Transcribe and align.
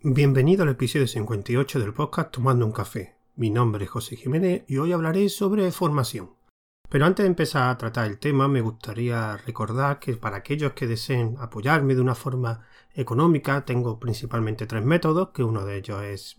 Bienvenido 0.00 0.62
al 0.62 0.68
episodio 0.68 1.08
58 1.08 1.80
del 1.80 1.92
podcast 1.92 2.30
Tomando 2.30 2.64
un 2.64 2.70
café. 2.70 3.16
Mi 3.34 3.50
nombre 3.50 3.84
es 3.84 3.90
José 3.90 4.14
Jiménez 4.14 4.62
y 4.68 4.76
hoy 4.76 4.92
hablaré 4.92 5.28
sobre 5.28 5.72
formación. 5.72 6.30
Pero 6.88 7.04
antes 7.04 7.24
de 7.24 7.28
empezar 7.28 7.68
a 7.68 7.76
tratar 7.76 8.06
el 8.06 8.20
tema, 8.20 8.46
me 8.46 8.60
gustaría 8.60 9.36
recordar 9.38 9.98
que 9.98 10.14
para 10.14 10.36
aquellos 10.36 10.74
que 10.74 10.86
deseen 10.86 11.34
apoyarme 11.40 11.96
de 11.96 12.00
una 12.00 12.14
forma 12.14 12.64
económica, 12.94 13.64
tengo 13.64 13.98
principalmente 13.98 14.68
tres 14.68 14.84
métodos, 14.84 15.30
que 15.30 15.42
uno 15.42 15.64
de 15.64 15.78
ellos 15.78 16.04
es 16.04 16.36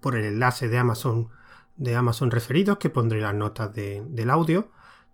por 0.00 0.14
el 0.14 0.26
enlace 0.26 0.68
de 0.68 0.78
Amazon 0.78 1.30
de 1.74 1.96
Amazon 1.96 2.30
referidos, 2.30 2.78
que 2.78 2.90
pondré 2.90 3.20
las 3.20 3.34
notas 3.34 3.74
del 3.74 4.30
audio. 4.30 4.70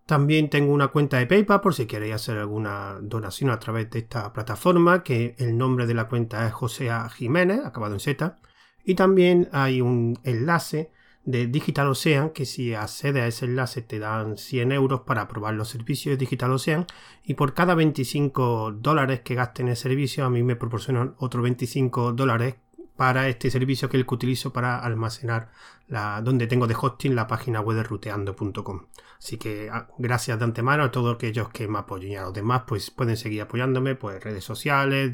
También 0.07 0.51
tengo 0.51 0.73
una 0.73 0.89
cuenta 0.89 1.19
de 1.19 1.27
PayPal 1.27 1.61
por 1.61 1.75
si 1.75 1.87
queréis 1.87 2.15
hacer 2.15 2.39
alguna 2.39 2.99
donación 3.03 3.51
a 3.51 3.59
través 3.59 3.91
de 3.91 3.99
esta 3.99 4.33
plataforma, 4.33 5.03
que 5.03 5.35
el 5.39 5.59
nombre 5.59 5.85
de 5.87 5.95
la 5.95 6.07
cuenta 6.07 6.47
es 6.47 6.53
José 6.53 6.91
Jiménez, 7.17 7.65
acabado 7.65 7.95
en 7.95 8.01
Z. 8.01 8.37
Y 8.85 8.95
también 8.95 9.49
hay 9.51 9.81
un 9.81 10.17
enlace 10.23 10.93
de 11.25 11.49
Digital 11.49 11.89
Ocean, 11.89 12.31
que 12.31 12.47
si 12.47 12.73
accedes 12.73 13.21
a 13.21 13.27
ese 13.27 13.47
enlace 13.47 13.83
te 13.83 13.99
dan 13.99 14.39
100 14.39 14.71
euros 14.71 15.01
para 15.01 15.27
probar 15.27 15.55
los 15.55 15.69
servicios 15.69 16.13
de 16.13 16.19
Digital 16.19 16.53
Ocean 16.53 16.87
y 17.25 17.35
por 17.35 17.53
cada 17.53 17.75
25 17.75 18.73
dólares 18.79 19.23
que 19.23 19.35
gaste 19.35 19.63
en 19.63 19.69
el 19.69 19.77
servicio 19.77 20.25
a 20.25 20.31
mí 20.31 20.45
me 20.45 20.55
proporcionan 20.55 21.17
otros 21.19 21.43
25 21.43 22.13
dólares 22.13 22.55
para 22.97 23.29
este 23.29 23.51
servicio 23.51 23.89
que 23.89 23.99
el 23.99 24.07
que 24.07 24.15
utilizo 24.15 24.53
para 24.53 24.79
almacenar 24.79 25.51
la, 25.89 26.21
donde 26.23 26.47
tengo 26.47 26.67
de 26.67 26.75
hosting 26.81 27.15
la 27.15 27.27
página 27.27 27.61
web 27.61 27.77
de 27.77 27.83
ruteando.com. 27.85 28.87
Así 29.19 29.37
que 29.37 29.69
ah, 29.71 29.89
gracias 29.99 30.39
de 30.39 30.45
antemano 30.45 30.85
a 30.85 30.91
todos 30.91 31.15
aquellos 31.15 31.49
que 31.51 31.69
me 31.69 31.79
apoyan 31.79 32.11
y 32.11 32.17
a 32.17 32.23
los 32.23 32.35
demás 32.35 32.63
pues 32.67 32.91
pueden 32.91 33.17
seguir 33.17 33.43
apoyándome 33.43 33.95
pues 33.95 34.23
redes 34.23 34.45
sociales, 34.45 35.13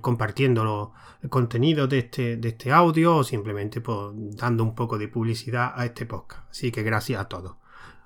compartiendo 0.00 0.92
el 1.22 1.28
contenido 1.28 1.86
de 1.86 1.98
este, 2.00 2.36
de 2.36 2.48
este 2.50 2.70
audio 2.72 3.16
o 3.16 3.24
simplemente 3.24 3.82
dando 4.36 4.62
un 4.62 4.74
poco 4.74 4.98
de 4.98 5.08
publicidad 5.08 5.72
a 5.74 5.86
este 5.86 6.06
podcast. 6.06 6.50
Así 6.50 6.70
que 6.70 6.82
gracias 6.82 7.20
a 7.20 7.28
todos. 7.28 7.56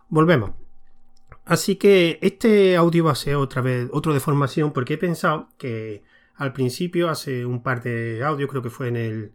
Volvemos. 0.09 0.53
Así 1.45 1.77
que 1.77 2.19
este 2.23 2.77
audio 2.77 3.05
va 3.05 3.13
a 3.13 3.17
ser 3.17 3.37
otra 3.37 3.63
vez 3.63 3.89
otro 3.93 4.13
de 4.13 4.21
formación 4.21 4.73
porque 4.73 4.95
he 4.95 4.99
pensado 4.99 5.49
que 5.59 6.03
al 6.37 6.53
principio, 6.53 7.09
hace 7.09 7.47
un 7.47 7.63
par 7.63 7.83
de 7.83 8.23
audios, 8.23 8.51
creo 8.51 8.63
que 8.63 8.71
fue 8.71 8.89
en 8.89 8.97
el, 8.97 9.33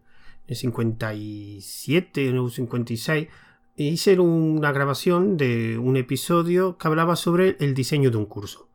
57 0.56 2.38
o 2.38 2.50
56, 2.50 3.28
hice 3.76 4.20
una 4.20 4.72
grabación 4.72 5.38
de 5.38 5.78
un 5.78 5.98
episodio 5.98 6.78
que 6.78 6.88
hablaba 6.88 7.16
sobre 7.16 7.58
el 7.60 7.74
diseño 7.74 8.12
de 8.12 8.18
un 8.18 8.26
curso. 8.26 8.70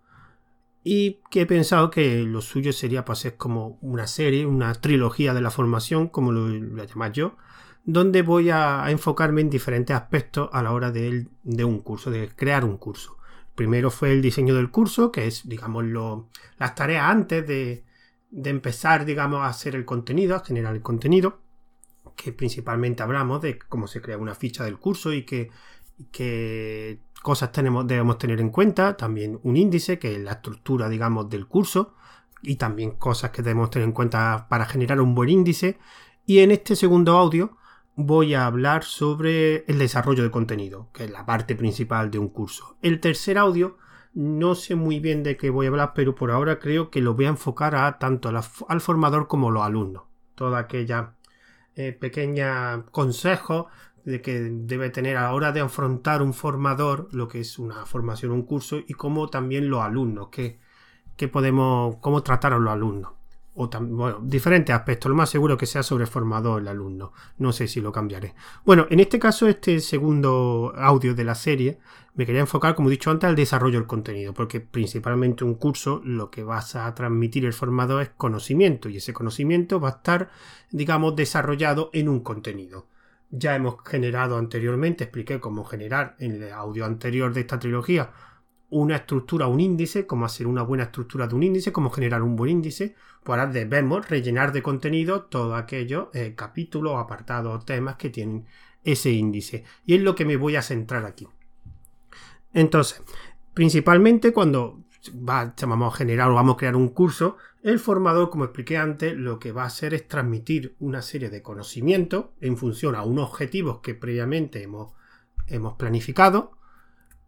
Y 0.83 1.21
que 1.31 1.43
he 1.43 1.47
pensado 1.47 1.91
que 1.91 2.23
lo 2.23 2.41
suyo 2.41 2.73
sería 2.73 3.05
pues 3.05 3.25
es 3.25 3.33
como 3.33 3.79
una 3.81 4.07
serie, 4.07 4.47
una 4.47 4.73
trilogía 4.75 5.35
de 5.35 5.41
la 5.41 5.51
formación, 5.51 6.09
como 6.09 6.33
lo, 6.33 6.49
lo 6.49 7.13
yo, 7.13 7.37
donde 7.85 8.23
voy 8.23 8.51
a, 8.51 8.85
enfocarme 8.89 9.41
en 9.41 9.51
diferentes 9.51 9.97
aspectos 9.97 10.49
a 10.53 10.63
la 10.63 10.73
hora 10.73 10.93
de, 10.93 11.27
de 11.43 11.65
un 11.65 11.81
curso, 11.81 12.11
de 12.11 12.29
crear 12.29 12.65
un 12.65 12.79
curso. 12.79 13.17
Primero 13.55 13.91
fue 13.91 14.13
el 14.13 14.23
diseño 14.23 14.55
del 14.55 14.71
curso, 14.71 15.11
que 15.11 15.27
es, 15.27 15.49
digamos, 15.49 15.85
las 16.59 16.75
tareas 16.75 17.11
antes 17.11 17.47
de, 17.47 17.86
de 18.31 18.51
empezar, 18.51 19.05
digamos, 19.05 19.41
a 19.41 19.49
hacer 19.49 19.75
el 19.75 19.85
contenido, 19.85 20.37
a 20.37 20.45
generar 20.45 20.75
el 20.75 20.83
contenido, 20.83 21.41
que 22.17 22.33
principalmente 22.33 23.03
hablamos 23.03 23.43
de 23.43 23.59
cómo 23.59 23.87
se 23.87 24.01
crea 24.01 24.19
una 24.19 24.35
ficha 24.35 24.65
del 24.65 24.79
curso 24.79 25.13
y 25.13 25.25
qué, 25.25 25.51
cosas 27.23 27.53
tenemos, 27.53 27.87
debemos 27.87 28.19
tener 28.19 28.41
en 28.41 28.51
cuenta, 28.51 28.97
también 28.97 29.39
un 29.43 29.57
índice, 29.57 29.99
que 29.99 30.15
es 30.15 30.21
la 30.21 30.33
estructura, 30.33 30.89
digamos, 30.89 31.29
del 31.29 31.47
curso, 31.47 31.95
y 32.43 32.57
también 32.57 32.93
cosas 32.93 33.31
que 33.31 33.43
debemos 33.43 33.71
tener 33.71 33.87
en 33.87 33.93
cuenta 33.93 34.47
para 34.49 34.67
generar 34.67 35.01
un 35.01 35.15
buen 35.15 35.31
índice. 35.31 35.79
Y 36.25 36.39
en 36.39 36.51
este 36.51 36.77
segundo 36.77 37.17
audio 37.17 37.57
voy 37.97 38.35
a 38.35 38.47
hablar 38.47 38.85
sobre 38.85 39.65
el 39.67 39.79
desarrollo 39.79 40.23
de 40.23 40.31
contenido, 40.31 40.89
que 40.93 41.05
es 41.05 41.11
la 41.11 41.27
parte 41.27 41.57
principal 41.57 42.11
de 42.11 42.19
un 42.19 42.29
curso. 42.29 42.77
El 42.83 43.01
tercer 43.01 43.39
audio 43.39 43.79
no 44.17 44.55
sé 44.55 44.77
muy 44.77 44.99
bien 44.99 45.23
de 45.23 45.37
qué 45.37 45.51
voy 45.51 45.67
a 45.67 45.69
hablar, 45.69 45.93
pero 45.95 46.15
por 46.15 46.31
ahora 46.31 46.59
creo 46.59 46.91
que 46.91 47.03
lo 47.03 47.15
voy 47.15 47.27
a 47.27 47.29
enfocar 47.29 47.77
a 47.77 47.99
tanto 47.99 48.31
al 48.31 48.81
formador 48.81 49.29
como 49.29 49.51
a 49.51 49.53
los 49.53 49.63
alumnos. 49.63 50.05
Toda 50.35 50.59
aquella 50.59 51.17
eh, 51.75 51.93
pequeña 51.93 52.87
consejo 52.93 53.67
de 54.07 54.23
que 54.23 54.41
debe 54.41 54.89
tener 54.89 55.19
a 55.19 55.25
la 55.25 55.35
hora 55.35 55.53
de 55.53 55.61
afrontar 55.61 56.23
un 56.23 56.33
formador, 56.33 57.09
lo 57.13 57.29
que 57.29 57.41
es 57.41 57.59
una 57.59 57.85
formación, 57.85 58.33
un 58.33 58.45
curso, 58.45 58.79
y 58.79 58.95
cómo 58.95 59.29
también 59.29 59.69
los 59.69 59.83
alumnos, 59.83 60.29
que, 60.31 60.59
podemos, 61.29 61.97
cómo 61.97 62.23
tratar 62.23 62.55
a 62.55 62.59
los 62.59 62.73
alumnos 62.73 63.16
o 63.57 63.71
bueno, 63.81 64.21
diferentes 64.23 64.75
aspectos. 64.75 65.09
Lo 65.09 65.17
más 65.17 65.31
seguro 65.31 65.57
que 65.57 65.67
sea 65.67 65.83
sobre 65.83 66.07
formador 66.07 66.61
el 66.61 66.69
alumno. 66.69 67.13
No 67.39 67.53
sé 67.53 67.67
si 67.67 67.81
lo 67.81 67.91
cambiaré. 67.91 68.35
Bueno, 68.65 68.87
en 68.91 69.01
este 69.01 69.19
caso, 69.19 69.49
este 69.49 69.81
segundo 69.81 70.75
audio 70.77 71.15
de 71.15 71.25
la 71.25 71.35
serie, 71.35 71.79
me 72.15 72.27
quería 72.27 72.43
enfocar, 72.43 72.75
como 72.75 72.89
he 72.89 72.93
dicho 72.93 73.11
antes, 73.11 73.29
al 73.29 73.35
desarrollo 73.35 73.79
del 73.79 73.87
contenido, 73.87 74.35
porque 74.35 74.61
principalmente 74.61 75.45
un 75.45 75.55
curso 75.55 76.03
lo 76.05 76.31
que 76.31 76.45
vas 76.45 76.77
a 76.77 76.95
transmitir 76.95 77.47
el 77.47 77.55
formador 77.55 78.03
es 78.03 78.11
conocimiento, 78.11 78.91
y 78.91 78.99
ese 78.99 79.15
conocimiento 79.15 79.81
va 79.81 79.89
a 79.89 79.93
estar, 79.93 80.31
digamos, 80.71 81.17
desarrollado 81.17 81.91
en 81.95 82.11
un 82.11 82.21
contenido. 82.21 82.87
Ya 83.31 83.57
hemos 83.57 83.77
generado 83.85 84.37
anteriormente, 84.37 85.05
expliqué 85.05 85.41
cómo 85.41 85.65
generar 85.65 86.15
en 86.19 86.43
el 86.43 86.53
audio 86.53 86.85
anterior 86.85 87.33
de 87.33 87.41
esta 87.41 87.59
trilogía 87.59 88.13
una 88.71 88.97
estructura, 88.97 89.47
un 89.47 89.61
índice, 89.61 90.07
cómo 90.07 90.25
hacer 90.25 90.47
una 90.47 90.63
buena 90.63 90.85
estructura 90.85 91.27
de 91.27 91.35
un 91.35 91.43
índice, 91.43 91.73
cómo 91.73 91.91
generar 91.91 92.23
un 92.23 92.37
buen 92.37 92.51
índice, 92.51 92.95
pues 93.23 93.39
ahora 93.39 93.51
debemos 93.51 94.09
rellenar 94.09 94.53
de 94.53 94.63
contenido 94.63 95.23
todos 95.23 95.59
aquellos 95.59 96.09
eh, 96.15 96.35
capítulos, 96.37 96.97
apartados, 96.97 97.65
temas 97.65 97.97
que 97.97 98.11
tienen 98.11 98.47
ese 98.85 99.11
índice. 99.11 99.65
Y 99.85 99.95
es 99.95 100.03
lo 100.03 100.15
que 100.15 100.25
me 100.25 100.37
voy 100.37 100.57
a 100.57 100.63
centrar 100.63 101.05
aquí. 101.05 101.29
Entonces, 102.53 103.03
principalmente 103.55 104.33
cuando 104.33 104.81
vamos 105.13 105.95
a 105.95 105.97
generar 105.97 106.31
o 106.31 106.35
vamos 106.35 106.55
a 106.55 106.59
crear 106.59 106.77
un 106.77 106.89
curso, 106.89 107.37
el 107.63 107.79
formador, 107.79 108.31
como 108.31 108.45
expliqué 108.45 108.77
antes, 108.77 109.17
lo 109.17 109.39
que 109.39 109.53
va 109.53 109.65
a 109.65 109.67
hacer 109.67 109.93
es 109.95 110.07
transmitir 110.07 110.77
una 110.79 111.03
serie 111.03 111.31
de 111.31 111.43
conocimientos 111.43 112.27
en 112.41 112.57
función 112.57 112.95
a 112.95 113.03
unos 113.03 113.31
objetivos 113.31 113.81
que 113.81 113.95
previamente 113.95 114.63
hemos, 114.63 114.93
hemos 115.49 115.75
planificado 115.75 116.53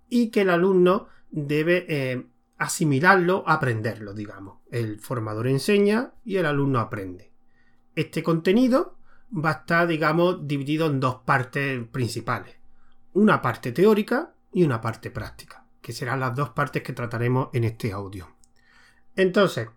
y 0.09 0.31
que 0.31 0.43
el 0.43 0.51
alumno 0.51 1.09
debe 1.31 1.87
eh, 1.89 2.27
asimilarlo, 2.59 3.45
aprenderlo, 3.47 4.15
digamos. 4.15 4.59
El 4.71 5.01
formador 5.01 5.49
enseña 5.49 6.13
y 6.25 6.37
el 6.37 6.47
alumno 6.47 6.81
aprende. 6.81 7.33
Este 7.95 8.23
contenido 8.23 8.97
va 9.33 9.51
a 9.51 9.53
estar, 9.61 9.87
digamos, 9.87 10.47
dividido 10.47 10.87
en 10.87 11.01
dos 11.01 11.17
partes 11.25 11.85
principales. 11.89 12.57
Una 13.13 13.43
parte 13.43 13.73
teórica 13.73 14.35
y 14.53 14.65
una 14.65 14.81
parte 14.81 15.11
práctica, 15.11 15.65
que 15.81 15.93
serán 15.93 16.21
las 16.21 16.35
dos 16.35 16.51
partes 16.51 16.83
que 16.83 16.93
trataremos 16.93 17.49
en 17.53 17.65
este 17.65 17.93
audio. 17.93 18.29
Entonces, 19.17 19.69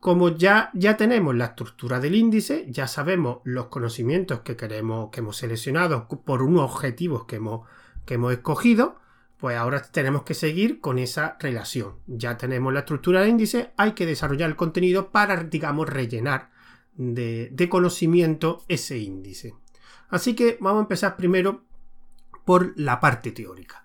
como 0.00 0.30
ya, 0.30 0.70
ya 0.74 0.96
tenemos 0.96 1.34
la 1.36 1.46
estructura 1.46 2.00
del 2.00 2.16
índice, 2.16 2.66
ya 2.68 2.88
sabemos 2.88 3.38
los 3.44 3.66
conocimientos 3.66 4.40
que 4.40 4.56
queremos, 4.56 5.10
que 5.10 5.20
hemos 5.20 5.36
seleccionado 5.36 6.08
por 6.08 6.42
unos 6.42 6.62
objetivos 6.62 7.24
que 7.26 7.36
hemos, 7.36 7.68
que 8.04 8.14
hemos 8.14 8.32
escogido, 8.32 8.96
pues 9.42 9.56
ahora 9.56 9.82
tenemos 9.82 10.22
que 10.22 10.34
seguir 10.34 10.80
con 10.80 11.00
esa 11.00 11.36
relación. 11.40 11.96
Ya 12.06 12.36
tenemos 12.36 12.72
la 12.72 12.78
estructura 12.78 13.22
de 13.22 13.28
índice, 13.28 13.72
hay 13.76 13.90
que 13.90 14.06
desarrollar 14.06 14.48
el 14.48 14.54
contenido 14.54 15.10
para, 15.10 15.42
digamos, 15.42 15.88
rellenar 15.88 16.50
de, 16.94 17.68
conocimiento 17.68 18.62
ese 18.68 18.98
índice. 18.98 19.56
Así 20.10 20.36
que 20.36 20.58
vamos 20.60 20.78
a 20.78 20.82
empezar 20.82 21.16
primero 21.16 21.64
por 22.44 22.72
la 22.76 23.00
parte 23.00 23.32
teórica. 23.32 23.84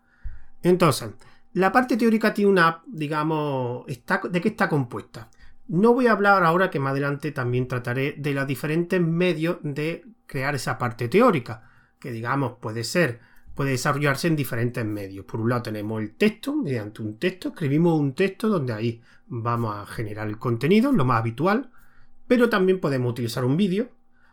Entonces, 0.62 1.10
la 1.54 1.72
parte 1.72 1.98
teórica 1.98 2.36
tiene 2.36 2.52
una, 2.52 2.84
digamos, 2.86 3.88
¿de 3.88 4.42
qué 4.42 4.50
está 4.50 4.70
compuesta? 4.70 5.32
No 5.70 5.96
voy 5.96 6.06
a 6.06 6.12
hablar 6.12 6.44
ahora 6.44 6.70
que 6.70 6.80
más 6.80 6.92
adelante 6.92 7.32
también 7.32 7.68
trataré 7.68 8.14
de 8.16 8.34
los 8.36 8.46
diferentes 8.46 9.02
medios 9.02 9.58
de 9.64 10.06
crear 10.28 10.54
esa 10.54 10.78
parte 10.78 11.08
teórica, 11.08 11.68
que 11.98 12.12
digamos 12.12 12.60
puede 12.60 12.84
ser 12.84 13.22
puede 13.58 13.72
desarrollarse 13.72 14.28
en 14.28 14.36
diferentes 14.36 14.86
medios. 14.86 15.26
Por 15.26 15.42
un 15.42 15.50
lado 15.50 15.64
tenemos 15.64 16.00
el 16.00 16.12
texto, 16.12 16.56
mediante 16.56 17.02
un 17.02 17.18
texto, 17.18 17.50
escribimos 17.50 18.00
un 18.00 18.14
texto 18.14 18.48
donde 18.48 18.72
ahí 18.72 19.02
vamos 19.26 19.76
a 19.76 19.86
generar 19.88 20.28
el 20.28 20.38
contenido, 20.38 20.92
lo 20.92 21.04
más 21.04 21.20
habitual, 21.20 21.72
pero 22.28 22.50
también 22.50 22.80
podemos 22.80 23.12
utilizar 23.12 23.44
un 23.44 23.58
vídeo, 23.58 23.90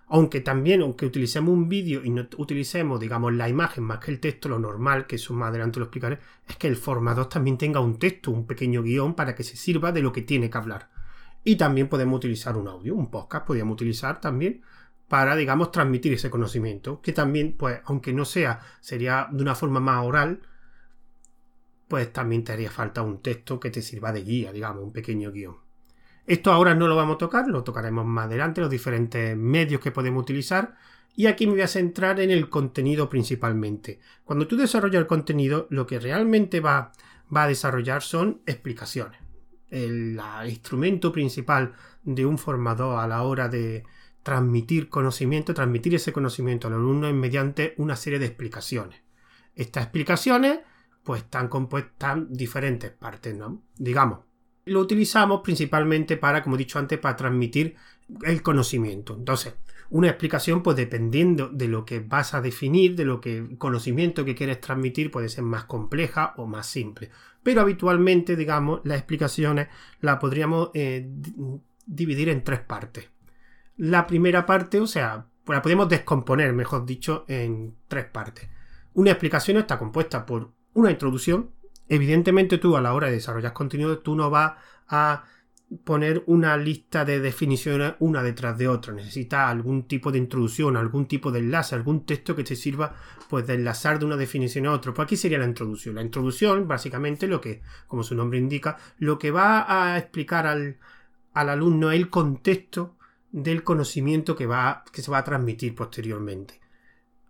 aunque 0.08 0.42
también, 0.42 0.82
aunque 0.82 1.06
utilicemos 1.06 1.54
un 1.54 1.70
vídeo 1.70 2.04
y 2.04 2.10
no 2.10 2.28
utilicemos, 2.36 3.00
digamos, 3.00 3.32
la 3.32 3.48
imagen 3.48 3.84
más 3.84 3.98
que 3.98 4.10
el 4.10 4.20
texto, 4.20 4.50
lo 4.50 4.58
normal, 4.58 5.06
que 5.06 5.16
eso 5.16 5.32
más 5.32 5.48
adelante 5.48 5.80
lo 5.80 5.86
explicaré, 5.86 6.18
es 6.46 6.56
que 6.56 6.68
el 6.68 6.76
formador 6.76 7.30
también 7.30 7.56
tenga 7.56 7.80
un 7.80 7.98
texto, 7.98 8.30
un 8.30 8.46
pequeño 8.46 8.82
guion 8.82 9.14
para 9.14 9.34
que 9.34 9.42
se 9.42 9.56
sirva 9.56 9.90
de 9.90 10.02
lo 10.02 10.12
que 10.12 10.20
tiene 10.20 10.50
que 10.50 10.58
hablar. 10.58 10.90
Y 11.42 11.56
también 11.56 11.88
podemos 11.88 12.18
utilizar 12.18 12.58
un 12.58 12.68
audio, 12.68 12.94
un 12.94 13.10
podcast 13.10 13.46
podríamos 13.46 13.72
utilizar 13.72 14.20
también 14.20 14.60
para, 15.08 15.36
digamos, 15.36 15.70
transmitir 15.70 16.12
ese 16.12 16.30
conocimiento, 16.30 17.00
que 17.00 17.12
también, 17.12 17.54
pues, 17.56 17.80
aunque 17.84 18.12
no 18.12 18.24
sea, 18.24 18.60
sería 18.80 19.28
de 19.30 19.42
una 19.42 19.54
forma 19.54 19.80
más 19.80 20.04
oral, 20.04 20.40
pues 21.88 22.12
también 22.12 22.44
te 22.44 22.52
haría 22.52 22.70
falta 22.70 23.02
un 23.02 23.20
texto 23.20 23.60
que 23.60 23.70
te 23.70 23.82
sirva 23.82 24.12
de 24.12 24.22
guía, 24.22 24.52
digamos, 24.52 24.82
un 24.82 24.92
pequeño 24.92 25.30
guion. 25.30 25.56
Esto 26.26 26.52
ahora 26.52 26.74
no 26.74 26.88
lo 26.88 26.96
vamos 26.96 27.16
a 27.16 27.18
tocar, 27.18 27.46
lo 27.48 27.62
tocaremos 27.62 28.06
más 28.06 28.26
adelante, 28.26 28.62
los 28.62 28.70
diferentes 28.70 29.36
medios 29.36 29.80
que 29.80 29.92
podemos 29.92 30.22
utilizar. 30.22 30.74
Y 31.16 31.26
aquí 31.26 31.46
me 31.46 31.52
voy 31.52 31.60
a 31.60 31.68
centrar 31.68 32.18
en 32.18 32.30
el 32.30 32.48
contenido 32.48 33.08
principalmente. 33.08 34.00
Cuando 34.24 34.48
tú 34.48 34.56
desarrollas 34.56 35.02
el 35.02 35.06
contenido, 35.06 35.66
lo 35.70 35.86
que 35.86 36.00
realmente 36.00 36.60
va, 36.60 36.92
va 37.34 37.44
a 37.44 37.48
desarrollar 37.48 38.02
son 38.02 38.40
explicaciones. 38.46 39.20
El 39.68 40.18
instrumento 40.46 41.12
principal 41.12 41.74
de 42.02 42.24
un 42.24 42.38
formador 42.38 42.98
a 42.98 43.06
la 43.06 43.22
hora 43.22 43.48
de 43.48 43.84
transmitir 44.24 44.88
conocimiento, 44.88 45.54
transmitir 45.54 45.94
ese 45.94 46.12
conocimiento 46.12 46.66
al 46.66 46.74
alumno 46.74 47.12
mediante 47.12 47.74
una 47.76 47.94
serie 47.94 48.18
de 48.18 48.26
explicaciones. 48.26 49.00
Estas 49.54 49.84
explicaciones 49.84 50.58
pues 51.04 51.22
están 51.22 51.48
compuestas 51.48 52.16
en 52.16 52.32
diferentes 52.32 52.90
partes, 52.90 53.36
¿no? 53.36 53.62
Digamos, 53.76 54.20
lo 54.64 54.80
utilizamos 54.80 55.42
principalmente 55.42 56.16
para, 56.16 56.42
como 56.42 56.56
he 56.56 56.58
dicho 56.58 56.78
antes, 56.78 56.98
para 56.98 57.14
transmitir 57.14 57.76
el 58.22 58.42
conocimiento. 58.42 59.14
Entonces, 59.14 59.54
una 59.90 60.08
explicación, 60.08 60.62
pues 60.62 60.78
dependiendo 60.78 61.50
de 61.50 61.68
lo 61.68 61.84
que 61.84 62.00
vas 62.00 62.32
a 62.32 62.40
definir, 62.40 62.96
de 62.96 63.04
lo 63.04 63.20
que 63.20 63.56
conocimiento 63.58 64.24
que 64.24 64.34
quieres 64.34 64.60
transmitir, 64.60 65.10
puede 65.10 65.28
ser 65.28 65.44
más 65.44 65.64
compleja 65.64 66.32
o 66.38 66.46
más 66.46 66.66
simple. 66.66 67.10
Pero 67.42 67.60
habitualmente, 67.60 68.36
digamos, 68.36 68.80
las 68.84 68.96
explicaciones 68.96 69.68
las 70.00 70.16
podríamos 70.16 70.70
eh, 70.72 71.06
dividir 71.86 72.30
en 72.30 72.42
tres 72.42 72.60
partes. 72.60 73.13
La 73.76 74.06
primera 74.06 74.46
parte, 74.46 74.80
o 74.80 74.86
sea, 74.86 75.26
la 75.46 75.62
podemos 75.62 75.88
descomponer, 75.88 76.52
mejor 76.52 76.86
dicho, 76.86 77.24
en 77.28 77.74
tres 77.88 78.06
partes. 78.06 78.48
Una 78.94 79.10
explicación 79.10 79.56
está 79.56 79.78
compuesta 79.78 80.24
por 80.24 80.52
una 80.74 80.90
introducción. 80.90 81.50
Evidentemente 81.88 82.58
tú 82.58 82.76
a 82.76 82.80
la 82.80 82.94
hora 82.94 83.08
de 83.08 83.14
desarrollar 83.14 83.52
contenido 83.52 83.98
tú 83.98 84.14
no 84.14 84.30
vas 84.30 84.54
a 84.88 85.24
poner 85.82 86.22
una 86.26 86.56
lista 86.56 87.04
de 87.04 87.20
definiciones 87.20 87.94
una 87.98 88.22
detrás 88.22 88.56
de 88.56 88.68
otra. 88.68 88.92
Necesitas 88.92 89.50
algún 89.50 89.88
tipo 89.88 90.12
de 90.12 90.18
introducción, 90.18 90.76
algún 90.76 91.06
tipo 91.06 91.32
de 91.32 91.40
enlace, 91.40 91.74
algún 91.74 92.06
texto 92.06 92.36
que 92.36 92.44
te 92.44 92.54
sirva 92.54 92.94
pues 93.28 93.46
de 93.46 93.54
enlazar 93.54 93.98
de 93.98 94.04
una 94.04 94.16
definición 94.16 94.66
a 94.66 94.72
otra. 94.72 94.94
Pues 94.94 95.06
aquí 95.06 95.16
sería 95.16 95.38
la 95.38 95.46
introducción. 95.46 95.96
La 95.96 96.02
introducción, 96.02 96.68
básicamente, 96.68 97.26
lo 97.26 97.40
que, 97.40 97.62
como 97.88 98.02
su 98.02 98.14
nombre 98.14 98.38
indica, 98.38 98.76
lo 98.98 99.18
que 99.18 99.30
va 99.30 99.66
a 99.68 99.98
explicar 99.98 100.46
al, 100.46 100.78
al 101.32 101.48
alumno 101.48 101.90
es 101.90 101.98
el 101.98 102.10
contexto 102.10 102.96
del 103.34 103.64
conocimiento 103.64 104.36
que, 104.36 104.46
va, 104.46 104.84
que 104.92 105.02
se 105.02 105.10
va 105.10 105.18
a 105.18 105.24
transmitir 105.24 105.74
posteriormente. 105.74 106.60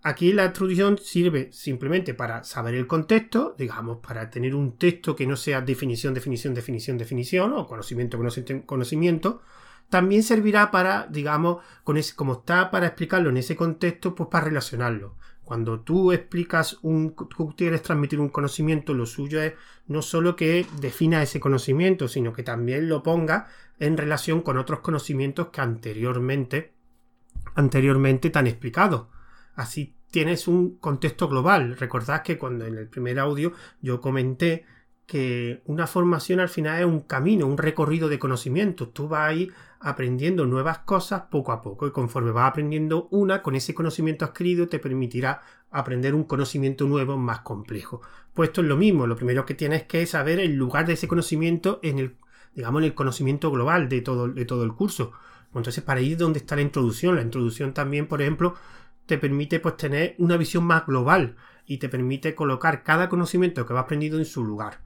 Aquí 0.03 0.35
la 0.35 0.45
introducción 0.45 0.99
sirve 0.99 1.51
simplemente 1.51 2.13
para 2.13 2.45
saber 2.45 2.75
el 2.75 2.87
contexto, 2.87 3.55
digamos, 3.57 4.01
para 4.07 4.29
tener 4.29 4.55
un 4.55 4.77
texto 4.77 5.17
que 5.17 5.27
no 5.27 5.35
sea 5.35 5.63
definición, 5.63 6.13
definición, 6.13 6.53
definición, 6.53 6.99
definición, 6.99 7.55
o 7.55 7.67
conocimiento, 7.67 8.19
conocimiento. 8.67 9.41
También 9.89 10.23
servirá 10.23 10.71
para, 10.71 11.07
digamos, 11.07 11.65
con 11.85 11.97
ese, 11.97 12.15
como 12.15 12.35
está 12.35 12.71
para 12.71 12.89
explicarlo 12.89 13.31
en 13.31 13.39
ese 13.39 13.57
contexto, 13.57 14.15
pues 14.15 14.29
para 14.29 14.45
relacionarlo. 14.45 15.17
Cuando 15.43 15.81
tú 15.81 16.13
explicas 16.13 16.79
un, 16.83 17.15
tú 17.15 17.55
quieres 17.57 17.83
transmitir 17.83 18.21
un 18.21 18.29
conocimiento, 18.29 18.93
lo 18.93 19.07
suyo 19.07 19.41
es 19.41 19.55
no 19.87 20.03
solo 20.03 20.37
que 20.37 20.67
defina 20.81 21.23
ese 21.23 21.41
conocimiento, 21.41 22.09
sino 22.09 22.35
que 22.35 22.43
también 22.43 22.91
lo 22.91 23.03
ponga 23.03 23.49
en 23.79 23.97
relación 23.97 24.43
con 24.43 24.59
otros 24.59 24.81
conocimientos 24.81 25.49
que 25.49 25.61
anteriormente, 25.61 26.73
anteriormente 27.55 28.31
te 28.31 28.39
han 28.39 28.47
explicado. 28.47 29.11
Así 29.55 29.95
tienes 30.11 30.49
un 30.49 30.77
contexto 30.77 31.29
global. 31.29 31.77
Recordad 31.77 32.23
que 32.23 32.39
cuando 32.39 32.67
en 32.67 32.77
el 32.77 32.89
primer 32.89 33.19
audio 33.19 33.53
yo 33.81 34.01
comenté 34.01 34.65
que 35.07 35.61
una 35.67 35.87
formación 35.87 36.41
al 36.41 36.49
final 36.49 36.81
es 36.81 36.87
un 36.87 37.01
camino, 37.01 37.47
un 37.47 37.59
recorrido 37.59 38.09
de 38.09 38.19
conocimientos. 38.19 38.93
Tú 38.95 39.09
vas 39.09 39.29
ahí 39.29 39.51
aprendiendo 39.81 40.47
nuevas 40.47 40.79
cosas 40.79 41.25
poco 41.31 41.53
a 41.53 41.61
poco 41.61 41.87
y 41.87 41.91
conforme 41.91 42.31
vas 42.31 42.49
aprendiendo 42.49 43.09
una, 43.11 43.43
con 43.43 43.55
ese 43.55 43.75
conocimiento 43.75 44.25
adquirido 44.25 44.67
te 44.67 44.79
permitirá 44.79 45.43
aprender 45.71 46.15
un 46.15 46.25
conocimiento 46.25 46.87
nuevo 46.87 47.19
más 47.19 47.41
complejo. 47.41 48.01
Pues 48.33 48.49
esto 48.49 48.63
es 48.63 48.69
lo 48.69 48.77
mismo, 48.77 49.07
lo 49.07 49.17
primero 49.17 49.45
que 49.45 49.55
tienes 49.55 49.83
que 49.83 50.07
saber 50.07 50.41
el 50.41 50.55
lugar 50.55 50.87
de 50.87 50.95
ese 50.95 51.09
conocimiento 51.09 51.81
en 51.83 51.99
el, 51.99 52.17
digamos, 52.55 52.81
en 52.81 52.87
el 52.87 52.95
conocimiento 52.95 53.51
global 53.51 53.89
de 53.89 54.01
todo, 54.01 54.29
de 54.29 54.45
todo 54.45 54.65
el 54.65 54.75
curso. 54.75 55.13
Entonces, 55.55 55.85
para 55.85 56.01
ir 56.01 56.17
donde 56.17 56.41
está 56.41 56.57
la 56.57 56.63
introducción, 56.63 57.17
la 57.17 57.23
introducción 57.23 57.73
también, 57.73 58.07
por 58.07 58.21
ejemplo, 58.21 58.55
te 59.07 59.19
permite 59.19 59.61
pues 59.61 59.77
tener 59.77 60.15
una 60.19 60.37
visión 60.37 60.65
más 60.65 60.87
global 60.87 61.37
y 61.67 61.79
te 61.79 61.89
permite 61.89 62.35
colocar 62.35 62.83
cada 62.83 63.09
conocimiento 63.09 63.65
que 63.67 63.75
va 63.75 63.81
aprendido 63.81 64.19
en 64.19 64.25
su 64.25 64.45
lugar. 64.45 64.81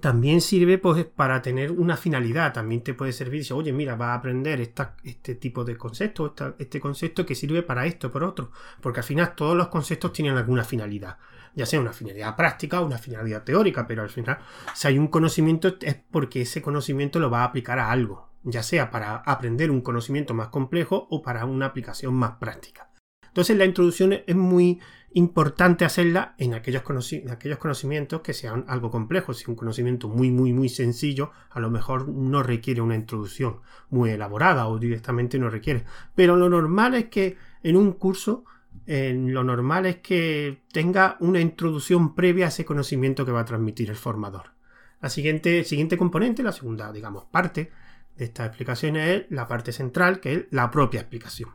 También 0.00 0.40
sirve 0.40 0.78
pues 0.78 1.04
para 1.04 1.42
tener 1.42 1.70
una 1.70 1.98
finalidad, 1.98 2.54
también 2.54 2.82
te 2.82 2.94
puede 2.94 3.12
servir, 3.12 3.44
si, 3.44 3.52
oye, 3.52 3.72
mira, 3.74 3.94
va 3.94 4.12
a 4.12 4.14
aprender 4.14 4.60
este 4.60 5.34
tipo 5.34 5.64
de 5.64 5.76
conceptos, 5.76 6.32
este 6.58 6.80
concepto 6.80 7.26
que 7.26 7.34
sirve 7.34 7.62
para 7.62 7.84
esto, 7.84 8.10
por 8.10 8.24
otro, 8.24 8.52
porque 8.80 9.00
al 9.00 9.04
final 9.04 9.34
todos 9.34 9.54
los 9.54 9.68
conceptos 9.68 10.14
tienen 10.14 10.36
alguna 10.36 10.64
finalidad, 10.64 11.18
ya 11.54 11.66
sea 11.66 11.80
una 11.80 11.92
finalidad 11.92 12.36
práctica 12.36 12.80
o 12.80 12.86
una 12.86 12.98
finalidad 12.98 13.44
teórica, 13.44 13.86
pero 13.86 14.02
al 14.02 14.10
final 14.10 14.38
si 14.74 14.88
hay 14.88 14.98
un 14.98 15.08
conocimiento 15.08 15.76
es 15.80 15.96
porque 16.10 16.42
ese 16.42 16.62
conocimiento 16.62 17.18
lo 17.18 17.30
va 17.30 17.40
a 17.40 17.44
aplicar 17.44 17.78
a 17.78 17.90
algo, 17.90 18.30
ya 18.42 18.62
sea 18.62 18.90
para 18.90 19.16
aprender 19.16 19.70
un 19.70 19.80
conocimiento 19.80 20.34
más 20.34 20.48
complejo 20.48 21.06
o 21.10 21.22
para 21.22 21.44
una 21.44 21.66
aplicación 21.66 22.14
más 22.14 22.32
práctica. 22.32 22.90
Entonces 23.32 23.56
la 23.56 23.64
introducción 23.64 24.12
es 24.26 24.36
muy 24.36 24.78
importante 25.14 25.84
hacerla 25.84 26.34
en 26.38 26.54
aquellos, 26.54 26.82
aquellos 27.30 27.58
conocimientos 27.58 28.20
que 28.20 28.34
sean 28.34 28.64
algo 28.68 28.90
complejos. 28.90 29.38
Si 29.38 29.50
un 29.50 29.56
conocimiento 29.56 30.08
muy, 30.08 30.30
muy, 30.30 30.52
muy 30.52 30.68
sencillo, 30.68 31.30
a 31.50 31.60
lo 31.60 31.70
mejor 31.70 32.08
no 32.08 32.42
requiere 32.42 32.80
una 32.80 32.94
introducción 32.94 33.60
muy 33.90 34.10
elaborada 34.10 34.68
o 34.68 34.78
directamente 34.78 35.38
no 35.38 35.50
requiere. 35.50 35.84
Pero 36.14 36.36
lo 36.36 36.48
normal 36.48 36.94
es 36.94 37.06
que 37.06 37.36
en 37.62 37.76
un 37.76 37.92
curso, 37.92 38.44
en 38.86 39.32
lo 39.32 39.44
normal 39.44 39.86
es 39.86 39.96
que 39.98 40.62
tenga 40.72 41.16
una 41.20 41.40
introducción 41.40 42.14
previa 42.14 42.46
a 42.46 42.48
ese 42.48 42.64
conocimiento 42.64 43.24
que 43.24 43.32
va 43.32 43.40
a 43.40 43.44
transmitir 43.44 43.90
el 43.90 43.96
formador. 43.96 44.52
La 45.00 45.08
siguiente, 45.08 45.64
siguiente 45.64 45.96
componente, 45.96 46.42
la 46.42 46.52
segunda, 46.52 46.92
digamos, 46.92 47.24
parte, 47.24 47.70
de 48.16 48.24
esta 48.24 48.44
explicación 48.44 48.96
es 48.96 49.24
la 49.30 49.48
parte 49.48 49.72
central, 49.72 50.20
que 50.20 50.32
es 50.34 50.44
la 50.50 50.70
propia 50.70 51.00
explicación. 51.00 51.50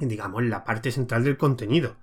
Digamos, 0.00 0.42
la 0.44 0.64
parte 0.64 0.90
central 0.90 1.24
del 1.24 1.36
contenido. 1.36 1.96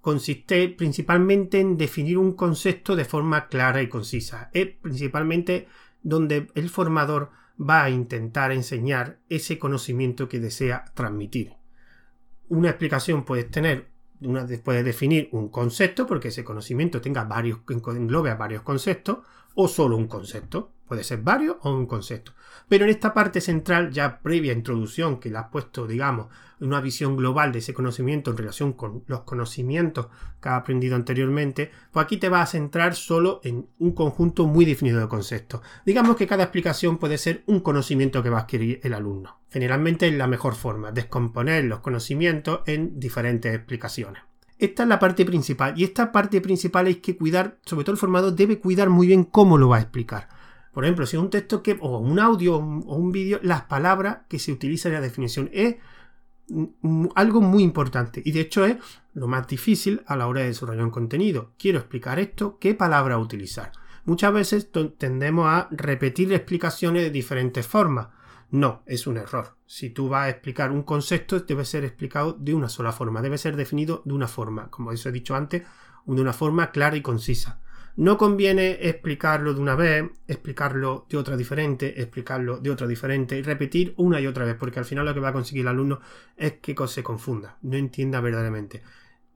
Consiste 0.00 0.68
principalmente 0.68 1.60
en 1.60 1.76
definir 1.76 2.18
un 2.18 2.34
concepto 2.34 2.94
de 2.94 3.04
forma 3.04 3.48
clara 3.48 3.82
y 3.82 3.88
concisa. 3.88 4.50
Es 4.52 4.68
principalmente 4.80 5.68
donde 6.02 6.48
el 6.54 6.68
formador 6.68 7.30
va 7.58 7.84
a 7.84 7.90
intentar 7.90 8.52
enseñar 8.52 9.18
ese 9.28 9.58
conocimiento 9.58 10.28
que 10.28 10.40
desea 10.40 10.84
transmitir. 10.94 11.54
Una 12.54 12.70
explicación 12.70 13.24
puede 13.24 13.44
tener, 13.44 13.88
una, 14.20 14.46
puede 14.62 14.84
definir 14.84 15.28
un 15.32 15.48
concepto, 15.48 16.06
porque 16.06 16.28
ese 16.28 16.44
conocimiento 16.44 17.00
tenga 17.00 17.24
varios, 17.24 17.58
englobe 17.68 18.30
a 18.30 18.36
varios 18.36 18.62
conceptos, 18.62 19.18
o 19.54 19.66
solo 19.66 19.96
un 19.96 20.06
concepto. 20.06 20.70
Puede 20.86 21.04
ser 21.04 21.22
varios 21.22 21.56
o 21.62 21.74
un 21.74 21.86
concepto. 21.86 22.32
Pero 22.68 22.84
en 22.84 22.90
esta 22.90 23.14
parte 23.14 23.40
central, 23.40 23.90
ya 23.90 24.20
previa 24.20 24.52
introducción, 24.52 25.18
que 25.18 25.30
le 25.30 25.38
has 25.38 25.48
puesto, 25.48 25.86
digamos, 25.86 26.28
una 26.60 26.80
visión 26.80 27.16
global 27.16 27.52
de 27.52 27.58
ese 27.58 27.74
conocimiento 27.74 28.30
en 28.30 28.36
relación 28.36 28.72
con 28.72 29.04
los 29.06 29.20
conocimientos 29.22 30.08
que 30.40 30.48
has 30.48 30.60
aprendido 30.60 30.96
anteriormente, 30.96 31.70
pues 31.90 32.04
aquí 32.04 32.16
te 32.16 32.28
vas 32.28 32.48
a 32.48 32.52
centrar 32.52 32.94
solo 32.94 33.40
en 33.44 33.68
un 33.78 33.92
conjunto 33.92 34.46
muy 34.46 34.64
definido 34.64 35.00
de 35.00 35.08
conceptos. 35.08 35.60
Digamos 35.84 36.16
que 36.16 36.26
cada 36.26 36.44
explicación 36.44 36.98
puede 36.98 37.18
ser 37.18 37.42
un 37.46 37.60
conocimiento 37.60 38.22
que 38.22 38.30
va 38.30 38.38
a 38.38 38.42
adquirir 38.42 38.80
el 38.82 38.94
alumno. 38.94 39.40
Generalmente 39.50 40.08
es 40.08 40.14
la 40.14 40.26
mejor 40.26 40.54
forma, 40.54 40.92
descomponer 40.92 41.64
los 41.64 41.80
conocimientos 41.80 42.60
en 42.66 42.98
diferentes 42.98 43.54
explicaciones. 43.54 44.22
Esta 44.58 44.84
es 44.84 44.88
la 44.88 44.98
parte 44.98 45.24
principal 45.24 45.74
y 45.76 45.84
esta 45.84 46.12
parte 46.12 46.40
principal 46.40 46.86
hay 46.86 46.96
que 46.96 47.16
cuidar, 47.16 47.58
sobre 47.64 47.84
todo 47.84 47.92
el 47.92 47.98
formador 47.98 48.34
debe 48.34 48.60
cuidar 48.60 48.88
muy 48.88 49.08
bien 49.08 49.24
cómo 49.24 49.58
lo 49.58 49.68
va 49.68 49.78
a 49.78 49.80
explicar. 49.80 50.28
Por 50.74 50.84
ejemplo, 50.84 51.06
si 51.06 51.16
es 51.16 51.22
un 51.22 51.30
texto 51.30 51.62
que, 51.62 51.78
o 51.80 51.98
un 51.98 52.18
audio 52.18 52.56
o 52.56 52.96
un 52.96 53.12
vídeo, 53.12 53.38
las 53.42 53.62
palabras 53.62 54.18
que 54.28 54.40
se 54.40 54.52
utilizan 54.52 54.92
en 54.92 54.96
la 54.96 55.06
definición 55.06 55.48
es 55.52 55.76
algo 57.14 57.40
muy 57.40 57.62
importante 57.62 58.20
y 58.22 58.32
de 58.32 58.40
hecho 58.40 58.66
es 58.66 58.76
lo 59.14 59.28
más 59.28 59.46
difícil 59.46 60.02
a 60.06 60.16
la 60.16 60.26
hora 60.26 60.40
de 60.40 60.48
desarrollar 60.48 60.84
un 60.84 60.90
contenido. 60.90 61.52
Quiero 61.58 61.78
explicar 61.78 62.18
esto, 62.18 62.58
¿qué 62.58 62.74
palabra 62.74 63.18
utilizar? 63.18 63.72
Muchas 64.04 64.32
veces 64.34 64.70
tendemos 64.98 65.46
a 65.46 65.68
repetir 65.70 66.32
explicaciones 66.32 67.04
de 67.04 67.10
diferentes 67.10 67.66
formas. 67.66 68.08
No, 68.50 68.82
es 68.84 69.06
un 69.06 69.16
error. 69.16 69.56
Si 69.66 69.90
tú 69.90 70.08
vas 70.08 70.26
a 70.26 70.30
explicar 70.30 70.72
un 70.72 70.82
concepto, 70.82 71.40
debe 71.40 71.64
ser 71.64 71.84
explicado 71.84 72.34
de 72.34 72.52
una 72.52 72.68
sola 72.68 72.92
forma, 72.92 73.22
debe 73.22 73.38
ser 73.38 73.56
definido 73.56 74.02
de 74.04 74.12
una 74.12 74.28
forma, 74.28 74.70
como 74.70 74.90
os 74.90 75.06
he 75.06 75.12
dicho 75.12 75.34
antes, 75.34 75.62
de 76.04 76.20
una 76.20 76.32
forma 76.32 76.70
clara 76.70 76.96
y 76.96 77.00
concisa. 77.00 77.60
No 77.96 78.18
conviene 78.18 78.88
explicarlo 78.88 79.54
de 79.54 79.60
una 79.60 79.76
vez, 79.76 80.10
explicarlo 80.26 81.06
de 81.08 81.16
otra 81.16 81.36
diferente, 81.36 82.00
explicarlo 82.00 82.58
de 82.58 82.70
otra 82.70 82.88
diferente 82.88 83.38
y 83.38 83.42
repetir 83.42 83.94
una 83.96 84.20
y 84.20 84.26
otra 84.26 84.44
vez, 84.44 84.56
porque 84.56 84.80
al 84.80 84.84
final 84.84 85.04
lo 85.04 85.14
que 85.14 85.20
va 85.20 85.28
a 85.28 85.32
conseguir 85.32 85.62
el 85.62 85.68
alumno 85.68 86.00
es 86.36 86.54
que 86.54 86.74
se 86.88 87.04
confunda, 87.04 87.58
no 87.62 87.76
entienda 87.76 88.20
verdaderamente. 88.20 88.82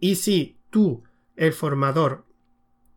Y 0.00 0.16
si 0.16 0.58
tú, 0.70 1.04
el 1.36 1.52
formador, 1.52 2.24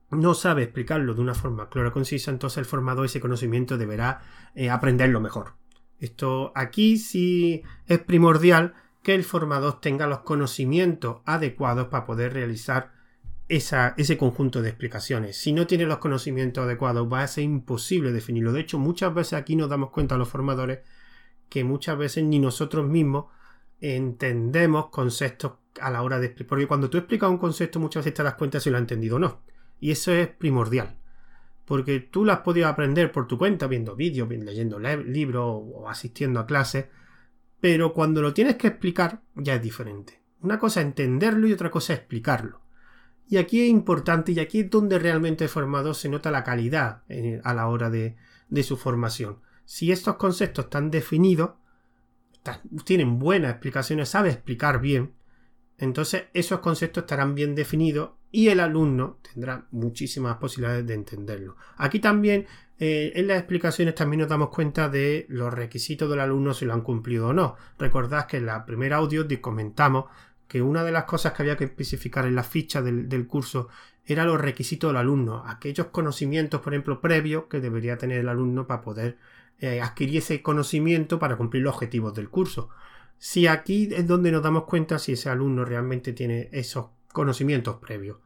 no 0.09 0.33
sabe 0.33 0.63
explicarlo 0.63 1.13
de 1.13 1.21
una 1.21 1.35
forma 1.35 1.69
clara 1.69 1.91
concisa, 1.91 2.31
entonces 2.31 2.57
el 2.57 2.65
formador 2.65 3.05
ese 3.05 3.21
conocimiento 3.21 3.77
deberá 3.77 4.21
eh, 4.55 4.69
aprenderlo 4.69 5.21
mejor. 5.21 5.53
Esto 5.99 6.51
aquí 6.55 6.97
sí 6.97 7.61
es 7.85 7.99
primordial 7.99 8.73
que 9.03 9.15
el 9.15 9.23
formador 9.23 9.79
tenga 9.79 10.07
los 10.07 10.19
conocimientos 10.19 11.21
adecuados 11.25 11.87
para 11.87 12.05
poder 12.05 12.33
realizar 12.33 12.91
ese 13.51 14.17
conjunto 14.17 14.61
de 14.61 14.69
explicaciones. 14.69 15.35
Si 15.35 15.51
no 15.51 15.67
tiene 15.67 15.85
los 15.85 15.97
conocimientos 15.97 16.63
adecuados, 16.63 17.11
va 17.11 17.21
a 17.21 17.27
ser 17.27 17.43
imposible 17.43 18.13
definirlo. 18.13 18.53
De 18.53 18.61
hecho, 18.61 18.79
muchas 18.79 19.13
veces 19.13 19.33
aquí 19.33 19.57
nos 19.57 19.69
damos 19.69 19.89
cuenta 19.89 20.17
los 20.17 20.29
formadores 20.29 20.79
que 21.49 21.65
muchas 21.65 21.97
veces 21.97 22.23
ni 22.23 22.39
nosotros 22.39 22.87
mismos 22.87 23.25
entendemos 23.81 24.87
conceptos 24.87 25.53
a 25.81 25.91
la 25.91 26.01
hora 26.01 26.17
de 26.17 26.27
explicar. 26.27 26.49
Porque 26.49 26.67
cuando 26.67 26.89
tú 26.89 26.97
explicas 26.97 27.29
un 27.29 27.39
concepto, 27.39 27.77
muchas 27.79 28.05
veces 28.05 28.15
te 28.15 28.23
das 28.23 28.35
cuenta 28.35 28.61
si 28.61 28.69
lo 28.69 28.77
has 28.77 28.81
entendido 28.81 29.17
o 29.17 29.19
no. 29.19 29.41
Y 29.81 29.91
eso 29.91 30.13
es 30.13 30.29
primordial. 30.29 30.97
Porque 31.65 31.99
tú 31.99 32.23
lo 32.23 32.31
has 32.31 32.39
podido 32.39 32.69
aprender 32.69 33.11
por 33.11 33.27
tu 33.27 33.37
cuenta, 33.37 33.67
viendo 33.67 33.97
vídeos, 33.97 34.29
leyendo 34.29 34.79
libros 34.79 35.61
o 35.73 35.89
asistiendo 35.89 36.39
a 36.39 36.45
clases. 36.45 36.85
Pero 37.59 37.93
cuando 37.93 38.21
lo 38.21 38.33
tienes 38.33 38.55
que 38.55 38.67
explicar, 38.67 39.21
ya 39.35 39.55
es 39.55 39.61
diferente. 39.61 40.21
Una 40.39 40.57
cosa 40.57 40.79
es 40.79 40.87
entenderlo 40.87 41.47
y 41.47 41.53
otra 41.53 41.69
cosa 41.69 41.93
es 41.93 41.99
explicarlo. 41.99 42.60
Y 43.31 43.37
aquí 43.37 43.61
es 43.61 43.69
importante 43.69 44.33
y 44.33 44.39
aquí 44.41 44.59
es 44.59 44.69
donde 44.69 44.99
realmente 44.99 45.45
el 45.45 45.49
formador 45.49 45.95
se 45.95 46.09
nota 46.09 46.31
la 46.31 46.43
calidad 46.43 47.03
a 47.45 47.53
la 47.53 47.69
hora 47.69 47.89
de, 47.89 48.17
de 48.49 48.61
su 48.61 48.75
formación. 48.75 49.37
Si 49.63 49.89
estos 49.89 50.17
conceptos 50.17 50.65
están 50.65 50.91
definidos, 50.91 51.51
tienen 52.83 53.19
buenas 53.19 53.51
explicaciones, 53.51 54.09
sabe 54.09 54.31
explicar 54.31 54.81
bien, 54.81 55.13
entonces 55.77 56.25
esos 56.33 56.59
conceptos 56.59 57.03
estarán 57.03 57.33
bien 57.33 57.55
definidos 57.55 58.11
y 58.31 58.49
el 58.49 58.59
alumno 58.59 59.19
tendrá 59.33 59.65
muchísimas 59.71 60.35
posibilidades 60.35 60.85
de 60.85 60.93
entenderlo. 60.93 61.55
Aquí 61.77 61.99
también 61.99 62.47
eh, 62.79 63.13
en 63.15 63.27
las 63.27 63.37
explicaciones 63.37 63.95
también 63.95 64.21
nos 64.21 64.29
damos 64.29 64.49
cuenta 64.49 64.89
de 64.89 65.25
los 65.29 65.53
requisitos 65.53 66.09
del 66.09 66.19
alumno 66.19 66.53
si 66.53 66.65
lo 66.65 66.73
han 66.73 66.81
cumplido 66.81 67.27
o 67.29 67.33
no. 67.33 67.55
Recordad 67.79 68.25
que 68.25 68.37
en 68.37 68.47
la 68.47 68.65
primera 68.65 68.97
audio 68.97 69.25
comentamos 69.39 70.05
que 70.51 70.61
una 70.61 70.83
de 70.83 70.91
las 70.91 71.05
cosas 71.05 71.31
que 71.31 71.43
había 71.43 71.55
que 71.55 71.63
especificar 71.63 72.25
en 72.25 72.35
la 72.35 72.43
ficha 72.43 72.81
del, 72.81 73.25
curso 73.25 73.69
era 74.05 74.25
los 74.25 74.41
requisitos 74.41 74.89
del 74.89 74.97
alumno, 74.97 75.45
aquellos 75.47 75.87
conocimientos, 75.87 76.59
por 76.59 76.73
ejemplo, 76.73 76.99
previos 76.99 77.45
que 77.45 77.61
debería 77.61 77.97
tener 77.97 78.19
el 78.19 78.27
alumno 78.27 78.67
para 78.67 78.81
poder 78.81 79.17
eh, 79.59 79.79
adquirir 79.79 80.17
ese 80.17 80.41
conocimiento 80.41 81.19
para 81.19 81.37
cumplir 81.37 81.63
los 81.63 81.75
objetivos 81.75 82.13
del 82.15 82.27
curso. 82.27 82.67
Si 83.17 83.47
aquí 83.47 83.87
es 83.93 84.05
donde 84.05 84.29
nos 84.29 84.43
damos 84.43 84.65
cuenta 84.65 84.99
si 84.99 85.13
ese 85.13 85.29
alumno 85.29 85.63
realmente 85.63 86.11
tiene 86.11 86.49
esos 86.51 86.87
conocimientos 87.13 87.77
previos. 87.77 88.17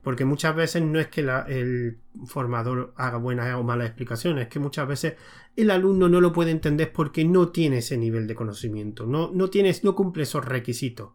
Porque 0.00 0.24
muchas 0.24 0.54
veces 0.54 0.80
no 0.80 1.00
es 1.00 1.08
que 1.08 1.22
el 1.22 1.98
formador 2.26 2.94
haga 2.94 3.18
buenas 3.18 3.52
o 3.56 3.64
malas 3.64 3.88
explicaciones, 3.88 4.44
es 4.44 4.48
que 4.48 4.60
muchas 4.60 4.86
veces 4.86 5.14
el 5.56 5.72
alumno 5.72 6.08
no 6.08 6.20
lo 6.20 6.32
puede 6.32 6.52
entender 6.52 6.92
porque 6.92 7.24
no 7.24 7.48
tiene 7.48 7.78
ese 7.78 7.96
nivel 7.96 8.28
de 8.28 8.36
conocimiento, 8.36 9.06
no, 9.06 9.32
no, 9.32 9.50
tiene, 9.50 9.74
no 9.82 9.96
cumple 9.96 10.22
esos 10.22 10.44
requisitos. 10.44 11.14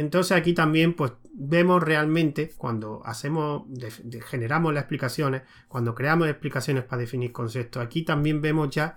Entonces 0.00 0.34
aquí 0.34 0.54
también 0.54 0.94
pues 0.94 1.12
vemos 1.34 1.82
realmente 1.82 2.52
cuando 2.56 3.02
hacemos, 3.04 3.64
generamos 4.26 4.72
las 4.72 4.84
explicaciones, 4.84 5.42
cuando 5.68 5.94
creamos 5.94 6.26
explicaciones 6.26 6.84
para 6.84 7.00
definir 7.00 7.32
conceptos, 7.32 7.84
aquí 7.84 8.02
también 8.02 8.40
vemos 8.40 8.70
ya 8.70 8.96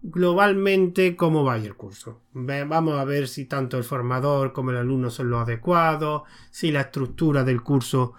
globalmente 0.00 1.16
cómo 1.16 1.44
va 1.44 1.56
el 1.56 1.74
curso. 1.74 2.22
Vamos 2.32 2.98
a 2.98 3.04
ver 3.04 3.28
si 3.28 3.44
tanto 3.44 3.76
el 3.76 3.84
formador 3.84 4.54
como 4.54 4.70
el 4.70 4.78
alumno 4.78 5.10
son 5.10 5.28
los 5.28 5.42
adecuados, 5.42 6.22
si 6.50 6.72
la 6.72 6.80
estructura 6.80 7.44
del 7.44 7.62
curso 7.62 8.14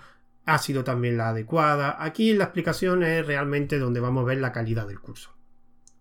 ha 0.46 0.60
sido 0.60 0.84
también 0.84 1.18
la 1.18 1.30
adecuada. 1.30 1.98
Aquí 2.00 2.34
la 2.34 2.44
explicación 2.44 3.02
es 3.02 3.26
realmente 3.26 3.80
donde 3.80 4.02
vamos 4.02 4.22
a 4.22 4.28
ver 4.28 4.38
la 4.38 4.52
calidad 4.52 4.88
del 4.88 5.00
curso. 5.00 5.32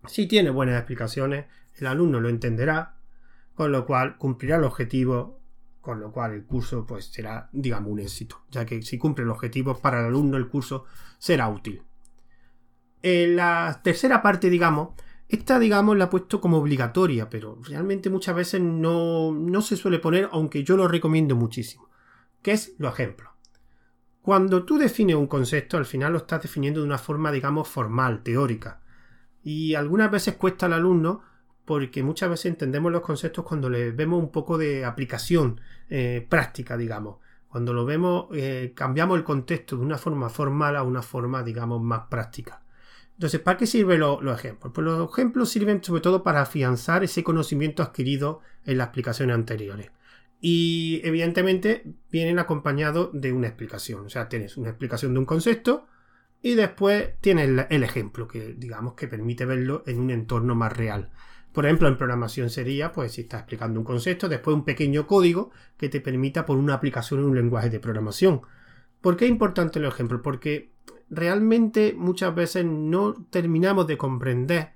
Si 0.07 0.27
tiene 0.27 0.51
buenas 0.51 0.77
explicaciones, 0.77 1.47
el 1.77 1.87
alumno 1.87 2.21
lo 2.21 2.29
entenderá, 2.29 2.97
con 3.55 3.73
lo 3.73 3.87
cual 3.87 4.19
cumplirá 4.19 4.57
el 4.57 4.65
objetivo 4.65 5.38
con 5.89 6.01
lo 6.01 6.13
cual 6.13 6.35
el 6.35 6.45
curso 6.45 6.85
pues 6.85 7.07
será, 7.07 7.49
digamos, 7.51 7.91
un 7.91 7.99
éxito, 7.99 8.43
ya 8.51 8.67
que 8.67 8.83
si 8.83 8.99
cumple 8.99 9.25
el 9.25 9.31
objetivo 9.31 9.75
para 9.79 10.01
el 10.01 10.05
alumno 10.05 10.37
el 10.37 10.47
curso 10.47 10.85
será 11.19 11.49
útil. 11.49 11.83
En 13.01 13.37
la 13.37 13.81
tercera 13.83 14.21
parte, 14.21 14.51
digamos, 14.51 14.91
esta, 15.31 15.59
digamos, 15.59 15.97
la 15.97 16.05
he 16.05 16.09
puesto 16.09 16.43
como 16.43 16.59
obligatoria, 16.59 17.31
pero 17.31 17.59
realmente 17.67 18.11
muchas 18.11 18.37
veces 18.37 18.61
no, 18.61 19.33
no 19.33 19.63
se 19.63 19.79
suele 19.79 19.99
poner, 19.99 20.29
aunque 20.31 20.63
yo 20.63 20.77
lo 20.77 20.89
recomiendo 20.89 21.37
muchísimo, 21.37 21.89
que 22.43 22.53
es 22.53 22.75
los 22.77 22.93
ejemplos. 22.93 23.31
Cuando 24.21 24.67
tú 24.67 24.77
defines 24.77 25.17
un 25.17 25.27
concepto, 25.27 25.79
al 25.79 25.87
final 25.87 26.13
lo 26.13 26.19
estás 26.19 26.43
definiendo 26.43 26.81
de 26.81 26.87
una 26.87 26.99
forma, 26.99 27.33
digamos, 27.33 27.67
formal, 27.67 28.23
teórica. 28.23 28.83
Y 29.43 29.73
algunas 29.73 30.11
veces 30.11 30.35
cuesta 30.35 30.67
al 30.67 30.75
alumno 30.75 31.23
porque 31.69 32.03
muchas 32.03 32.31
veces 32.31 32.47
entendemos 32.47 32.91
los 32.91 33.03
conceptos 33.03 33.45
cuando 33.45 33.69
le 33.69 33.91
vemos 33.91 34.19
un 34.19 34.33
poco 34.33 34.57
de 34.57 34.87
aplicación 34.87 35.61
eh, 35.91 36.27
práctica, 36.27 36.79
digamos. 36.79 37.19
Cuando 37.47 37.75
lo 37.75 37.85
vemos, 37.85 38.29
eh, 38.33 38.73
cambiamos 38.75 39.19
el 39.19 39.25
contexto 39.25 39.77
de 39.77 39.83
una 39.83 39.99
forma 39.99 40.31
formal 40.31 40.77
a 40.77 40.83
una 40.83 41.03
forma, 41.03 41.43
digamos, 41.43 41.83
más 41.83 42.07
práctica. 42.09 42.63
Entonces, 43.13 43.41
¿para 43.41 43.59
qué 43.59 43.67
sirven 43.67 44.01
los 44.01 44.39
ejemplos? 44.39 44.73
Pues 44.75 44.83
los 44.83 45.13
ejemplos 45.13 45.51
sirven 45.51 45.85
sobre 45.85 46.01
todo 46.01 46.23
para 46.23 46.41
afianzar 46.41 47.05
ese 47.05 47.23
conocimiento 47.23 47.83
adquirido 47.83 48.41
en 48.65 48.79
las 48.79 48.87
explicaciones 48.87 49.35
anteriores. 49.35 49.91
Y 50.41 51.03
evidentemente 51.05 51.85
vienen 52.11 52.39
acompañados 52.39 53.11
de 53.13 53.31
una 53.35 53.49
explicación. 53.49 54.07
O 54.07 54.09
sea, 54.09 54.31
tienes 54.31 54.57
una 54.57 54.71
explicación 54.71 55.13
de 55.13 55.19
un 55.19 55.27
concepto 55.27 55.87
y 56.41 56.55
después 56.55 57.11
tienes 57.21 57.51
el 57.69 57.83
ejemplo, 57.83 58.27
que 58.27 58.55
digamos 58.57 58.95
que 58.95 59.07
permite 59.07 59.45
verlo 59.45 59.83
en 59.87 60.01
un 60.01 60.11
entorno 60.11 60.55
más 60.55 60.75
real. 60.75 61.11
Por 61.53 61.65
ejemplo, 61.65 61.89
en 61.89 61.97
programación 61.97 62.51
sería, 62.51 62.93
pues 62.93 63.13
si 63.13 63.23
estás 63.23 63.41
explicando 63.41 63.81
un 63.81 63.85
concepto, 63.85 64.29
después 64.29 64.55
un 64.55 64.65
pequeño 64.65 65.07
código 65.07 65.51
que 65.77 65.89
te 65.89 66.01
permita 66.01 66.47
por 66.47 66.59
una 66.59 66.75
aplicación 66.75 67.21
en 67.21 67.27
un 67.27 67.35
lenguaje 67.37 67.71
de 67.71 67.81
programación. 67.81 68.43
¿Por 69.01 69.17
qué 69.17 69.25
es 69.25 69.31
importante 69.31 69.79
el 69.79 69.87
ejemplo? 69.87 70.23
Porque 70.23 70.71
realmente 71.11 71.95
muchas 71.97 72.35
veces 72.35 72.65
no 72.65 73.15
terminamos 73.31 73.87
de 73.87 73.97
comprender 73.97 74.73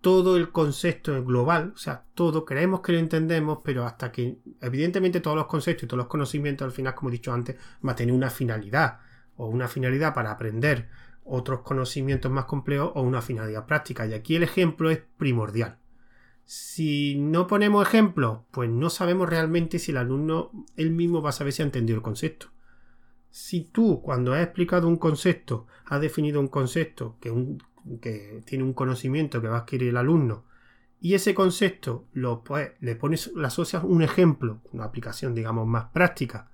todo 0.00 0.36
el 0.36 0.50
concepto 0.50 1.22
global, 1.24 1.72
o 1.74 1.78
sea, 1.78 2.04
todo 2.14 2.46
creemos 2.46 2.80
que 2.80 2.92
lo 2.92 2.98
entendemos, 2.98 3.58
pero 3.62 3.84
hasta 3.84 4.10
que 4.10 4.38
evidentemente 4.60 5.20
todos 5.20 5.36
los 5.36 5.46
conceptos 5.46 5.84
y 5.84 5.86
todos 5.86 5.98
los 5.98 6.06
conocimientos 6.06 6.64
al 6.64 6.72
final, 6.72 6.94
como 6.94 7.10
he 7.10 7.12
dicho 7.12 7.32
antes, 7.32 7.56
va 7.86 7.92
a 7.92 7.96
tener 7.96 8.14
una 8.14 8.30
finalidad 8.30 9.00
o 9.36 9.46
una 9.46 9.68
finalidad 9.68 10.14
para 10.14 10.30
aprender 10.30 10.88
otros 11.24 11.60
conocimientos 11.60 12.32
más 12.32 12.46
complejos 12.46 12.92
o 12.94 13.02
una 13.02 13.20
finalidad 13.20 13.66
práctica. 13.66 14.06
Y 14.06 14.14
aquí 14.14 14.36
el 14.36 14.42
ejemplo 14.42 14.90
es 14.90 15.02
primordial. 15.18 15.79
Si 16.52 17.14
no 17.14 17.46
ponemos 17.46 17.86
ejemplos, 17.86 18.40
pues 18.50 18.68
no 18.68 18.90
sabemos 18.90 19.28
realmente 19.28 19.78
si 19.78 19.92
el 19.92 19.98
alumno 19.98 20.50
él 20.74 20.90
mismo 20.90 21.22
va 21.22 21.28
a 21.28 21.32
saber 21.32 21.52
si 21.52 21.62
ha 21.62 21.64
entendido 21.64 21.96
el 21.96 22.02
concepto. 22.02 22.48
Si 23.30 23.60
tú, 23.60 24.02
cuando 24.02 24.32
has 24.32 24.42
explicado 24.42 24.88
un 24.88 24.96
concepto, 24.96 25.68
has 25.86 26.00
definido 26.00 26.40
un 26.40 26.48
concepto 26.48 27.16
que, 27.20 27.56
que 28.02 28.42
tiene 28.46 28.64
un 28.64 28.72
conocimiento 28.72 29.40
que 29.40 29.46
va 29.46 29.58
a 29.58 29.60
adquirir 29.60 29.90
el 29.90 29.96
alumno, 29.96 30.44
y 31.00 31.14
ese 31.14 31.34
concepto 31.34 32.08
lo, 32.14 32.42
pues, 32.42 32.72
le 32.80 32.96
pones, 32.96 33.30
le 33.36 33.46
asocias 33.46 33.84
un 33.84 34.02
ejemplo, 34.02 34.60
una 34.72 34.86
aplicación, 34.86 35.36
digamos, 35.36 35.68
más 35.68 35.84
práctica, 35.92 36.50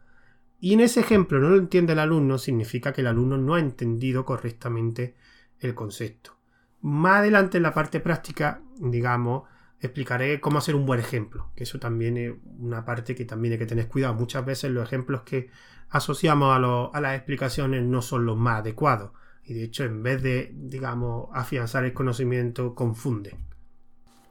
y 0.60 0.74
en 0.74 0.80
ese 0.80 1.00
ejemplo 1.00 1.40
no 1.40 1.48
lo 1.48 1.56
entiende 1.56 1.94
el 1.94 2.00
alumno, 2.00 2.36
significa 2.36 2.92
que 2.92 3.00
el 3.00 3.06
alumno 3.06 3.38
no 3.38 3.54
ha 3.54 3.60
entendido 3.60 4.26
correctamente 4.26 5.14
el 5.58 5.74
concepto. 5.74 6.36
Más 6.82 7.20
adelante 7.20 7.56
en 7.56 7.62
la 7.62 7.72
parte 7.72 8.00
práctica, 8.00 8.60
digamos, 8.78 9.44
explicaré 9.80 10.40
cómo 10.40 10.58
hacer 10.58 10.74
un 10.74 10.86
buen 10.86 11.00
ejemplo, 11.00 11.50
que 11.54 11.64
eso 11.64 11.78
también 11.78 12.16
es 12.16 12.32
una 12.58 12.84
parte 12.84 13.14
que 13.14 13.24
también 13.24 13.52
hay 13.52 13.58
que 13.58 13.66
tener 13.66 13.88
cuidado. 13.88 14.14
Muchas 14.14 14.44
veces 14.44 14.70
los 14.70 14.84
ejemplos 14.84 15.22
que 15.22 15.50
asociamos 15.90 16.56
a, 16.92 17.00
las 17.00 17.14
explicaciones 17.14 17.82
no 17.82 18.02
son 18.02 18.26
los 18.26 18.36
más 18.36 18.60
adecuados 18.60 19.12
y 19.44 19.54
de 19.54 19.64
hecho 19.64 19.84
en 19.84 20.02
vez 20.02 20.22
de, 20.22 20.52
digamos, 20.54 21.28
afianzar 21.32 21.84
el 21.84 21.92
conocimiento, 21.92 22.74
confunde. 22.74 23.36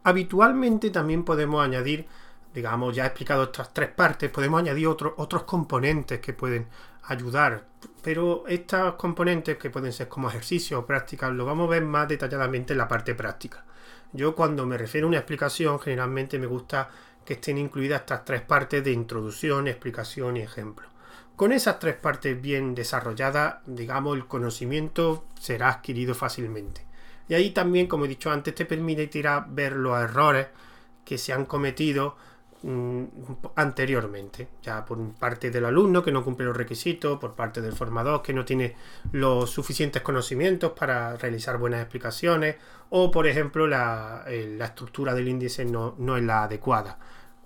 Habitualmente 0.04 0.90
también 0.90 1.24
podemos 1.24 1.64
añadir, 1.64 2.06
digamos, 2.54 2.96
ya 2.96 3.04
he 3.04 3.08
explicado 3.08 3.44
estas 3.44 3.74
tres 3.74 3.90
partes, 3.90 4.30
podemos 4.30 4.60
añadir 4.60 4.88
otros 4.88 5.44
componentes 5.44 6.20
que 6.20 6.34
pueden 6.34 6.68
ayudar, 7.04 7.68
pero 8.04 8.46
estos 8.48 8.96
componentes 8.96 9.58
que 9.58 9.70
pueden 9.70 9.94
ser 9.94 10.10
como 10.10 10.28
ejercicios 10.28 10.82
o 10.82 10.86
prácticas, 10.86 11.32
lo 11.32 11.46
vamos 11.46 11.68
a 11.68 11.72
ver 11.72 11.86
más 11.86 12.08
detalladamente 12.08 12.74
en 12.74 12.80
la 12.80 12.88
parte 12.88 13.16
práctica. 13.16 13.64
Yo 14.14 14.36
cuando 14.36 14.66
me 14.66 14.78
refiero 14.78 15.08
a 15.08 15.10
una 15.10 15.18
explicación, 15.18 15.80
generalmente 15.80 16.40
me 16.40 16.46
gusta 16.46 16.90
que 17.26 17.34
estén 17.34 17.58
incluidas 17.58 18.02
estas 18.02 18.24
tres 18.24 18.42
partes 18.42 18.84
de 18.84 18.92
introducción, 18.92 19.68
explicación 19.68 20.38
y 20.38 20.42
ejemplo. 20.42 20.88
Con 21.36 21.52
esas 21.52 21.80
tres 21.80 21.96
partes 21.96 22.42
bien 22.42 22.76
desarrolladas, 22.76 23.58
digamos, 23.66 24.16
el 24.16 24.26
conocimiento 24.26 25.26
será 25.40 25.70
adquirido 25.70 26.16
fácilmente. 26.16 26.86
Y 27.28 27.34
ahí 27.34 27.52
también, 27.52 27.88
como 27.88 28.06
he 28.06 28.08
dicho 28.08 28.32
antes, 28.32 28.56
te 28.56 28.66
permite 28.66 29.08
tirar 29.08 29.48
ver 29.50 29.74
los 29.74 30.00
errores 30.00 30.48
que 31.04 31.18
se 31.18 31.34
han 31.34 31.46
cometido 31.46 32.16
anteriormente, 33.56 34.48
ya 34.64 34.86
por 34.86 34.98
parte 35.14 35.52
del 35.52 35.66
alumno 35.66 36.04
que 36.04 36.12
no 36.12 36.24
cumple 36.24 36.46
los 36.46 36.58
requisitos, 36.58 37.20
por 37.20 37.34
parte 37.34 37.62
del 37.62 37.74
formador 37.74 38.22
que 38.22 38.34
no 38.34 38.44
tiene 38.44 38.76
los 39.12 39.52
suficientes 39.52 40.02
conocimientos 40.02 40.72
para 40.72 41.16
realizar 41.18 41.58
buenas 41.58 41.82
explicaciones, 41.82 42.56
o 42.90 43.12
por 43.12 43.28
ejemplo 43.28 43.68
la, 43.68 44.24
eh, 44.28 44.58
estructura 44.62 45.14
del 45.14 45.28
índice 45.28 45.66
no, 45.66 45.96
no 46.00 46.18
es 46.18 46.24
la 46.24 46.44
adecuada. 46.44 46.98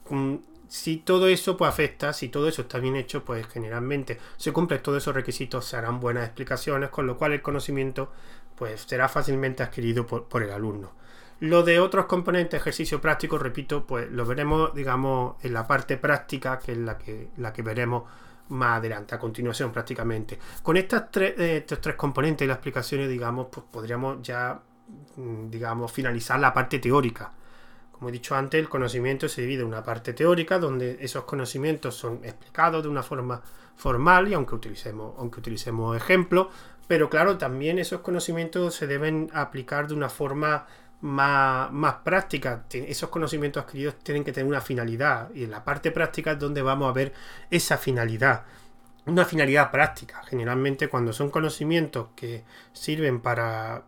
Mm, 0.09 0.35
si 0.69 0.97
todo 0.97 1.27
eso 1.27 1.57
pues 1.57 1.69
afecta, 1.69 2.13
si 2.13 2.29
todo 2.29 2.47
eso 2.47 2.61
está 2.61 2.77
bien 2.79 2.95
hecho, 2.95 3.25
pues 3.25 3.47
generalmente 3.47 4.19
se 4.38 4.53
cumplen 4.53 4.81
todos 4.81 4.99
esos 4.99 5.15
requisitos, 5.15 5.65
se 5.65 5.75
harán 5.75 5.99
buenas 5.99 6.25
explicaciones, 6.25 6.89
con 6.91 7.07
lo 7.07 7.17
cual 7.17 7.33
el 7.33 7.41
conocimiento 7.41 8.11
pues 8.55 8.81
será 8.81 9.09
fácilmente 9.09 9.63
adquirido 9.63 10.05
por, 10.05 10.43
el 10.43 10.51
alumno. 10.51 10.91
Lo 11.41 11.63
de 11.63 11.79
otros 11.79 12.05
componentes, 12.05 12.60
ejercicio 12.60 13.00
práctico, 13.00 13.38
repito, 13.38 13.86
pues 13.86 14.12
lo 14.12 14.25
veremos, 14.25 14.74
digamos, 14.74 15.36
en 15.43 15.53
la 15.53 15.65
parte 15.65 15.98
práctica, 15.98 16.60
que 16.60 16.74
es 16.74 16.77
la 16.77 16.98
que, 16.98 17.29
la 17.38 17.53
que 17.53 17.62
veremos 17.62 18.03
más 18.50 18.79
adelante, 18.79 19.15
a 19.15 19.19
continuación 19.19 19.72
prácticamente. 19.72 20.39
Con 20.63 20.75
estas 20.75 21.05
eh, 21.17 21.58
estos 21.58 21.79
tres 21.79 21.96
componentes 21.96 22.46
y 22.46 22.48
las 22.48 22.58
explicaciones, 22.58 23.08
digamos, 23.08 23.48
pues 23.51 23.65
podríamos 23.72 24.22
ya, 24.22 24.60
mm, 25.15 25.50
digamos, 25.50 25.91
finalizar 25.91 26.39
la 26.39 26.53
parte 26.53 26.79
teórica 26.79 27.31
como 28.00 28.10
he 28.10 28.12
dicho 28.13 28.34
antes, 28.34 28.58
el 28.58 28.69
conocimiento 28.69 29.27
se 29.27 29.41
divide 29.41 29.62
en 29.62 29.67
una 29.67 29.84
parte 29.84 30.13
teórica, 30.13 30.58
donde 30.58 31.00
esos 31.01 31.25
conocimientos 31.25 31.96
son 31.96 32.22
explicados 32.24 32.81
de 32.81 32.88
una 32.88 33.03
forma 33.03 33.41
formal 33.75 34.29
y 34.29 34.34
aunque 34.34 34.55
utilicemos, 34.55 35.15
aunque 35.17 35.41
utilicemos 35.41 35.98
ejemplos, 35.98 36.48
pero 36.88 37.10
claro, 37.10 37.38
también 37.38 37.77
esos 37.77 38.00
conocimientos 38.00 38.74
se 38.74 38.88
deben 38.88 39.29
aplicar 39.34 39.89
de 39.89 39.96
una 39.96 40.08
forma 40.08 40.65
más, 41.01 41.72
más 41.72 41.96
práctica. 42.03 42.65
Esos 42.72 43.10
conocimientos 43.10 43.63
adquiridos 43.63 43.96
tienen 44.00 44.24
que 44.24 44.32
tener 44.32 44.48
una 44.48 44.62
finalidad 44.62 45.29
y 45.34 45.44
en 45.44 45.51
la 45.51 45.63
parte 45.63 45.91
práctica 45.91 46.32
es 46.32 46.39
donde 46.39 46.62
vamos 46.62 46.89
a 46.89 46.94
ver 46.94 47.13
esa 47.50 47.77
finalidad 47.77 48.44
una 49.06 49.25
finalidad 49.25 49.72
práctica. 49.72 50.22
Generalmente 50.24 50.88
cuando 50.88 51.12
son 51.13 51.29
conocimientos 51.29 52.10
que 52.15 52.44
sirven 52.74 53.22
para 53.22 53.84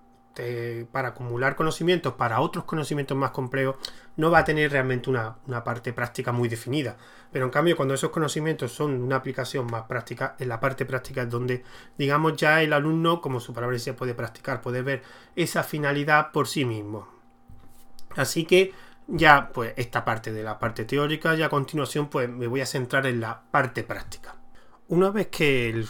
para 0.92 1.10
acumular 1.10 1.56
conocimientos 1.56 2.14
para 2.14 2.40
otros 2.40 2.64
conocimientos 2.64 3.18
más 3.18 3.32
complejos, 3.32 3.76
no 4.18 4.32
va 4.32 4.40
a 4.40 4.44
tener 4.44 4.72
realmente 4.72 5.10
una, 5.10 5.36
parte 5.64 5.94
práctica 5.94 6.32
muy 6.32 6.50
definida. 6.50 6.98
Pero 7.32 7.46
en 7.46 7.52
cambio, 7.52 7.76
cuando 7.76 7.94
esos 7.94 8.12
conocimientos 8.12 8.72
son 8.72 9.02
una 9.02 9.16
aplicación 9.16 9.68
más 9.68 9.84
práctica, 9.84 10.36
en 10.40 10.50
la 10.50 10.60
parte 10.60 10.86
práctica 10.86 11.24
es 11.24 11.30
donde, 11.30 11.64
digamos, 11.98 12.36
ya 12.36 12.62
el 12.62 12.74
alumno, 12.74 13.22
como 13.22 13.40
su 13.40 13.54
palabra 13.54 13.76
dice, 13.76 13.94
puede 13.94 14.14
practicar, 14.14 14.62
puede 14.62 14.82
ver 14.82 15.02
esa 15.36 15.64
finalidad 15.64 16.32
por 16.32 16.48
sí 16.48 16.66
mismo. 16.66 17.08
Así 18.16 18.46
que 18.46 18.74
ya, 19.08 19.50
pues, 19.54 19.74
esta 19.78 20.04
parte 20.04 20.32
de 20.34 20.44
la 20.44 20.60
parte 20.60 20.86
teórica, 20.86 21.36
y 21.36 21.42
a 21.44 21.50
continuación, 21.50 22.10
pues, 22.10 22.30
me 22.30 22.48
voy 22.48 22.62
a 22.62 22.66
centrar 22.66 23.06
en 23.06 23.22
la 23.22 23.42
parte 23.50 23.84
práctica. 23.84 24.36
Una 24.90 25.10
vez 25.10 25.28
que 25.28 25.86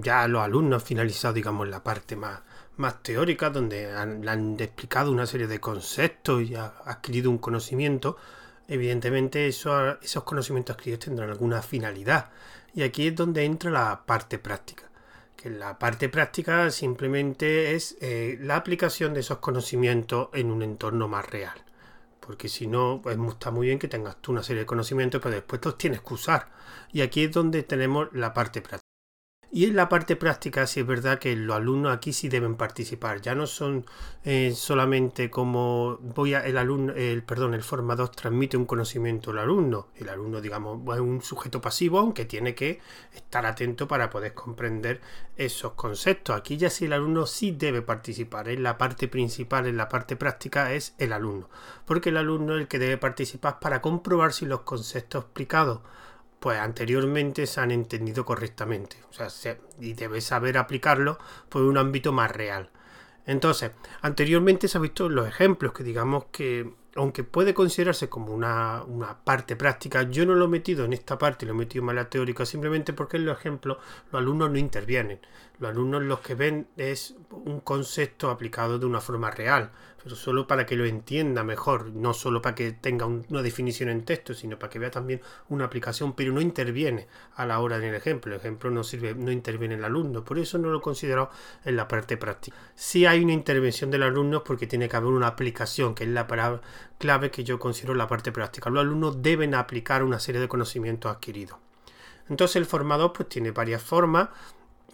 ya 0.00 0.26
los 0.26 0.42
alumnos 0.42 0.82
han 0.82 0.86
finalizado, 0.86 1.34
digamos, 1.34 1.68
la 1.68 1.82
parte 1.84 2.16
más, 2.16 2.40
más 2.82 3.02
teóricas, 3.02 3.52
donde 3.52 3.90
han, 3.92 4.28
han 4.28 4.56
explicado 4.60 5.10
una 5.10 5.26
serie 5.26 5.46
de 5.46 5.60
conceptos 5.60 6.42
y 6.42 6.54
ha 6.54 6.74
adquirido 6.84 7.30
un 7.30 7.38
conocimiento, 7.38 8.16
evidentemente 8.68 9.46
eso, 9.46 9.98
esos 10.02 10.24
conocimientos 10.24 10.76
adquiridos 10.76 11.06
tendrán 11.06 11.30
alguna 11.30 11.62
finalidad. 11.62 12.30
Y 12.74 12.82
aquí 12.82 13.06
es 13.06 13.16
donde 13.16 13.44
entra 13.44 13.70
la 13.70 14.04
parte 14.04 14.38
práctica. 14.38 14.84
Que 15.36 15.50
la 15.50 15.78
parte 15.78 16.08
práctica 16.08 16.70
simplemente 16.70 17.74
es 17.74 17.96
eh, 18.00 18.38
la 18.40 18.56
aplicación 18.56 19.14
de 19.14 19.20
esos 19.20 19.38
conocimientos 19.38 20.28
en 20.32 20.50
un 20.50 20.62
entorno 20.62 21.08
más 21.08 21.28
real. 21.28 21.64
Porque 22.20 22.48
si 22.48 22.66
no, 22.66 23.00
pues 23.02 23.18
está 23.28 23.50
muy 23.50 23.66
bien 23.66 23.78
que 23.78 23.88
tengas 23.88 24.16
tú 24.20 24.32
una 24.32 24.42
serie 24.42 24.60
de 24.60 24.66
conocimientos, 24.66 25.20
pero 25.20 25.34
después 25.34 25.60
los 25.64 25.76
tienes 25.76 26.00
que 26.00 26.14
usar. 26.14 26.48
Y 26.92 27.00
aquí 27.00 27.24
es 27.24 27.32
donde 27.32 27.62
tenemos 27.62 28.08
la 28.12 28.32
parte 28.32 28.62
práctica. 28.62 28.81
Y 29.54 29.66
en 29.66 29.76
la 29.76 29.90
parte 29.90 30.16
práctica 30.16 30.66
sí 30.66 30.80
es 30.80 30.86
verdad 30.86 31.18
que 31.18 31.36
los 31.36 31.54
alumnos 31.54 31.94
aquí 31.94 32.14
sí 32.14 32.30
deben 32.30 32.56
participar. 32.56 33.20
Ya 33.20 33.34
no 33.34 33.46
son 33.46 33.84
eh, 34.24 34.54
solamente 34.56 35.28
como 35.28 35.98
voy 36.00 36.32
a 36.32 36.40
el 36.46 36.56
alumno, 36.56 36.94
el 36.94 37.22
perdón, 37.22 37.52
el 37.52 37.62
formador 37.62 38.08
transmite 38.08 38.56
un 38.56 38.64
conocimiento 38.64 39.30
al 39.30 39.40
alumno. 39.40 39.88
El 39.94 40.08
alumno, 40.08 40.40
digamos, 40.40 40.80
es 40.94 41.00
un 41.02 41.20
sujeto 41.20 41.60
pasivo, 41.60 41.98
aunque 41.98 42.24
tiene 42.24 42.54
que 42.54 42.80
estar 43.14 43.44
atento 43.44 43.86
para 43.86 44.08
poder 44.08 44.32
comprender 44.32 45.02
esos 45.36 45.72
conceptos. 45.74 46.34
Aquí 46.34 46.56
ya 46.56 46.70
sí 46.70 46.86
el 46.86 46.94
alumno 46.94 47.26
sí 47.26 47.50
debe 47.50 47.82
participar. 47.82 48.48
En 48.48 48.62
la 48.62 48.78
parte 48.78 49.06
principal, 49.06 49.66
en 49.66 49.76
la 49.76 49.90
parte 49.90 50.16
práctica, 50.16 50.72
es 50.72 50.94
el 50.96 51.12
alumno. 51.12 51.50
Porque 51.84 52.08
el 52.08 52.16
alumno 52.16 52.54
es 52.54 52.62
el 52.62 52.68
que 52.68 52.78
debe 52.78 52.96
participar 52.96 53.60
para 53.60 53.82
comprobar 53.82 54.32
si 54.32 54.46
los 54.46 54.62
conceptos 54.62 55.24
explicados 55.24 55.80
pues 56.42 56.58
anteriormente 56.58 57.46
se 57.46 57.60
han 57.60 57.70
entendido 57.70 58.24
correctamente. 58.24 58.96
O 59.08 59.12
sea, 59.12 59.56
y 59.80 59.92
debes 59.94 60.24
saber 60.24 60.58
aplicarlo 60.58 61.16
por 61.48 61.62
un 61.62 61.78
ámbito 61.78 62.12
más 62.12 62.32
real. 62.32 62.68
Entonces, 63.26 63.70
anteriormente 64.00 64.66
se 64.66 64.76
ha 64.76 64.80
visto 64.80 65.08
los 65.08 65.28
ejemplos 65.28 65.72
que 65.72 65.84
digamos 65.84 66.24
que, 66.32 66.74
aunque 66.96 67.22
puede 67.22 67.54
considerarse 67.54 68.08
como 68.08 68.34
una, 68.34 68.84
parte 69.22 69.54
práctica, 69.54 70.02
yo 70.02 70.26
no 70.26 70.34
lo 70.34 70.46
he 70.46 70.48
metido 70.48 70.84
en 70.84 70.92
esta 70.94 71.16
parte, 71.16 71.46
lo 71.46 71.52
he 71.52 71.56
metido 71.56 71.88
en 71.88 71.94
la 71.94 72.10
teórica, 72.10 72.44
simplemente 72.44 72.92
porque 72.92 73.18
en 73.18 73.26
los 73.26 73.38
ejemplos 73.38 73.78
los 74.10 74.20
alumnos 74.20 74.50
no 74.50 74.58
intervienen. 74.58 75.20
Los 75.62 75.70
alumnos 75.70 76.02
los 76.02 76.18
que 76.18 76.34
ven 76.34 76.66
es 76.76 77.14
un 77.30 77.60
concepto 77.60 78.30
aplicado 78.30 78.78
de 78.80 78.86
una 78.86 79.00
forma 79.00 79.30
real 79.30 79.70
pero 80.02 80.16
solo 80.16 80.46
para 80.46 80.66
que 80.66 80.74
lo 80.74 80.84
entienda 80.84 81.44
mejor, 81.44 81.92
no 81.92 82.12
solo 82.12 82.42
para 82.42 82.54
que 82.54 82.72
tenga 82.72 83.06
una 83.06 83.42
definición 83.42 83.88
en 83.88 84.04
texto, 84.04 84.34
sino 84.34 84.58
para 84.58 84.70
que 84.70 84.78
vea 84.78 84.90
también 84.90 85.20
una 85.48 85.66
aplicación, 85.66 86.14
pero 86.14 86.32
no 86.32 86.40
interviene 86.40 87.06
a 87.36 87.46
la 87.46 87.60
hora 87.60 87.78
del 87.78 87.94
ejemplo. 87.94 88.32
El 88.34 88.40
ejemplo 88.40 88.70
no 88.70 88.82
sirve, 88.82 89.14
no 89.14 89.30
interviene 89.30 89.76
el 89.76 89.84
alumno, 89.84 90.24
por 90.24 90.38
eso 90.38 90.58
no 90.58 90.70
lo 90.70 90.78
he 90.78 90.82
considerado 90.82 91.30
en 91.64 91.76
la 91.76 91.86
parte 91.86 92.16
práctica. 92.16 92.56
Si 92.74 93.06
hay 93.06 93.22
una 93.22 93.32
intervención 93.32 93.90
del 93.90 94.02
alumno 94.02 94.42
porque 94.42 94.66
tiene 94.66 94.88
que 94.88 94.96
haber 94.96 95.12
una 95.12 95.28
aplicación, 95.28 95.94
que 95.94 96.04
es 96.04 96.10
la 96.10 96.26
palabra 96.26 96.62
clave 96.98 97.30
que 97.30 97.44
yo 97.44 97.60
considero 97.60 97.94
la 97.94 98.08
parte 98.08 98.32
práctica. 98.32 98.70
Los 98.70 98.80
alumnos 98.82 99.22
deben 99.22 99.54
aplicar 99.54 100.02
una 100.02 100.18
serie 100.18 100.40
de 100.40 100.48
conocimientos 100.48 101.12
adquiridos. 101.14 101.58
Entonces 102.28 102.56
el 102.56 102.66
formador 102.66 103.12
pues 103.12 103.28
tiene 103.28 103.52
varias 103.52 103.82
formas 103.82 104.30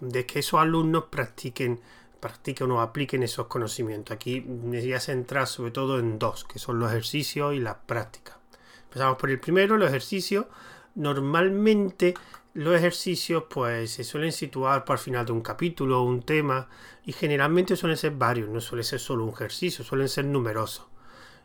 de 0.00 0.26
que 0.26 0.40
esos 0.40 0.60
alumnos 0.60 1.04
practiquen 1.10 1.80
practiquen 2.18 2.70
o 2.70 2.80
apliquen 2.80 3.22
esos 3.22 3.46
conocimientos. 3.46 4.14
Aquí 4.14 4.40
me 4.40 4.80
voy 4.80 4.92
a 4.92 5.00
centrar 5.00 5.46
sobre 5.46 5.70
todo 5.70 5.98
en 5.98 6.18
dos, 6.18 6.44
que 6.44 6.58
son 6.58 6.78
los 6.78 6.90
ejercicios 6.90 7.54
y 7.54 7.60
las 7.60 7.76
prácticas. 7.86 8.36
Empezamos 8.84 9.18
por 9.18 9.30
el 9.30 9.40
primero, 9.40 9.76
los 9.76 9.88
ejercicios. 9.88 10.46
Normalmente 10.94 12.14
los 12.54 12.74
ejercicios 12.74 13.44
pues 13.48 13.92
se 13.92 14.04
suelen 14.04 14.32
situar 14.32 14.84
por 14.84 14.96
el 14.96 15.00
final 15.00 15.26
de 15.26 15.32
un 15.32 15.42
capítulo 15.42 16.00
o 16.00 16.04
un 16.04 16.22
tema 16.22 16.68
y 17.04 17.12
generalmente 17.12 17.76
suelen 17.76 17.96
ser 17.96 18.12
varios, 18.12 18.48
no 18.48 18.60
suele 18.60 18.82
ser 18.82 18.98
solo 18.98 19.24
un 19.24 19.32
ejercicio, 19.32 19.84
suelen 19.84 20.08
ser 20.08 20.24
numerosos. 20.24 20.86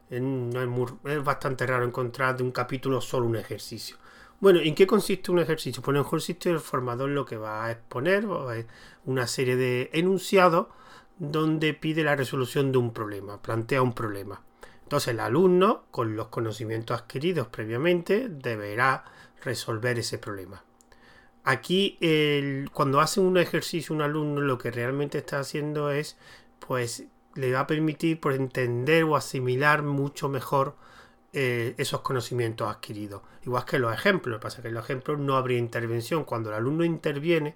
Es 0.10 1.24
bastante 1.24 1.66
raro 1.66 1.86
encontrar 1.86 2.38
de 2.38 2.44
un 2.44 2.52
capítulo 2.52 3.02
solo 3.02 3.26
un 3.26 3.36
ejercicio. 3.36 3.98
Bueno, 4.44 4.60
¿en 4.60 4.76
qué 4.76 4.86
consiste 4.86 5.32
un 5.32 5.40
ejercicio? 5.40 5.82
Pues 5.82 5.96
en 5.96 6.00
el 6.00 6.06
consiste 6.06 6.50
el 6.50 6.60
formador 6.60 7.08
lo 7.08 7.24
que 7.24 7.38
va 7.38 7.64
a 7.64 7.72
exponer 7.72 8.28
una 9.06 9.26
serie 9.26 9.56
de 9.56 9.90
enunciados 9.94 10.68
donde 11.18 11.74
pide 11.74 12.04
la 12.04 12.18
resolución 12.18 12.74
de 12.74 12.78
un 12.78 12.92
problema, 12.92 13.42
plantea 13.42 13.82
un 13.82 13.94
problema. 13.94 14.42
Entonces 14.82 15.14
el 15.14 15.22
alumno, 15.22 15.86
con 15.92 16.18
los 16.18 16.28
conocimientos 16.28 17.00
adquiridos 17.00 17.48
previamente, 17.48 18.28
deberá 18.28 19.06
resolver 19.46 19.98
ese 19.98 20.18
problema. 20.18 20.66
Aquí, 21.46 21.98
cuando 22.74 23.00
hace 23.00 23.22
un 23.22 23.38
ejercicio 23.38 23.96
un 23.96 24.02
alumno, 24.02 24.42
lo 24.42 24.58
que 24.58 24.72
realmente 24.72 25.20
está 25.20 25.40
haciendo 25.40 25.90
es, 25.90 26.18
pues, 26.60 27.06
le 27.36 27.54
va 27.54 27.62
a 27.62 27.68
permitir 27.68 28.20
por 28.20 28.34
entender 28.34 29.06
o 29.06 29.16
asimilar 29.16 29.84
mucho 29.84 30.28
mejor 30.28 30.76
eh, 31.36 31.74
esos 31.78 32.02
conocimientos 32.02 32.70
adquiridos. 32.70 33.24
Igual 33.44 33.66
que 33.66 33.80
los 33.80 33.92
ejemplos, 33.92 34.40
pasa 34.40 34.62
que 34.62 34.68
en 34.68 34.76
los 34.76 34.84
ejemplos 34.84 35.18
no 35.18 35.36
habría 35.36 35.58
intervención. 35.58 36.26
Cuando 36.26 36.50
el 36.50 36.56
alumno 36.56 36.86
interviene 36.86 37.56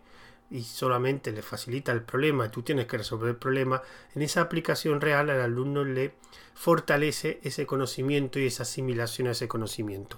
y 0.49 0.63
solamente 0.63 1.31
le 1.31 1.43
facilita 1.43 1.91
el 1.91 2.01
problema 2.01 2.47
y 2.47 2.49
tú 2.49 2.63
tienes 2.63 2.87
que 2.87 2.97
resolver 2.97 3.29
el 3.29 3.35
problema, 3.35 3.83
en 4.15 4.23
esa 4.23 4.41
aplicación 4.41 4.99
real 4.99 5.29
al 5.29 5.41
alumno 5.41 5.83
le 5.83 6.15
fortalece 6.55 7.39
ese 7.43 7.67
conocimiento 7.67 8.39
y 8.39 8.47
esa 8.47 8.63
asimilación 8.63 9.27
a 9.27 9.31
ese 9.31 9.47
conocimiento. 9.47 10.17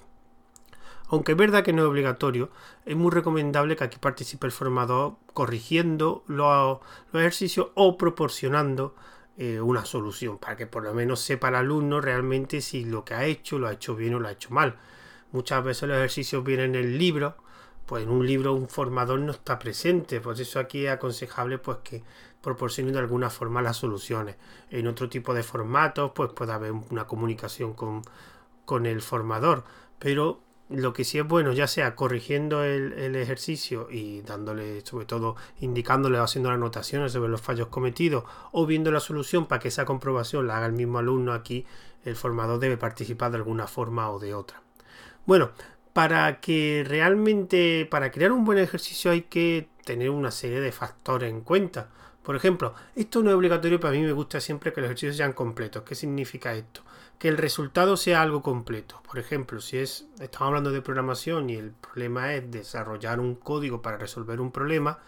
Aunque 1.10 1.34
es 1.34 1.38
verdad 1.38 1.64
que 1.64 1.74
no 1.74 1.82
es 1.82 1.90
obligatorio, 1.90 2.52
es 2.86 2.96
muy 2.96 3.12
recomendable 3.12 3.76
que 3.76 3.84
aquí 3.84 3.98
participe 4.00 4.46
el 4.46 4.54
formador 4.54 5.16
corrigiendo 5.34 6.24
los 6.28 6.80
ejercicios 7.14 7.72
o 7.74 7.98
proporcionando 7.98 8.96
eh, 9.42 9.62
una 9.62 9.86
solución, 9.86 10.38
para 10.38 10.58
que 10.58 10.68
por 10.68 10.84
lo 10.84 10.94
menos 10.94 11.22
sepa 11.22 11.48
el 11.48 11.56
alumno 11.56 12.02
realmente 12.02 12.60
si 12.60 12.84
lo 12.84 13.06
que 13.06 13.14
ha 13.14 13.24
hecho 13.24 13.58
lo 13.58 13.70
ha 13.70 13.72
hecho 13.72 13.96
bien 13.96 14.14
o 14.14 14.20
lo 14.20 14.28
ha 14.28 14.34
hecho 14.34 14.50
mal. 14.50 14.78
Muchas 15.32 15.64
veces 15.64 15.88
los 15.88 15.98
ejercicios 15.98 16.44
vienen 16.44 16.76
en 16.76 16.84
el 16.84 16.98
libro, 16.98 17.38
pues 17.86 18.04
en 18.04 18.10
un 18.10 18.28
libro 18.28 18.54
un 18.54 18.68
formador 18.68 19.18
no 19.22 19.32
está 19.32 19.58
presente, 19.58 20.20
pues 20.20 20.42
eso 20.42 20.60
aquí 20.60 20.86
es 20.86 20.92
aconsejable 20.92 21.58
pues 21.58 21.78
que 21.86 22.04
proporcione 22.42 22.92
de 22.92 23.00
alguna 23.00 23.30
forma 23.30 23.62
las 23.62 23.78
soluciones. 23.78 24.36
En 24.72 24.88
otro 24.88 25.08
tipo 25.08 25.34
de 25.34 25.44
formatos 25.44 26.12
pues 26.14 26.32
puede 26.34 26.52
haber 26.52 26.74
una 26.74 27.08
comunicación 27.08 27.74
con, 27.76 28.02
con 28.66 28.86
el 28.86 29.02
formador, 29.02 29.64
pero 30.00 30.42
lo 30.70 30.94
que 30.94 31.04
sí 31.04 31.18
es 31.18 31.28
bueno, 31.28 31.52
ya 31.52 31.68
sea 31.68 31.96
corrigiendo 31.96 32.64
el, 32.64 33.16
ejercicio 33.16 33.88
y 33.90 34.22
dándole, 34.22 34.86
sobre 34.86 35.06
todo, 35.06 35.36
indicándole 35.60 36.20
o 36.20 36.24
haciendo 36.24 36.52
anotaciones 36.52 37.12
sobre 37.12 37.30
los 37.30 37.42
fallos 37.42 37.68
cometidos 37.68 38.24
o 38.52 38.66
viendo 38.66 38.92
la 38.92 39.00
solución 39.00 39.48
para 39.48 39.60
que 39.60 39.70
esa 39.70 39.86
comprobación 39.86 40.48
la 40.48 40.58
haga 40.58 40.68
el 40.68 40.74
mismo 40.74 41.00
alumno 41.00 41.34
aquí, 41.34 41.66
el 42.06 42.16
formador 42.16 42.60
debe 42.60 42.78
participar 42.78 43.32
de 43.32 43.38
alguna 43.38 43.68
forma 43.68 44.10
o 44.12 44.20
de 44.20 44.36
otra. 44.36 44.62
Bueno, 45.26 45.52
para 45.94 46.40
que 46.40 46.86
realmente, 46.88 47.88
para 47.90 48.12
crear 48.12 48.32
un 48.32 48.46
buen 48.46 48.60
ejercicio 48.60 49.12
hay 49.12 49.24
que 49.24 49.70
tener 49.86 50.12
una 50.12 50.32
serie 50.32 50.62
de 50.62 50.72
factores 50.72 51.32
en 51.32 51.42
cuenta. 51.42 51.90
Por 52.22 52.36
ejemplo, 52.36 52.76
esto 52.96 53.24
no 53.24 53.32
es 53.32 53.36
obligatorio, 53.36 53.80
pero 53.80 53.90
a 53.90 53.96
mí 53.98 54.04
me 54.04 54.12
gusta 54.12 54.40
siempre 54.40 54.72
que 54.72 54.82
los 54.82 54.88
ejercicios 54.88 55.18
sean 55.18 55.34
completos. 55.34 55.82
¿Qué 55.82 55.96
significa 55.96 56.54
esto? 56.54 56.84
Que 57.20 57.28
el 57.28 57.38
resultado 57.38 57.98
sea 57.98 58.22
algo 58.22 58.42
completo. 58.42 59.02
Por 59.06 59.20
ejemplo, 59.20 59.62
si 59.62 59.78
es, 59.78 60.08
estamos 60.20 60.48
hablando 60.48 60.72
de 60.72 60.82
programación 60.82 61.50
y 61.50 61.56
el 61.56 61.72
problema 61.72 62.34
es 62.34 62.50
desarrollar 62.50 63.20
un 63.20 63.36
código 63.36 63.82
para 63.82 63.98
resolver 63.98 64.42
un 64.42 64.52
problema, 64.52 65.00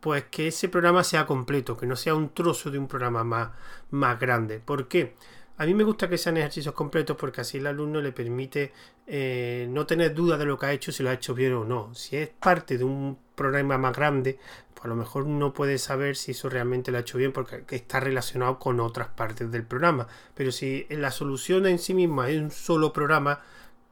pues 0.00 0.24
que 0.24 0.48
ese 0.48 0.68
programa 0.68 1.04
sea 1.04 1.26
completo, 1.26 1.76
que 1.76 1.86
no 1.86 1.96
sea 1.96 2.14
un 2.14 2.30
trozo 2.30 2.70
de 2.70 2.78
un 2.78 2.88
programa 2.88 3.24
más, 3.24 3.50
más 3.90 4.18
grande. 4.18 4.58
¿Por 4.58 4.88
qué? 4.88 5.14
A 5.60 5.66
mí 5.66 5.74
me 5.74 5.84
gusta 5.84 6.08
que 6.08 6.16
sean 6.16 6.38
ejercicios 6.38 6.74
completos 6.74 7.18
porque 7.18 7.42
así 7.42 7.58
el 7.58 7.66
alumno 7.66 8.00
le 8.00 8.12
permite 8.12 8.72
eh, 9.06 9.66
no 9.68 9.84
tener 9.84 10.14
duda 10.14 10.38
de 10.38 10.46
lo 10.46 10.58
que 10.58 10.64
ha 10.64 10.72
hecho, 10.72 10.90
si 10.90 11.02
lo 11.02 11.10
ha 11.10 11.12
hecho 11.12 11.34
bien 11.34 11.52
o 11.52 11.66
no. 11.66 11.94
Si 11.94 12.16
es 12.16 12.30
parte 12.30 12.78
de 12.78 12.84
un 12.84 13.18
problema 13.34 13.76
más 13.76 13.94
grande, 13.94 14.38
pues 14.72 14.86
a 14.86 14.88
lo 14.88 14.96
mejor 14.96 15.26
no 15.26 15.52
puede 15.52 15.76
saber 15.76 16.16
si 16.16 16.30
eso 16.30 16.48
realmente 16.48 16.90
lo 16.90 16.96
ha 16.96 17.02
hecho 17.02 17.18
bien 17.18 17.32
porque 17.32 17.62
está 17.76 18.00
relacionado 18.00 18.58
con 18.58 18.80
otras 18.80 19.08
partes 19.08 19.52
del 19.52 19.64
programa. 19.64 20.08
Pero 20.34 20.50
si 20.50 20.86
la 20.88 21.10
solución 21.10 21.66
en 21.66 21.78
sí 21.78 21.92
misma 21.92 22.30
es 22.30 22.40
un 22.40 22.50
solo 22.50 22.94
programa 22.94 23.42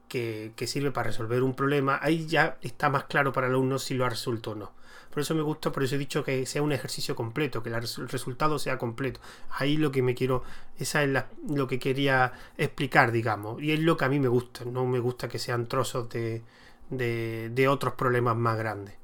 que, 0.07 0.53
que 0.55 0.65
sirve 0.65 0.89
para 0.89 1.11
resolver 1.11 1.43
un 1.43 1.53
problema, 1.53 1.99
ahí 2.01 2.25
ya 2.25 2.57
está 2.63 2.89
más 2.89 3.03
claro 3.03 3.31
para 3.31 3.45
el 3.45 3.53
alumno 3.53 3.77
si 3.77 3.93
lo 3.93 4.05
ha 4.05 4.09
resuelto 4.09 4.51
o 4.53 4.55
no. 4.55 4.78
Por 5.09 5.21
eso 5.21 5.33
me 5.33 5.41
gusta, 5.41 5.71
por 5.71 5.83
eso 5.83 5.95
he 5.95 5.97
dicho 5.97 6.23
que 6.23 6.45
sea 6.45 6.61
un 6.61 6.71
ejercicio 6.71 7.15
completo, 7.15 7.63
que 7.63 7.69
el 7.69 8.09
resultado 8.09 8.59
sea 8.59 8.77
completo. 8.77 9.19
Ahí 9.49 9.75
lo 9.75 9.91
que 9.91 10.03
me 10.03 10.13
quiero, 10.13 10.43
esa 10.77 11.03
es 11.03 11.23
lo 11.47 11.67
que 11.67 11.79
quería 11.79 12.33
explicar, 12.57 13.11
digamos. 13.11 13.61
Y 13.61 13.71
es 13.71 13.79
lo 13.79 13.97
que 13.97 14.05
a 14.05 14.09
mí 14.09 14.19
me 14.19 14.27
gusta. 14.27 14.65
No 14.65 14.85
me 14.85 14.99
gusta 14.99 15.27
que 15.27 15.39
sean 15.39 15.67
trozos 15.67 16.09
de, 16.09 16.43
de, 16.89 17.67
otros 17.67 17.93
problemas 17.93 18.35
más 18.35 18.57
grandes. 18.57 18.95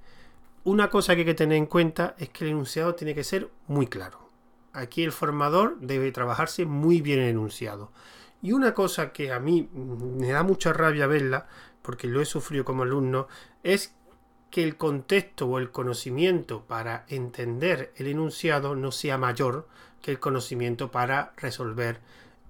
Una 0.64 0.90
cosa 0.90 1.16
que 1.16 1.22
hay 1.22 1.26
que 1.26 1.34
tener 1.34 1.58
en 1.58 1.66
cuenta 1.66 2.16
es 2.20 2.30
que 2.30 2.46
el 2.46 2.52
enunciado 2.52 2.94
tiene 2.96 3.16
que 3.16 3.24
ser 3.24 3.50
muy 3.68 3.88
claro. 3.88 4.30
Aquí 4.74 5.04
el 5.04 5.12
formador 5.12 5.80
debe 5.80 6.12
trabajarse 6.12 6.66
muy 6.66 7.02
bien 7.02 7.20
el 7.20 7.30
enunciado. 7.30 7.92
Y 8.42 8.52
una 8.52 8.74
cosa 8.74 9.12
que 9.12 9.32
a 9.32 9.40
mí 9.40 9.70
me 9.74 10.30
da 10.30 10.44
mucha 10.44 10.72
rabia 10.72 11.08
verla, 11.08 11.48
porque 11.82 12.08
lo 12.08 12.22
he 12.22 12.26
sufrido 12.26 12.66
como 12.66 12.84
alumno, 12.84 13.28
es 13.64 13.96
que 14.56 14.64
el 14.64 14.78
contexto 14.78 15.48
o 15.48 15.60
el 15.60 15.70
conocimiento 15.70 16.64
para 16.64 17.04
entender 17.10 17.92
el 17.98 18.08
enunciado 18.08 18.74
no 18.74 18.94
sea 18.94 19.18
mayor 19.18 19.68
que 20.02 20.12
el 20.12 20.20
conocimiento 20.22 20.92
para 20.92 21.34
resolver 21.36 22.00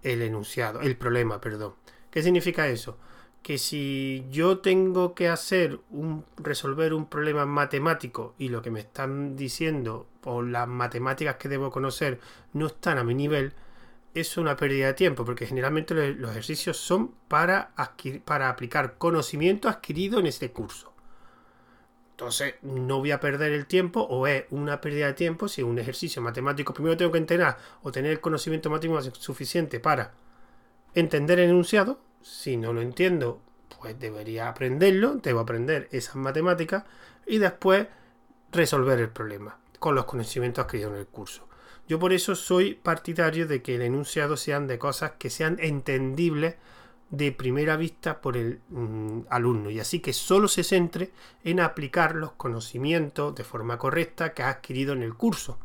el 0.04 0.22
enunciado, 0.22 0.82
el 0.82 0.98
problema, 0.98 1.42
perdón. 1.42 1.74
¿Qué 2.12 2.22
significa 2.22 2.68
eso? 2.68 3.00
Que 3.42 3.58
si 3.58 4.24
yo 4.30 4.60
tengo 4.60 5.16
que 5.16 5.30
hacer 5.30 5.80
un 5.90 6.24
resolver 6.38 6.94
un 6.94 7.08
problema 7.08 7.48
matemático 7.48 8.36
y 8.38 8.50
lo 8.50 8.62
que 8.62 8.70
me 8.70 8.82
están 8.82 9.36
diciendo 9.36 10.06
o 10.26 10.44
las 10.44 10.68
matemáticas 10.68 11.38
que 11.38 11.50
debo 11.50 11.72
conocer 11.72 12.20
no 12.54 12.68
están 12.68 13.00
a 13.00 13.04
mi 13.04 13.16
nivel, 13.16 13.54
es 14.14 14.38
una 14.38 14.56
pérdida 14.56 14.86
de 14.86 14.94
tiempo, 14.94 15.26
porque 15.26 15.48
generalmente 15.48 15.96
los 16.14 16.30
ejercicios 16.30 16.78
son 16.78 17.16
para, 17.28 17.74
para 18.26 18.50
aplicar 18.50 19.00
conocimiento 19.00 19.70
adquirido 19.70 20.20
en 20.20 20.28
este 20.28 20.52
curso. 20.52 20.95
Entonces, 22.16 22.56
no 22.62 23.00
voy 23.00 23.12
a 23.12 23.20
perder 23.20 23.52
el 23.52 23.66
tiempo 23.66 24.00
o 24.00 24.26
es 24.26 24.46
una 24.50 24.80
pérdida 24.80 25.08
de 25.08 25.14
tiempo 25.16 25.50
si 25.50 25.64
un 25.64 25.78
ejercicio 25.80 26.22
matemático 26.22 26.74
primero 26.74 26.96
tengo 26.96 27.12
que 27.12 27.18
entrenar 27.18 27.58
o 27.84 27.92
tener 27.92 28.12
el 28.12 28.22
conocimiento 28.22 28.70
matemático 28.70 29.16
suficiente 29.16 29.82
para 29.82 30.14
entender 30.94 31.40
el 31.40 31.50
enunciado. 31.50 32.00
Si 32.22 32.56
no 32.56 32.72
lo 32.72 32.80
entiendo, 32.80 33.42
pues 33.82 34.00
debería 34.00 34.48
aprenderlo, 34.48 35.16
debo 35.16 35.42
aprender 35.42 35.90
esas 35.92 36.16
matemáticas 36.16 36.86
y 37.28 37.38
después 37.38 37.88
resolver 38.54 38.98
el 39.02 39.10
problema 39.10 39.58
con 39.80 39.94
los 39.94 40.06
conocimientos 40.06 40.64
adquiridos 40.64 40.94
en 40.94 41.00
el 41.00 41.08
curso. 41.08 41.50
Yo 41.86 42.00
por 42.00 42.14
eso 42.14 42.34
soy 42.36 42.76
partidario 42.76 43.46
de 43.46 43.62
que 43.62 43.76
el 43.76 43.82
enunciado 43.82 44.38
sean 44.38 44.68
de 44.68 44.80
cosas 44.80 45.12
que 45.20 45.30
sean 45.30 45.58
entendibles 45.60 46.56
de 47.10 47.32
primera 47.32 47.78
vista 47.78 48.22
por 48.22 48.36
el 48.36 48.62
mm, 48.70 49.22
alumno 49.30 49.70
y 49.70 49.80
así 49.80 50.00
que 50.00 50.14
solo 50.14 50.48
se 50.48 50.64
centre 50.64 51.12
en 51.44 51.60
aplicar 51.60 52.16
los 52.16 52.32
conocimientos 52.34 53.36
de 53.36 53.44
forma 53.44 53.78
correcta 53.78 54.34
que 54.34 54.44
ha 54.44 54.50
adquirido 54.50 54.94
en 54.94 55.04
el 55.04 55.14
curso. 55.14 55.60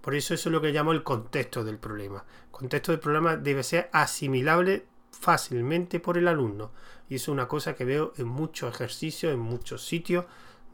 Por 0.00 0.14
eso 0.14 0.34
eso 0.34 0.48
es 0.48 0.52
lo 0.52 0.60
que 0.60 0.72
llamo 0.72 0.92
el 0.92 1.02
contexto 1.02 1.64
del 1.64 1.78
problema. 1.78 2.24
El 2.46 2.50
contexto 2.50 2.92
del 2.92 3.00
problema 3.00 3.36
debe 3.36 3.62
ser 3.62 3.88
asimilable 3.92 4.86
fácilmente 5.10 6.00
por 6.00 6.18
el 6.18 6.28
alumno 6.28 6.70
y 7.08 7.16
eso 7.16 7.24
es 7.24 7.34
una 7.34 7.48
cosa 7.48 7.74
que 7.74 7.84
veo 7.84 8.12
en 8.16 8.26
muchos 8.26 8.74
ejercicios, 8.74 9.32
en 9.32 9.40
muchos 9.40 9.86
sitios 9.86 10.26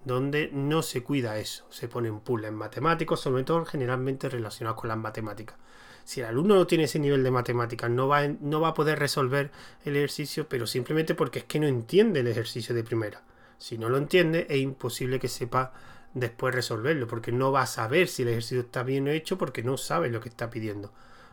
donde 0.05 0.51
no 0.53 0.83
se 0.83 1.03
cuida 1.03 1.39
eso. 1.39 1.65
Se 1.71 1.89
ponen 1.89 2.21
puzzles 2.21 2.53
matemáticos, 2.53 3.21
sobre 3.21 3.45
todo 3.45 3.65
generalmente 3.65 4.29
relacionados 4.29 4.81
con 4.81 4.89
las 4.89 4.99
matemáticas. 4.99 5.57
Si 6.05 6.21
el 6.21 6.27
alumno 6.27 6.55
no 6.55 6.67
tiene 6.67 6.85
ese 6.85 6.99
nivel 6.99 7.23
de 7.23 7.31
matemáticas, 7.31 7.91
no 7.91 8.09
va, 8.09 8.27
no 8.27 8.61
va 8.61 8.69
a 8.69 8.75
poder 8.75 8.99
resolver 8.99 9.51
el 9.85 9.97
ejercicio, 9.97 10.49
pero 10.49 10.67
simplemente 10.67 11.15
porque 11.15 11.41
es 11.41 11.45
que 11.45 11.61
no 11.61 11.67
entiende 11.67 12.21
el 12.21 12.29
ejercicio 12.29 12.75
de 12.75 12.85
primera. 12.85 13.23
Si 13.59 13.79
no 13.79 13.89
lo 13.89 13.97
entiende, 13.97 14.47
es 14.51 14.59
imposible 14.59 15.21
que 15.21 15.29
sepa 15.29 15.73
después 16.15 16.55
resolverlo, 16.55 17.07
porque 17.07 17.33
no 17.33 17.53
va 17.53 17.63
a 17.63 17.67
saber 17.67 18.09
si 18.09 18.23
el 18.23 18.29
ejercicio 18.29 18.61
está 18.61 18.83
bien 18.83 19.07
hecho, 19.09 19.39
porque 19.39 19.63
no 19.63 19.77
sabe 19.77 20.11
lo 20.11 20.21
que 20.21 20.29
está 20.29 20.51
pidiendo. 20.51 20.93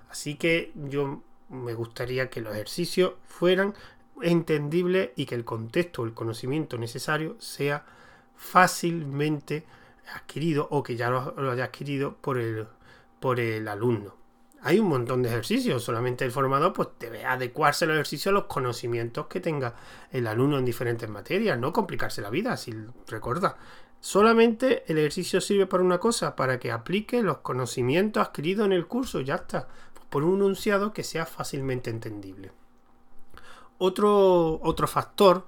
Así 0.10 0.36
que 0.36 0.72
yo 0.76 1.24
me 1.50 1.74
gustaría 1.74 2.30
que 2.30 2.42
los 2.42 2.54
ejercicios 2.54 3.14
fueran 3.28 3.74
entendibles 4.22 5.10
y 5.16 5.26
que 5.26 5.36
el 5.36 5.46
contexto 5.46 6.02
o 6.02 6.06
el 6.06 6.14
conocimiento 6.14 6.78
necesario 6.78 7.36
sea 7.40 7.86
fácilmente 8.36 9.66
adquirido 10.14 10.68
o 10.72 10.84
que 10.84 10.96
ya 10.96 11.10
lo, 11.10 11.52
haya 11.52 11.66
adquirido 11.66 12.16
por 12.16 12.38
el, 12.38 12.68
por 13.20 13.40
el 13.40 13.68
alumno 13.68 14.19
hay 14.62 14.80
un 14.80 14.88
montón 14.88 15.22
de 15.22 15.30
ejercicios, 15.30 15.84
solamente 15.84 16.26
el 16.26 16.32
formador 16.32 16.74
pues 16.74 16.90
debe 17.00 17.26
adecuarse 17.26 17.86
el 17.86 17.92
ejercicio 17.92 18.30
a 18.30 18.34
los 18.34 18.46
conocimientos 18.46 19.28
que 19.28 19.40
tenga 19.40 19.76
el 20.12 20.28
alumno 20.28 20.58
en 20.58 20.66
diferentes 20.66 21.10
materias, 21.10 21.58
no 21.58 21.72
complicarse 21.72 22.22
la 22.22 22.30
vida, 22.30 22.58
si 22.58 22.74
recuerda. 23.08 23.58
Solamente 24.02 24.84
el 24.88 24.98
ejercicio 24.98 25.42
sirve 25.42 25.66
para 25.66 25.84
una 25.84 26.00
cosa, 26.00 26.36
para 26.36 26.60
que 26.60 26.72
aplique 26.72 27.22
los 27.22 27.40
conocimientos 27.40 28.26
adquiridos 28.26 28.66
en 28.66 28.74
el 28.74 28.88
curso, 28.88 29.22
ya 29.22 29.36
está, 29.36 29.68
por 30.10 30.24
un 30.24 30.40
enunciado 30.40 30.94
que 30.94 31.04
sea 31.04 31.26
fácilmente 31.26 31.90
entendible. 31.90 32.52
Otro, 33.78 34.60
otro 34.62 34.88
factor 34.88 35.46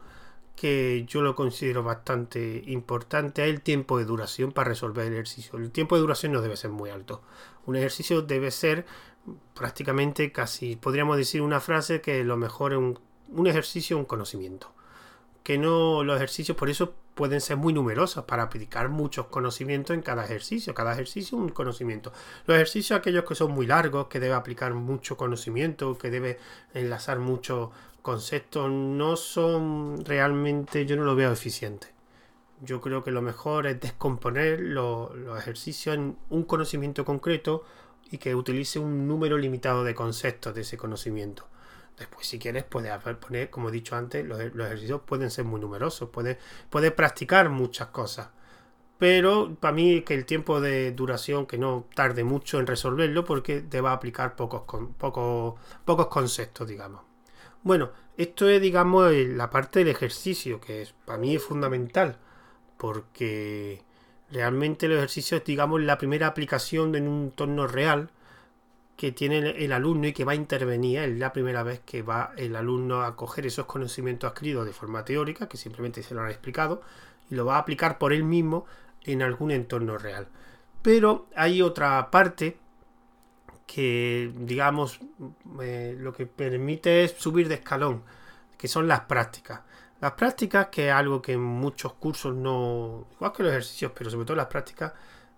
que 0.56 1.06
yo 1.08 1.22
lo 1.22 1.36
considero 1.36 1.82
bastante 1.82 2.64
importante 2.68 3.44
es 3.44 3.50
el 3.50 3.62
tiempo 3.62 3.98
de 3.98 4.06
duración 4.06 4.52
para 4.52 4.70
resolver 4.70 5.08
el 5.08 5.14
ejercicio. 5.14 5.58
El 5.58 5.72
tiempo 5.72 5.96
de 5.96 6.02
duración 6.02 6.34
no 6.34 6.42
debe 6.42 6.56
ser 6.56 6.72
muy 6.72 6.90
alto. 6.90 7.24
Un 7.66 7.76
ejercicio 7.76 8.22
debe 8.22 8.52
ser 8.52 8.86
prácticamente 9.54 10.32
casi, 10.32 10.76
podríamos 10.76 11.18
decir 11.18 11.42
una 11.42 11.60
frase 11.60 12.02
que 12.02 12.24
lo 12.24 12.38
mejor 12.38 12.74
es 12.74 12.80
un, 12.80 13.00
un 13.30 13.48
ejercicio, 13.48 13.98
un 13.98 14.06
conocimiento. 14.06 14.74
Que 15.44 15.58
no 15.58 16.04
los 16.04 16.16
ejercicios, 16.18 16.58
por 16.58 16.70
eso 16.70 16.94
pueden 17.16 17.42
ser 17.42 17.58
muy 17.58 17.74
numerosos 17.74 18.26
para 18.26 18.44
aplicar 18.44 18.90
muchos 18.90 19.28
conocimientos 19.28 19.96
en 19.96 20.02
cada 20.02 20.26
ejercicio. 20.26 20.74
Cada 20.74 20.94
ejercicio 20.94 21.38
un 21.38 21.50
conocimiento. 21.50 22.12
Los 22.46 22.56
ejercicios 22.56 22.98
aquellos 22.98 23.26
que 23.26 23.36
son 23.36 23.52
muy 23.52 23.68
largos, 23.68 24.08
que 24.08 24.20
debe 24.20 24.34
aplicar 24.34 24.74
mucho 24.74 25.18
conocimiento, 25.18 25.98
que 25.98 26.10
debe 26.10 26.40
enlazar 26.74 27.20
mucho 27.20 27.72
conceptos 28.02 28.70
no 28.70 29.16
son 29.16 30.04
realmente, 30.06 30.86
yo 30.86 30.96
no 30.96 31.04
lo 31.04 31.16
veo 31.16 31.32
eficiente. 31.32 31.88
Yo 32.62 32.80
creo 32.80 33.04
que 33.04 33.12
lo 33.12 33.22
mejor 33.22 33.66
es 33.66 33.80
descomponer 33.80 34.60
los 34.60 35.12
ejercicios 35.38 35.96
en 35.96 36.18
un 36.30 36.44
conocimiento 36.44 37.04
concreto 37.04 37.64
y 38.12 38.18
que 38.18 38.36
utilice 38.36 38.78
un 38.78 39.08
número 39.08 39.38
limitado 39.38 39.84
de 39.84 39.96
conceptos 39.96 40.54
de 40.54 40.62
ese 40.62 40.78
conocimiento. 40.78 41.48
Después, 41.98 42.28
si 42.28 42.40
quieres, 42.40 42.64
puedes 42.64 42.92
poner, 43.18 43.50
como 43.50 43.70
he 43.70 43.72
dicho 43.72 43.96
antes, 43.96 44.26
los, 44.26 44.40
ejercicios 44.40 45.02
pueden 45.06 45.32
ser 45.32 45.46
muy 45.46 45.60
numerosos, 45.60 46.10
puedes, 46.10 46.38
puedes 46.70 46.92
practicar 46.92 47.50
muchas 47.50 47.88
cosas. 47.88 48.30
Pero 48.98 49.56
para 49.60 49.74
mí 49.74 50.02
que 50.02 50.14
el 50.14 50.26
tiempo 50.26 50.62
de 50.62 50.92
duración, 50.92 51.48
que 51.48 51.58
no 51.58 51.88
tarde 51.96 52.24
mucho 52.24 52.60
en 52.60 52.68
resolverlo, 52.68 53.26
porque 53.26 53.62
te 53.62 53.82
va 53.82 53.92
a 53.92 53.94
aplicar 53.94 54.36
pocos, 54.36 54.64
pocos, 54.98 55.60
pocos 55.86 56.08
conceptos, 56.08 56.68
digamos. 56.68 57.02
Bueno, 57.64 57.92
esto 58.18 58.48
es, 58.50 58.62
digamos, 58.62 59.12
la 59.12 59.50
parte 59.50 59.80
del 59.80 59.88
ejercicio, 59.88 60.60
que 60.60 60.84
es, 60.84 60.94
para 61.06 61.18
mí 61.18 61.36
es 61.36 61.44
fundamental, 61.44 62.20
porque 62.82 63.84
realmente 64.32 64.88
el 64.88 64.94
ejercicio 64.94 65.38
es, 65.38 65.46
digamos, 65.46 65.82
la 65.82 66.00
primera 66.00 66.26
aplicación 66.26 66.96
en 66.96 67.08
un 67.08 67.26
entorno 67.26 67.68
real 67.68 68.10
que 68.98 69.12
tiene 69.12 69.38
el 69.64 69.72
alumno 69.72 70.08
y 70.08 70.14
que 70.14 70.26
va 70.26 70.32
a 70.32 70.36
intervenir. 70.36 70.98
Es 70.98 71.20
la 71.20 71.32
primera 71.32 71.62
vez 71.62 71.82
que 71.86 72.02
va 72.02 72.32
el 72.38 72.56
alumno 72.56 73.04
a 73.04 73.16
coger 73.16 73.46
esos 73.46 73.68
conocimientos 73.68 74.32
adquiridos 74.32 74.66
de 74.66 74.74
forma 74.74 75.06
teórica, 75.06 75.48
que 75.48 75.58
simplemente 75.58 76.02
se 76.02 76.16
lo 76.16 76.22
han 76.22 76.32
explicado, 76.32 76.82
y 77.30 77.36
lo 77.36 77.46
va 77.46 77.58
a 77.58 77.60
aplicar 77.60 78.00
por 78.00 78.14
él 78.14 78.24
mismo 78.24 78.66
en 79.04 79.22
algún 79.22 79.52
entorno 79.52 80.00
real. 80.00 80.28
Pero 80.82 81.28
hay 81.36 81.62
otra 81.62 82.10
parte 82.10 82.58
que, 83.68 84.32
digamos, 84.40 85.00
eh, 85.62 85.96
lo 86.00 86.14
que 86.14 86.26
permite 86.26 87.04
es 87.04 87.12
subir 87.12 87.48
de 87.48 87.56
escalón, 87.56 88.02
que 88.58 88.68
son 88.68 88.88
las 88.88 89.02
prácticas. 89.02 89.62
Las 90.02 90.14
prácticas, 90.14 90.70
que 90.70 90.88
es 90.88 90.94
algo 90.94 91.22
que 91.22 91.34
en 91.34 91.42
muchos 91.42 91.94
cursos 91.94 92.34
no, 92.34 93.06
igual 93.14 93.32
que 93.32 93.44
los 93.44 93.52
ejercicios, 93.52 93.92
pero 93.96 94.10
sobre 94.10 94.26
todo 94.26 94.36
las 94.36 94.48
prácticas, 94.48 94.94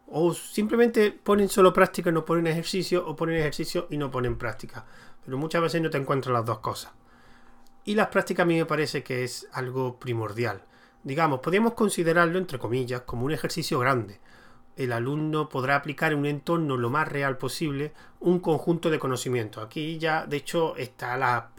o 0.07 0.33
simplemente 0.33 1.11
ponen 1.11 1.49
solo 1.49 1.73
práctica 1.73 2.09
y 2.09 2.13
no 2.13 2.23
ponen 2.23 2.47
ejercicio, 2.47 3.05
o 3.05 3.13
ponen 3.13 3.35
ejercicio 3.35 3.87
y 3.89 3.97
no 3.97 4.09
ponen 4.09 4.37
práctica. 4.37 4.85
Pero 5.25 5.37
muchas 5.37 5.61
veces 5.61 5.81
no 5.81 5.89
te 5.89 5.97
encuentras 5.97 6.31
las 6.31 6.45
dos 6.45 6.59
cosas. 6.59 6.93
Y 7.83 7.95
las 7.95 8.07
prácticas 8.07 8.45
a 8.45 8.47
mí 8.47 8.55
me 8.55 8.65
parece 8.65 9.03
que 9.03 9.25
es 9.25 9.49
algo 9.51 9.99
primordial. 9.99 10.63
Digamos, 11.03 11.41
podríamos 11.41 11.73
considerarlo, 11.73 12.37
entre 12.37 12.57
comillas, 12.57 13.01
como 13.01 13.25
un 13.25 13.33
ejercicio 13.33 13.79
grande. 13.79 14.21
El 14.77 14.93
alumno 14.93 15.49
podrá 15.49 15.75
aplicar 15.75 16.13
en 16.13 16.19
un 16.19 16.25
entorno 16.25 16.77
lo 16.77 16.89
más 16.89 17.09
real 17.09 17.37
posible 17.37 17.93
un 18.21 18.39
conjunto 18.39 18.89
de 18.89 18.97
conocimientos. 18.97 19.61
Aquí 19.61 19.97
ya, 19.97 20.25
de 20.25 20.37
hecho, 20.37 20.77
está 20.77 21.17
la, 21.17 21.51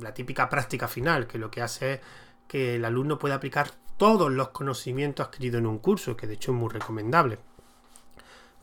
la 0.00 0.14
típica 0.14 0.48
práctica 0.48 0.88
final, 0.88 1.28
que 1.28 1.38
lo 1.38 1.48
que 1.48 1.62
hace 1.62 1.94
es 1.94 2.00
que 2.48 2.76
el 2.76 2.84
alumno 2.84 3.18
pueda 3.18 3.36
aplicar 3.36 3.70
todos 3.96 4.30
los 4.30 4.48
conocimientos 4.48 5.26
adquiridos 5.26 5.60
en 5.60 5.66
un 5.66 5.78
curso, 5.78 6.16
que 6.16 6.26
de 6.26 6.34
hecho 6.34 6.52
es 6.52 6.58
muy 6.58 6.68
recomendable. 6.68 7.38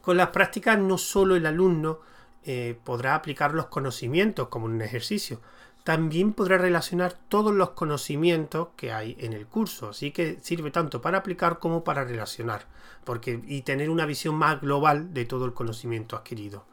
Con 0.01 0.17
las 0.17 0.29
prácticas 0.29 0.79
no 0.79 0.97
solo 0.97 1.35
el 1.35 1.45
alumno 1.45 1.99
eh, 2.43 2.77
podrá 2.83 3.15
aplicar 3.15 3.53
los 3.53 3.67
conocimientos 3.67 4.47
como 4.47 4.67
en 4.67 4.73
un 4.73 4.81
ejercicio, 4.81 5.41
también 5.83 6.33
podrá 6.33 6.57
relacionar 6.57 7.13
todos 7.27 7.53
los 7.53 7.71
conocimientos 7.71 8.69
que 8.75 8.91
hay 8.91 9.15
en 9.19 9.33
el 9.33 9.47
curso. 9.47 9.89
Así 9.89 10.11
que 10.11 10.39
sirve 10.41 10.71
tanto 10.71 11.01
para 11.01 11.19
aplicar 11.19 11.59
como 11.59 11.83
para 11.83 12.03
relacionar 12.03 12.65
porque, 13.03 13.41
y 13.47 13.61
tener 13.61 13.89
una 13.89 14.05
visión 14.05 14.35
más 14.35 14.61
global 14.61 15.13
de 15.13 15.25
todo 15.25 15.45
el 15.45 15.53
conocimiento 15.53 16.15
adquirido. 16.15 16.65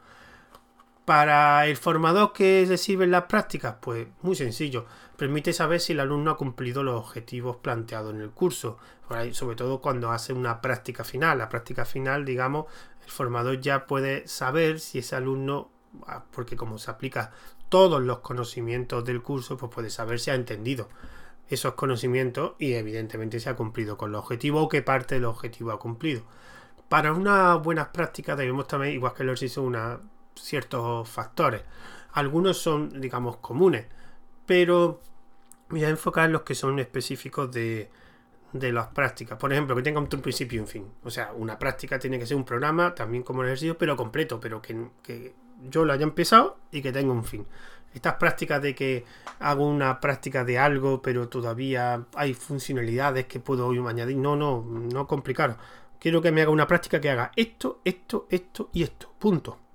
Para 1.09 1.65
el 1.65 1.75
formador 1.75 2.33
que 2.33 2.63
le 2.67 2.77
sirven 2.77 3.09
las 3.09 3.23
prácticas, 3.23 3.77
pues 3.81 4.09
muy 4.21 4.35
sencillo. 4.35 4.85
Permite 5.17 5.53
saber 5.53 5.79
si 5.79 5.93
el 5.93 6.01
alumno 6.01 6.29
ha 6.29 6.37
cumplido 6.37 6.83
los 6.83 7.03
objetivos 7.03 7.55
planteados 7.55 8.13
en 8.13 8.21
el 8.21 8.29
curso. 8.29 8.77
Sobre 9.31 9.55
todo 9.55 9.81
cuando 9.81 10.11
hace 10.11 10.33
una 10.33 10.61
práctica 10.61 11.03
final. 11.03 11.39
La 11.39 11.49
práctica 11.49 11.83
final, 11.83 12.25
digamos, 12.25 12.67
el 13.03 13.09
formador 13.09 13.59
ya 13.59 13.87
puede 13.87 14.27
saber 14.27 14.79
si 14.79 14.99
ese 14.99 15.15
alumno, 15.15 15.71
ah, 16.05 16.25
porque 16.31 16.55
como 16.55 16.77
se 16.77 16.91
aplica 16.91 17.31
todos 17.69 18.03
los 18.03 18.19
conocimientos 18.19 19.03
del 19.03 19.23
curso, 19.23 19.57
pues 19.57 19.71
puede 19.73 19.89
saber 19.89 20.19
si 20.19 20.29
ha 20.29 20.35
entendido 20.35 20.89
esos 21.47 21.73
conocimientos 21.73 22.53
y 22.59 22.73
evidentemente 22.73 23.39
se 23.39 23.49
ha 23.49 23.55
cumplido 23.55 23.97
con 23.97 24.11
el 24.11 24.15
objetivo 24.15 24.61
o 24.61 24.69
qué 24.69 24.83
parte 24.83 25.15
del 25.15 25.25
objetivo 25.25 25.71
ha 25.71 25.79
cumplido. 25.79 26.21
Para 26.87 27.13
unas 27.13 27.59
buenas 27.63 27.87
prácticas 27.87 28.37
debemos 28.37 28.67
también, 28.67 28.93
igual 28.93 29.15
que 29.15 29.23
el 29.23 29.29
ejercicio, 29.29 29.63
una, 29.63 29.99
ciertos 30.41 31.07
factores. 31.09 31.63
Algunos 32.13 32.57
son, 32.57 32.99
digamos, 33.01 33.37
comunes, 33.37 33.85
pero 34.45 35.01
voy 35.69 35.83
a 35.83 35.89
enfocar 35.89 36.25
en 36.25 36.33
los 36.33 36.41
que 36.41 36.55
son 36.55 36.79
específicos 36.79 37.51
de, 37.51 37.89
de 38.53 38.71
las 38.71 38.87
prácticas. 38.87 39.37
Por 39.37 39.51
ejemplo, 39.51 39.75
que 39.75 39.81
tenga 39.81 39.99
un 39.99 40.07
principio 40.07 40.57
y 40.57 40.59
un 40.59 40.67
fin. 40.67 40.87
O 41.03 41.09
sea, 41.09 41.31
una 41.33 41.57
práctica 41.59 41.99
tiene 41.99 42.17
que 42.19 42.25
ser 42.25 42.37
un 42.37 42.45
programa, 42.45 42.95
también 42.95 43.23
como 43.23 43.41
el 43.41 43.47
ejercicio, 43.49 43.77
pero 43.77 43.95
completo, 43.95 44.39
pero 44.39 44.61
que, 44.61 45.33
yo 45.69 45.85
lo 45.85 45.93
haya 45.93 46.03
empezado 46.03 46.57
y 46.71 46.81
que 46.81 46.91
tenga 46.91 47.11
un 47.11 47.23
fin. 47.23 47.45
Estas 47.93 48.15
prácticas 48.15 48.61
de 48.61 48.75
que 48.75 49.05
hago 49.39 49.67
una 49.67 49.99
práctica 49.99 50.43
de 50.43 50.59
algo, 50.59 51.01
pero 51.01 51.27
todavía 51.27 52.05
hay 52.15 52.33
funcionalidades 52.33 53.25
que 53.25 53.39
puedo 53.39 53.69
añadir. 53.87 54.17
No, 54.17 54.35
no, 54.35 54.63
no 54.63 55.07
complicar. 55.07 55.57
Quiero 55.99 56.21
que 56.21 56.31
me 56.31 56.41
haga 56.41 56.51
una 56.51 56.67
práctica 56.67 57.01
que 57.01 57.09
haga 57.09 57.31
esto, 57.35 57.81
esto, 57.83 58.27
esto 58.29 58.69
y 58.73 58.83
esto. 58.83 59.11
Punto. 59.19 59.68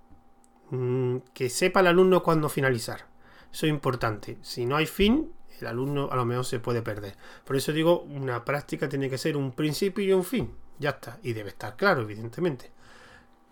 Mm, 0.71 1.19
que 1.33 1.51
sepa 1.51 1.81
el 1.81 1.89
alumno 1.89 2.23
cuándo 2.23 2.49
finalizar. 2.49 3.07
Eso 3.53 3.67
es 3.67 3.71
importante. 3.71 4.39
Si 4.43 4.67
no 4.67 4.77
hay 4.77 4.87
fin, 4.87 5.33
el 5.61 5.67
alumno 5.67 6.09
a 6.11 6.17
lo 6.17 6.25
mejor 6.25 6.45
se 6.45 6.61
puede 6.61 6.83
perder. 6.83 7.17
Por 7.45 7.57
eso 7.57 7.73
digo, 7.73 8.03
una 8.03 8.45
práctica 8.45 8.89
tiene 8.89 9.09
que 9.11 9.19
ser 9.19 9.37
un 9.37 9.53
principio 9.53 10.05
y 10.05 10.13
un 10.13 10.25
fin. 10.25 10.55
Ya 10.79 10.91
está. 10.91 11.19
Y 11.23 11.33
debe 11.33 11.51
estar 11.51 11.77
claro, 11.77 12.03
evidentemente. 12.03 12.73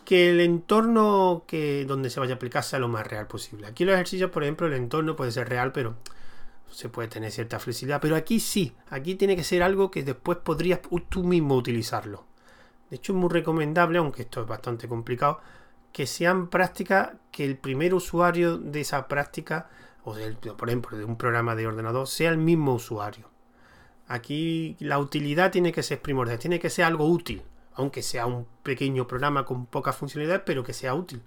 Que 0.05 0.31
el 0.31 0.41
entorno 0.41 1.45
que 1.47 1.85
donde 1.85 2.11
se 2.11 2.19
vaya 2.19 2.35
a 2.35 2.37
aplicar 2.37 2.65
sea 2.65 2.81
lo 2.81 2.89
más 2.89 3.07
real 3.07 3.29
posible. 3.29 3.67
Aquí 3.67 3.85
los 3.85 3.95
ejercicios, 3.95 4.31
por 4.31 4.43
ejemplo, 4.43 4.67
el 4.67 4.73
entorno 4.73 5.15
puede 5.15 5.31
ser 5.31 5.49
real, 5.49 5.71
pero 5.73 5.95
se 6.69 6.89
puede 6.89 7.09
tener 7.09 7.31
cierta 7.31 7.61
flexibilidad. 7.61 8.01
Pero 8.01 8.17
aquí 8.17 8.41
sí, 8.41 8.75
aquí 8.91 9.15
tiene 9.15 9.37
que 9.37 9.45
ser 9.45 9.63
algo 9.63 9.91
que 9.91 10.03
después 10.03 10.39
podrías 10.39 10.81
tú 11.09 11.23
mismo 11.23 11.55
utilizarlo. 11.55 12.25
De 12.91 12.97
hecho, 12.97 13.13
es 13.13 13.19
muy 13.19 13.31
recomendable, 13.31 13.99
aunque 13.99 14.23
esto 14.23 14.43
es 14.43 14.49
bastante 14.49 14.89
complicado, 14.89 15.41
que 15.93 16.07
sean 16.07 16.49
prácticas 16.49 17.11
que 17.31 17.45
el 17.45 17.57
primer 17.57 17.95
usuario 17.95 18.59
de 18.59 18.81
esa 18.81 19.09
práctica 19.09 19.69
o 20.05 20.17
por 20.57 20.69
ejemplo, 20.69 20.99
de 20.99 21.05
un 21.05 21.17
programa 21.17 21.55
de 21.55 21.67
ordenador, 21.67 22.09
sea 22.09 22.31
el 22.31 22.39
mismo 22.39 22.75
usuario. 22.75 23.31
Aquí 24.09 24.77
la 24.81 24.99
utilidad 24.99 25.51
tiene 25.51 25.73
que 25.73 25.83
ser 25.83 26.01
primordial, 26.01 26.39
tiene 26.39 26.59
que 26.59 26.71
ser 26.71 26.85
algo 26.85 27.07
útil, 27.07 27.43
aunque 27.75 28.03
sea 28.03 28.27
un 28.27 28.47
pequeño 28.63 29.07
programa 29.07 29.45
con 29.45 29.67
poca 29.67 29.93
funcionalidad, 29.93 30.43
pero 30.45 30.65
que 30.65 30.73
sea 30.73 30.95
útil. 30.95 31.23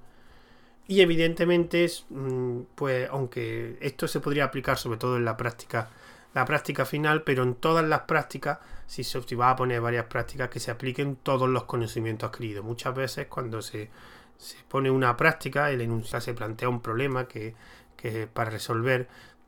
Y 0.88 1.02
evidentemente, 1.02 1.90
mm, 2.10 2.60
pues, 2.76 3.10
aunque 3.10 3.78
esto 3.82 4.08
se 4.08 4.20
podría 4.20 4.46
aplicar 4.46 4.78
sobre 4.78 5.00
todo 5.00 5.18
en 5.18 5.26
la 5.26 5.38
práctica, 5.38 5.90
la 6.34 6.46
práctica 6.46 6.86
final, 6.86 7.24
pero 7.24 7.44
en 7.44 7.56
todas 7.56 7.86
las 7.86 8.02
prácticas, 8.02 8.60
si 8.86 9.04
se 9.04 9.20
va 9.36 9.52
a 9.52 9.56
poner 9.56 9.82
varias 9.82 10.06
prácticas 10.06 10.50
que 10.50 10.60
se 10.60 10.70
apliquen 10.70 11.16
todos 11.16 11.50
los 11.50 11.64
conocimientos 11.64 12.30
adquiridos. 12.30 12.64
Muchas 12.64 12.94
veces 12.94 13.28
cuando 13.28 13.62
se, 13.62 13.90
se 14.38 14.58
pone 14.68 14.92
una 14.92 15.16
práctica, 15.18 15.72
el 15.72 15.82
enunciado 15.82 16.22
se 16.22 16.34
plantea 16.34 16.70
un 16.70 16.82
problema 16.82 17.28
que 17.28 17.56
que 17.96 18.28
para 18.28 18.50
resolver 18.52 19.08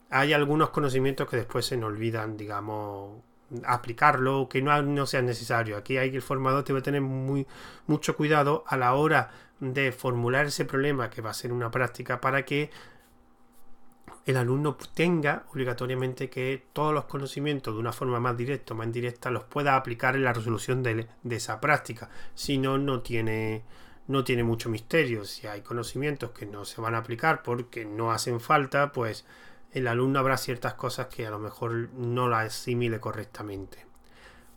hay 0.09 0.33
algunos 0.33 0.69
conocimientos 0.69 1.29
que 1.29 1.37
después 1.37 1.65
se 1.65 1.77
nos 1.77 1.89
olvidan, 1.89 2.37
digamos, 2.37 3.21
aplicarlo, 3.65 4.47
que 4.49 4.61
no, 4.61 4.81
no 4.81 5.05
sea 5.05 5.21
necesario. 5.21 5.77
Aquí 5.77 5.97
hay 5.97 6.11
que 6.11 6.17
el 6.17 6.21
formador 6.21 6.63
debe 6.63 6.81
tener 6.81 7.01
muy, 7.01 7.45
mucho 7.87 8.15
cuidado 8.15 8.63
a 8.67 8.77
la 8.77 8.93
hora 8.93 9.31
de 9.59 9.91
formular 9.91 10.45
ese 10.45 10.65
problema 10.65 11.09
que 11.09 11.21
va 11.21 11.31
a 11.31 11.33
ser 11.33 11.51
una 11.51 11.71
práctica 11.71 12.21
para 12.21 12.45
que 12.45 12.69
el 14.25 14.37
alumno 14.37 14.77
tenga 14.93 15.43
obligatoriamente 15.51 16.29
que 16.29 16.65
todos 16.73 16.93
los 16.93 17.05
conocimientos 17.05 17.73
de 17.73 17.79
una 17.79 17.93
forma 17.93 18.19
más 18.19 18.35
directa 18.37 18.73
o 18.73 18.77
más 18.77 18.87
indirecta 18.87 19.29
los 19.29 19.43
pueda 19.43 19.75
aplicar 19.75 20.15
en 20.15 20.23
la 20.23 20.33
resolución 20.33 20.83
de, 20.83 21.07
de 21.21 21.35
esa 21.35 21.59
práctica. 21.59 22.09
Si 22.33 22.57
no, 22.57 22.77
no 22.77 23.01
tiene, 23.01 23.63
no 24.07 24.23
tiene 24.23 24.43
mucho 24.43 24.69
misterio. 24.69 25.25
Si 25.25 25.47
hay 25.47 25.61
conocimientos 25.61 26.31
que 26.31 26.45
no 26.45 26.65
se 26.65 26.81
van 26.81 26.95
a 26.95 26.99
aplicar 26.99 27.43
porque 27.43 27.85
no 27.85 28.11
hacen 28.11 28.39
falta, 28.39 28.91
pues 28.91 29.25
el 29.71 29.87
alumno 29.87 30.19
habrá 30.19 30.37
ciertas 30.37 30.73
cosas 30.73 31.07
que 31.07 31.27
a 31.27 31.29
lo 31.29 31.39
mejor 31.39 31.89
no 31.93 32.27
las 32.27 32.47
asimile 32.47 32.99
correctamente. 32.99 33.85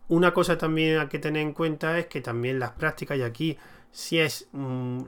Una 0.08 0.32
cosa 0.32 0.58
también 0.58 0.98
a 0.98 1.08
que 1.08 1.18
tener 1.18 1.42
en 1.42 1.52
cuenta 1.52 1.98
es 1.98 2.06
que 2.06 2.20
también 2.20 2.58
las 2.58 2.72
prácticas, 2.72 3.18
y 3.18 3.22
aquí 3.22 3.58
si 3.92 4.18
es 4.18 4.48
mm, 4.52 5.02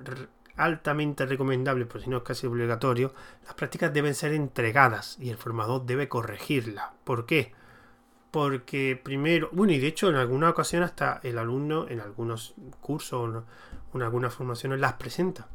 altamente 0.57 1.27
recomendable, 1.27 1.87
pero 1.87 2.01
si 2.01 2.11
no 2.11 2.19
es 2.19 2.23
casi 2.23 2.47
obligatorio, 2.47 3.15
las 3.45 3.55
prácticas 3.55 3.93
deben 3.93 4.15
ser 4.15 4.33
entregadas 4.33 5.17
y 5.21 5.31
el 5.31 5.37
formador 5.37 5.87
debe 5.87 6.09
corregirlas. 6.09 6.91
¿Por 7.05 7.27
qué? 7.27 7.53
Porque 8.31 9.01
primero, 9.03 9.51
bueno, 9.53 9.73
y 9.73 9.79
de 9.79 9.89
hecho 9.89 10.09
en 10.09 10.17
alguna 10.17 10.51
ocasión 10.51 10.83
hasta 10.83 11.21
el 11.23 11.39
alumno 11.39 11.89
en 11.89 12.01
algunos 12.01 12.55
cursos 12.81 13.45
algunas 14.01 14.33
formaciones 14.33 14.81
las 14.81 14.95
presenta 14.95 15.49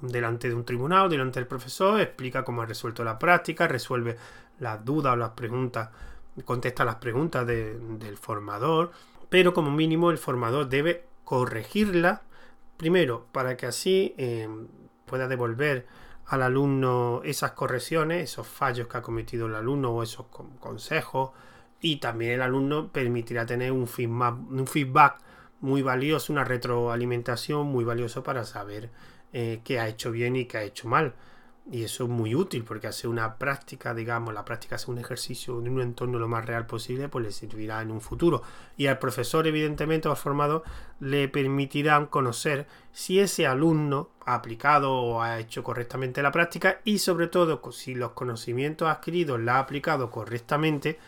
delante 0.00 0.48
de 0.48 0.54
un 0.54 0.64
tribunal, 0.64 1.08
delante 1.08 1.40
del 1.40 1.46
profesor, 1.46 2.00
explica 2.00 2.44
cómo 2.44 2.62
ha 2.62 2.66
resuelto 2.66 3.04
la 3.04 3.18
práctica, 3.18 3.68
resuelve 3.68 4.16
las 4.58 4.84
dudas 4.84 5.12
o 5.12 5.16
las 5.16 5.30
preguntas, 5.30 5.90
contesta 6.44 6.84
las 6.84 6.96
preguntas 6.96 7.46
del 7.46 8.16
formador, 8.16 8.92
pero 9.28 9.52
como 9.52 9.70
mínimo 9.70 10.10
el 10.10 10.18
formador 10.18 10.68
debe 10.68 11.04
corregirla 11.24 12.22
primero 12.76 13.26
para 13.32 13.56
que 13.56 13.66
así 13.66 14.14
eh, 14.16 14.48
pueda 15.06 15.28
devolver 15.28 15.86
al 16.26 16.42
alumno 16.42 17.20
esas 17.24 17.52
correcciones, 17.52 18.30
esos 18.30 18.46
fallos 18.46 18.88
que 18.88 18.98
ha 18.98 19.02
cometido 19.02 19.46
el 19.46 19.54
alumno 19.54 19.90
o 19.90 20.02
esos 20.02 20.26
consejos 20.60 21.30
y 21.80 21.96
también 21.96 22.32
el 22.32 22.42
alumno 22.42 22.88
permitirá 22.88 23.44
tener 23.46 23.72
un 23.72 23.80
un 23.80 24.66
feedback 24.66 25.18
muy 25.60 25.82
valioso, 25.82 26.32
una 26.32 26.44
retroalimentación 26.44 27.66
muy 27.66 27.84
valiosa 27.84 28.22
para 28.22 28.44
saber 28.44 28.90
eh, 29.32 29.60
qué 29.64 29.78
ha 29.78 29.88
hecho 29.88 30.10
bien 30.10 30.36
y 30.36 30.46
qué 30.46 30.58
ha 30.58 30.62
hecho 30.62 30.88
mal. 30.88 31.14
Y 31.70 31.84
eso 31.84 32.04
es 32.04 32.10
muy 32.10 32.34
útil 32.34 32.64
porque 32.64 32.88
hace 32.88 33.06
una 33.06 33.36
práctica, 33.36 33.94
digamos, 33.94 34.34
la 34.34 34.44
práctica 34.44 34.74
hace 34.74 34.90
un 34.90 34.98
ejercicio 34.98 35.60
en 35.60 35.68
un 35.68 35.80
entorno 35.80 36.18
lo 36.18 36.26
más 36.26 36.44
real 36.44 36.66
posible, 36.66 37.08
pues 37.08 37.24
le 37.24 37.30
servirá 37.30 37.80
en 37.80 37.92
un 37.92 38.00
futuro. 38.00 38.42
Y 38.76 38.86
al 38.86 38.98
profesor, 38.98 39.46
evidentemente, 39.46 40.08
o 40.08 40.10
al 40.10 40.16
formador, 40.16 40.64
le 40.98 41.28
permitirán 41.28 42.06
conocer 42.06 42.66
si 42.90 43.20
ese 43.20 43.46
alumno 43.46 44.08
ha 44.24 44.34
aplicado 44.34 44.92
o 44.92 45.22
ha 45.22 45.38
hecho 45.38 45.62
correctamente 45.62 46.22
la 46.22 46.32
práctica 46.32 46.80
y 46.84 46.98
sobre 46.98 47.28
todo 47.28 47.60
si 47.70 47.94
los 47.94 48.12
conocimientos 48.12 48.88
adquiridos 48.88 49.38
la 49.38 49.56
ha 49.56 49.58
aplicado 49.60 50.10
correctamente 50.10 50.98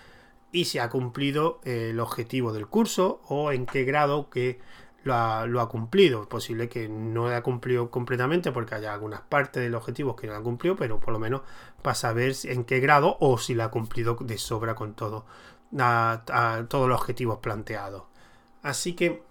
y 0.52 0.66
si 0.66 0.78
ha 0.78 0.90
cumplido 0.90 1.60
eh, 1.64 1.88
el 1.90 2.00
objetivo 2.00 2.52
del 2.52 2.68
curso 2.68 3.22
o 3.26 3.50
en 3.52 3.66
qué 3.66 3.84
grado 3.84 4.28
que 4.30 4.60
lo 5.04 5.14
ha, 5.14 5.68
cumplido. 5.68 6.22
Es 6.22 6.28
posible 6.28 6.68
que 6.68 6.88
no 6.88 7.26
haya 7.26 7.42
cumplido 7.42 7.90
completamente 7.90 8.52
porque 8.52 8.76
haya 8.76 8.92
algunas 8.92 9.22
partes 9.22 9.62
del 9.62 9.74
objetivo 9.74 10.14
que 10.14 10.28
no 10.28 10.34
ha 10.34 10.42
cumplido, 10.42 10.76
pero 10.76 11.00
por 11.00 11.12
lo 11.12 11.18
menos 11.18 11.40
para 11.82 11.94
saber 11.94 12.34
en 12.44 12.64
qué 12.64 12.78
grado 12.78 13.16
o 13.18 13.38
si 13.38 13.54
lo 13.54 13.64
ha 13.64 13.70
cumplido 13.70 14.16
de 14.20 14.38
sobra 14.38 14.74
con 14.76 14.94
todo, 14.94 15.26
todos 15.72 16.88
los 16.88 17.00
objetivos 17.00 17.38
planteados. 17.38 18.04
Así 18.62 18.94
que 18.94 19.24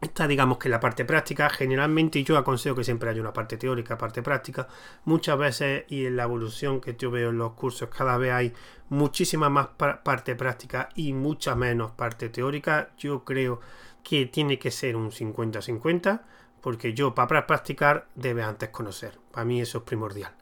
esta 0.00 0.28
digamos 0.28 0.58
que 0.58 0.68
la 0.68 0.78
parte 0.78 1.04
práctica, 1.04 1.48
generalmente 1.48 2.22
yo 2.22 2.36
aconsejo 2.36 2.76
que 2.76 2.84
siempre 2.84 3.08
haya 3.08 3.20
una 3.20 3.32
parte 3.32 3.56
teórica, 3.56 3.96
parte 3.96 4.22
práctica. 4.22 4.68
Muchas 5.04 5.38
veces 5.38 5.84
y 5.88 6.06
en 6.06 6.16
la 6.16 6.24
evolución 6.24 6.80
que 6.80 6.96
yo 6.96 7.10
veo 7.10 7.30
en 7.30 7.38
los 7.38 7.52
cursos 7.52 7.88
cada 7.88 8.16
vez 8.18 8.32
hay 8.32 8.52
muchísima 8.90 9.48
más 9.48 9.68
parte 9.68 10.36
práctica 10.36 10.90
y 10.94 11.12
mucha 11.12 11.54
menos 11.54 11.92
parte 11.92 12.28
teórica. 12.28 12.90
Yo 12.98 13.24
creo 13.24 13.60
que 14.02 14.26
tiene 14.26 14.58
que 14.58 14.70
ser 14.70 14.96
un 14.96 15.10
50-50, 15.10 16.20
porque 16.60 16.92
yo 16.92 17.14
para 17.14 17.46
practicar 17.46 18.06
debe 18.14 18.42
antes 18.42 18.68
conocer. 18.68 19.18
Para 19.32 19.44
mí 19.44 19.60
eso 19.60 19.78
es 19.78 19.84
primordial. 19.84 20.32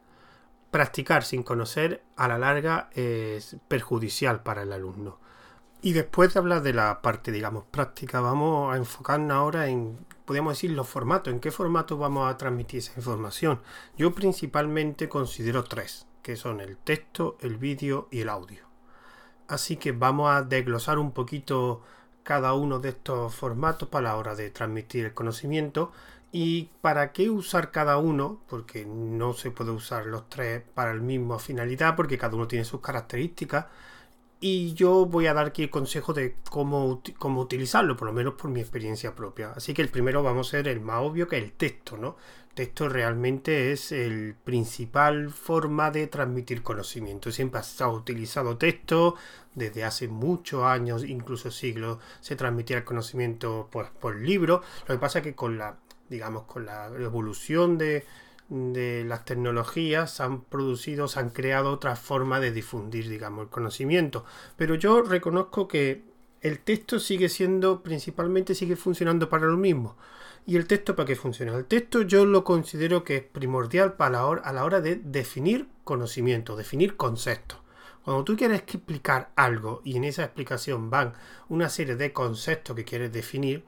Practicar 0.69 1.23
sin 1.23 1.43
conocer 1.43 2.03
a 2.17 2.27
la 2.27 2.37
larga 2.37 2.89
es 2.93 3.55
perjudicial 3.67 4.43
para 4.43 4.63
el 4.63 4.73
alumno. 4.73 5.19
Y 5.85 5.93
después 5.93 6.33
de 6.33 6.39
hablar 6.39 6.63
de 6.63 6.73
la 6.73 7.03
parte, 7.03 7.31
digamos, 7.31 7.63
práctica, 7.65 8.19
vamos 8.19 8.73
a 8.73 8.77
enfocarnos 8.77 9.37
ahora 9.37 9.67
en, 9.67 9.95
podríamos 10.25 10.53
decir, 10.53 10.71
los 10.71 10.89
formatos. 10.89 11.31
¿En 11.31 11.39
qué 11.39 11.51
formato 11.51 11.95
vamos 11.95 12.27
a 12.27 12.37
transmitir 12.37 12.79
esa 12.79 12.93
información? 12.95 13.61
Yo 13.95 14.11
principalmente 14.15 15.07
considero 15.07 15.63
tres, 15.63 16.07
que 16.23 16.37
son 16.37 16.59
el 16.59 16.77
texto, 16.77 17.37
el 17.39 17.57
vídeo 17.57 18.07
y 18.09 18.21
el 18.21 18.29
audio. 18.29 18.63
Así 19.47 19.77
que 19.77 19.91
vamos 19.91 20.31
a 20.31 20.41
desglosar 20.41 20.97
un 20.97 21.11
poquito 21.11 21.83
cada 22.23 22.55
uno 22.55 22.79
de 22.79 22.89
estos 22.89 23.35
formatos 23.35 23.87
para 23.87 24.09
la 24.09 24.15
hora 24.17 24.33
de 24.33 24.49
transmitir 24.49 25.05
el 25.05 25.13
conocimiento 25.13 25.91
y 26.31 26.71
para 26.81 27.11
qué 27.11 27.29
usar 27.29 27.69
cada 27.69 27.99
uno, 27.99 28.41
porque 28.47 28.87
no 28.87 29.33
se 29.33 29.51
puede 29.51 29.69
usar 29.69 30.07
los 30.07 30.29
tres 30.29 30.63
para 30.73 30.95
la 30.95 31.01
misma 31.01 31.37
finalidad, 31.37 31.95
porque 31.95 32.17
cada 32.17 32.35
uno 32.35 32.47
tiene 32.47 32.65
sus 32.65 32.81
características. 32.81 33.67
Y 34.47 34.75
yo 34.75 35.07
voy 35.07 35.25
a 35.25 35.33
dar 35.33 35.47
aquí 35.47 35.63
el 35.63 35.71
consejo 35.71 36.13
de 36.13 36.35
cómo, 36.51 37.01
cómo 37.17 37.41
utilizarlo, 37.41 37.97
por 37.97 38.09
lo 38.09 38.13
menos 38.13 38.35
por 38.35 38.51
mi 38.51 38.59
experiencia 38.59 39.15
propia. 39.15 39.53
Así 39.55 39.73
que 39.73 39.81
el 39.81 39.89
primero 39.89 40.21
vamos 40.21 40.49
a 40.49 40.51
ser 40.51 40.67
el 40.67 40.81
más 40.81 41.01
obvio, 41.01 41.27
que 41.27 41.39
es 41.39 41.43
el 41.45 41.53
texto, 41.53 41.97
¿no? 41.97 42.15
texto 42.53 42.87
realmente 42.87 43.71
es 43.71 43.91
el 43.91 44.35
principal 44.35 45.31
forma 45.31 45.89
de 45.89 46.05
transmitir 46.05 46.61
conocimiento. 46.61 47.31
Siempre 47.31 47.63
se 47.63 47.83
ha 47.83 47.87
utilizado 47.89 48.55
texto 48.55 49.15
desde 49.55 49.83
hace 49.83 50.07
muchos 50.07 50.63
años, 50.63 51.03
incluso 51.03 51.49
siglos, 51.49 51.97
se 52.21 52.35
transmitía 52.35 52.77
el 52.77 52.83
conocimiento 52.83 53.67
pues, 53.71 53.89
por 53.99 54.15
libro. 54.15 54.61
Lo 54.87 54.93
que 54.93 54.99
pasa 54.99 55.19
es 55.19 55.23
que 55.23 55.33
con 55.33 55.57
la, 55.57 55.79
digamos, 56.07 56.43
con 56.43 56.67
la 56.67 56.85
evolución 56.99 57.79
de, 57.79 58.05
de 58.49 59.03
las 59.05 59.25
tecnologías 59.25 60.11
se 60.11 60.23
han 60.23 60.41
producido, 60.41 61.07
se 61.07 61.19
han 61.19 61.29
creado 61.29 61.71
otras 61.71 61.99
formas 61.99 62.41
de 62.41 62.51
difundir, 62.51 63.09
digamos, 63.09 63.43
el 63.43 63.49
conocimiento. 63.49 64.25
Pero 64.55 64.75
yo 64.75 65.01
reconozco 65.01 65.67
que 65.67 66.03
el 66.41 66.59
texto 66.59 66.99
sigue 66.99 67.29
siendo, 67.29 67.81
principalmente 67.81 68.53
sigue 68.53 68.75
funcionando 68.75 69.29
para 69.29 69.47
lo 69.47 69.57
mismo. 69.57 69.97
¿Y 70.45 70.57
el 70.57 70.67
texto 70.67 70.95
para 70.95 71.07
qué 71.07 71.15
funciona? 71.15 71.55
El 71.55 71.65
texto 71.65 72.03
yo 72.03 72.23
lo 72.25 72.43
considero 72.43 73.03
que 73.03 73.17
es 73.17 73.23
primordial 73.23 73.93
para 73.93 74.11
la 74.11 74.25
hora, 74.27 74.41
a 74.43 74.53
la 74.53 74.63
hora 74.63 74.79
de 74.79 74.97
definir 74.97 75.67
conocimiento, 75.83 76.55
definir 76.55 76.95
conceptos. 76.97 77.59
Cuando 78.03 78.23
tú 78.23 78.37
quieres 78.37 78.59
explicar 78.59 79.31
algo 79.35 79.81
y 79.83 79.97
en 79.97 80.03
esa 80.03 80.23
explicación 80.23 80.91
van 80.91 81.13
una 81.49 81.69
serie 81.69 81.95
de 81.95 82.13
conceptos 82.13 82.75
que 82.75 82.85
quieres 82.85 83.11
definir, 83.11 83.65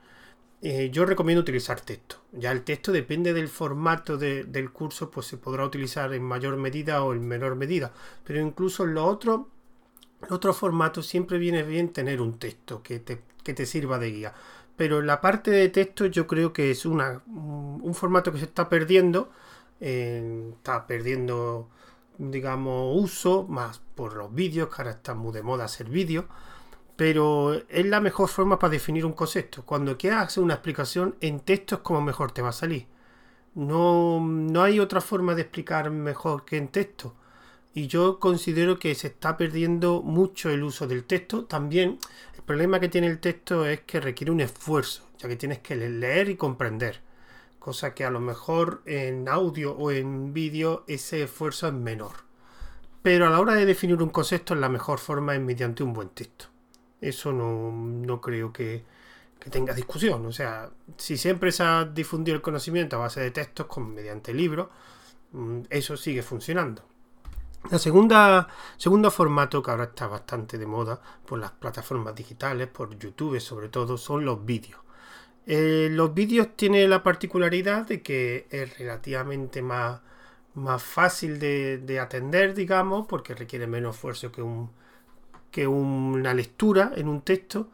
eh, 0.62 0.90
yo 0.92 1.06
recomiendo 1.06 1.42
utilizar 1.42 1.82
texto. 1.82 2.18
Ya 2.32 2.52
el 2.52 2.64
texto 2.64 2.92
depende 2.92 3.34
del 3.34 3.48
formato 3.48 4.18
del 4.18 4.72
curso, 4.72 5.12
pues 5.12 5.28
se 5.28 5.38
podrá 5.38 5.66
utilizar 5.66 6.14
en 6.14 6.24
mayor 6.24 6.58
medida 6.58 7.04
o 7.04 7.14
en 7.14 7.28
menor 7.28 7.56
medida. 7.56 7.94
Pero 8.24 8.40
incluso 8.42 8.84
en 8.84 8.94
los 8.96 9.06
otros, 9.06 9.42
otros 10.30 10.58
formatos 10.58 11.06
siempre 11.08 11.38
viene 11.38 11.64
bien 11.64 11.94
tener 11.94 12.22
un 12.22 12.40
texto 12.40 12.82
que 12.82 13.00
te, 13.00 13.22
que 13.44 13.54
te 13.54 13.66
sirva 13.66 14.00
de 14.00 14.12
guía 14.12 14.34
pero 14.78 15.02
la 15.02 15.20
parte 15.20 15.52
de 15.52 15.70
texto 15.70 16.06
yo 16.06 16.28
creo 16.28 16.54
que 16.54 16.70
es 16.72 16.86
una, 16.86 17.24
un 17.26 17.94
formato 17.96 18.32
que 18.32 18.38
se 18.38 18.46
está 18.46 18.70
perdiendo, 18.70 19.32
está 19.80 20.86
perdiendo, 20.86 21.68
digamos, 22.20 22.96
uso, 22.96 23.44
más 23.50 23.82
por 23.96 24.16
los 24.16 24.34
vídeos, 24.34 24.70
que 24.70 24.76
ahora 24.78 24.92
está 24.92 25.16
muy 25.16 25.34
de 25.34 25.42
moda 25.42 25.66
hacer 25.66 25.90
vídeos, 25.90 26.26
pero 26.98 27.54
es 27.70 27.86
la 27.86 28.02
mejor 28.02 28.28
forma 28.28 28.60
para 28.60 28.72
definir 28.72 29.06
un 29.06 29.14
concepto. 29.14 29.64
Cuando 29.64 29.98
quieras 29.98 30.28
hacer 30.28 30.44
una 30.44 30.56
explicación 30.56 31.16
en 31.22 31.40
texto 31.40 31.76
es 31.76 31.82
como 31.82 32.02
mejor 32.02 32.34
te 32.34 32.42
va 32.42 32.50
a 32.50 32.52
salir. 32.52 32.88
No, 33.56 34.20
no 34.20 34.64
hay 34.64 34.82
otra 34.82 35.00
forma 35.00 35.34
de 35.36 35.44
explicar 35.44 35.90
mejor 35.90 36.44
que 36.44 36.58
en 36.58 36.68
texto. 36.68 37.16
Y 37.74 37.88
yo 37.88 38.20
considero 38.20 38.80
que 38.80 38.94
se 38.96 39.08
está 39.08 39.38
perdiendo 39.38 40.02
mucho 40.02 40.50
el 40.50 40.64
uso 40.64 40.88
del 40.88 41.06
texto. 41.06 41.46
También 41.46 42.00
problema 42.48 42.80
que 42.80 42.88
tiene 42.88 43.08
el 43.08 43.20
texto 43.20 43.66
es 43.66 43.82
que 43.82 44.00
requiere 44.00 44.32
un 44.32 44.40
esfuerzo, 44.40 45.04
ya 45.20 45.28
que 45.28 45.36
tienes 45.36 45.60
que 45.60 45.76
leer 45.76 46.30
y 46.30 46.38
comprender. 46.38 47.02
Cosa 47.60 47.94
que 47.94 48.06
a 48.06 48.10
lo 48.10 48.22
mejor 48.22 48.82
en 48.86 49.28
audio 49.28 49.74
o 49.74 49.92
en 49.92 50.34
vídeo 50.34 50.86
ese 50.88 51.24
esfuerzo 51.24 51.68
es 51.68 51.74
menor. 51.74 52.26
Pero 53.04 53.28
a 53.28 53.30
la 53.30 53.42
hora 53.42 53.54
de 53.54 53.66
definir 53.66 54.02
un 54.02 54.10
concepto, 54.10 54.56
la 54.56 54.70
mejor 54.70 54.98
forma 54.98 55.36
es 55.36 55.42
mediante 55.42 55.84
un 55.84 55.92
buen 55.92 56.10
texto. 56.10 56.46
Eso 57.02 57.32
no, 57.32 58.22
creo 58.22 58.52
que, 58.52 58.84
que, 59.40 59.50
tenga 59.50 59.74
discusión. 59.74 60.26
O 60.26 60.32
sea, 60.32 60.70
si 60.98 61.18
siempre 61.18 61.52
se 61.52 61.64
ha 61.64 61.86
difundido 61.86 62.36
el 62.36 62.42
conocimiento 62.42 62.96
a 62.96 63.00
base 63.00 63.22
de 63.22 63.32
textos 63.32 63.68
con, 63.68 63.94
mediante 63.94 64.34
libros, 64.34 64.70
mm, 65.32 65.62
eso 65.70 65.98
sigue 65.98 66.24
funcionando. 66.24 66.84
La 67.72 67.80
segunda, 67.80 68.48
segundo 68.78 69.12
formato 69.12 69.62
que 69.62 69.72
ahora 69.72 69.86
está 69.86 70.08
bastante 70.08 70.58
de 70.58 70.66
moda 70.66 71.02
por 71.26 71.38
las 71.38 71.52
plataformas 71.52 72.16
digitales, 72.16 72.68
por 72.68 72.98
YouTube 72.98 73.42
sobre 73.42 73.68
todo, 73.68 73.98
son 73.98 74.24
los 74.24 74.46
vídeos. 74.46 74.80
Eh, 75.46 75.90
los 75.92 76.14
vídeos 76.14 76.56
tienen 76.56 76.90
la 76.90 77.04
particularidad 77.04 77.86
de 77.86 78.02
que 78.02 78.48
es 78.52 78.78
relativamente 78.78 79.62
más, 79.62 80.02
más 80.56 80.82
fácil 80.84 81.40
de, 81.40 82.00
atender, 82.02 82.54
digamos, 82.54 83.06
porque 83.08 83.34
requiere 83.34 83.68
menos 83.68 83.96
esfuerzo 83.96 84.32
que, 84.32 84.42
un, 84.42 84.72
que 85.52 85.68
una 85.68 86.34
lectura 86.34 86.92
en 86.96 87.08
un 87.08 87.22
texto. 87.22 87.70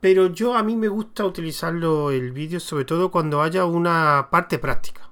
Pero 0.00 0.28
yo 0.28 0.54
a 0.54 0.62
mí 0.62 0.76
me 0.76 0.88
gusta 0.88 1.24
utilizarlo 1.24 2.10
el 2.10 2.32
vídeo 2.32 2.60
sobre 2.60 2.84
todo 2.84 3.10
cuando 3.10 3.42
haya 3.42 3.64
una 3.64 4.28
parte 4.30 4.58
práctica. 4.58 5.08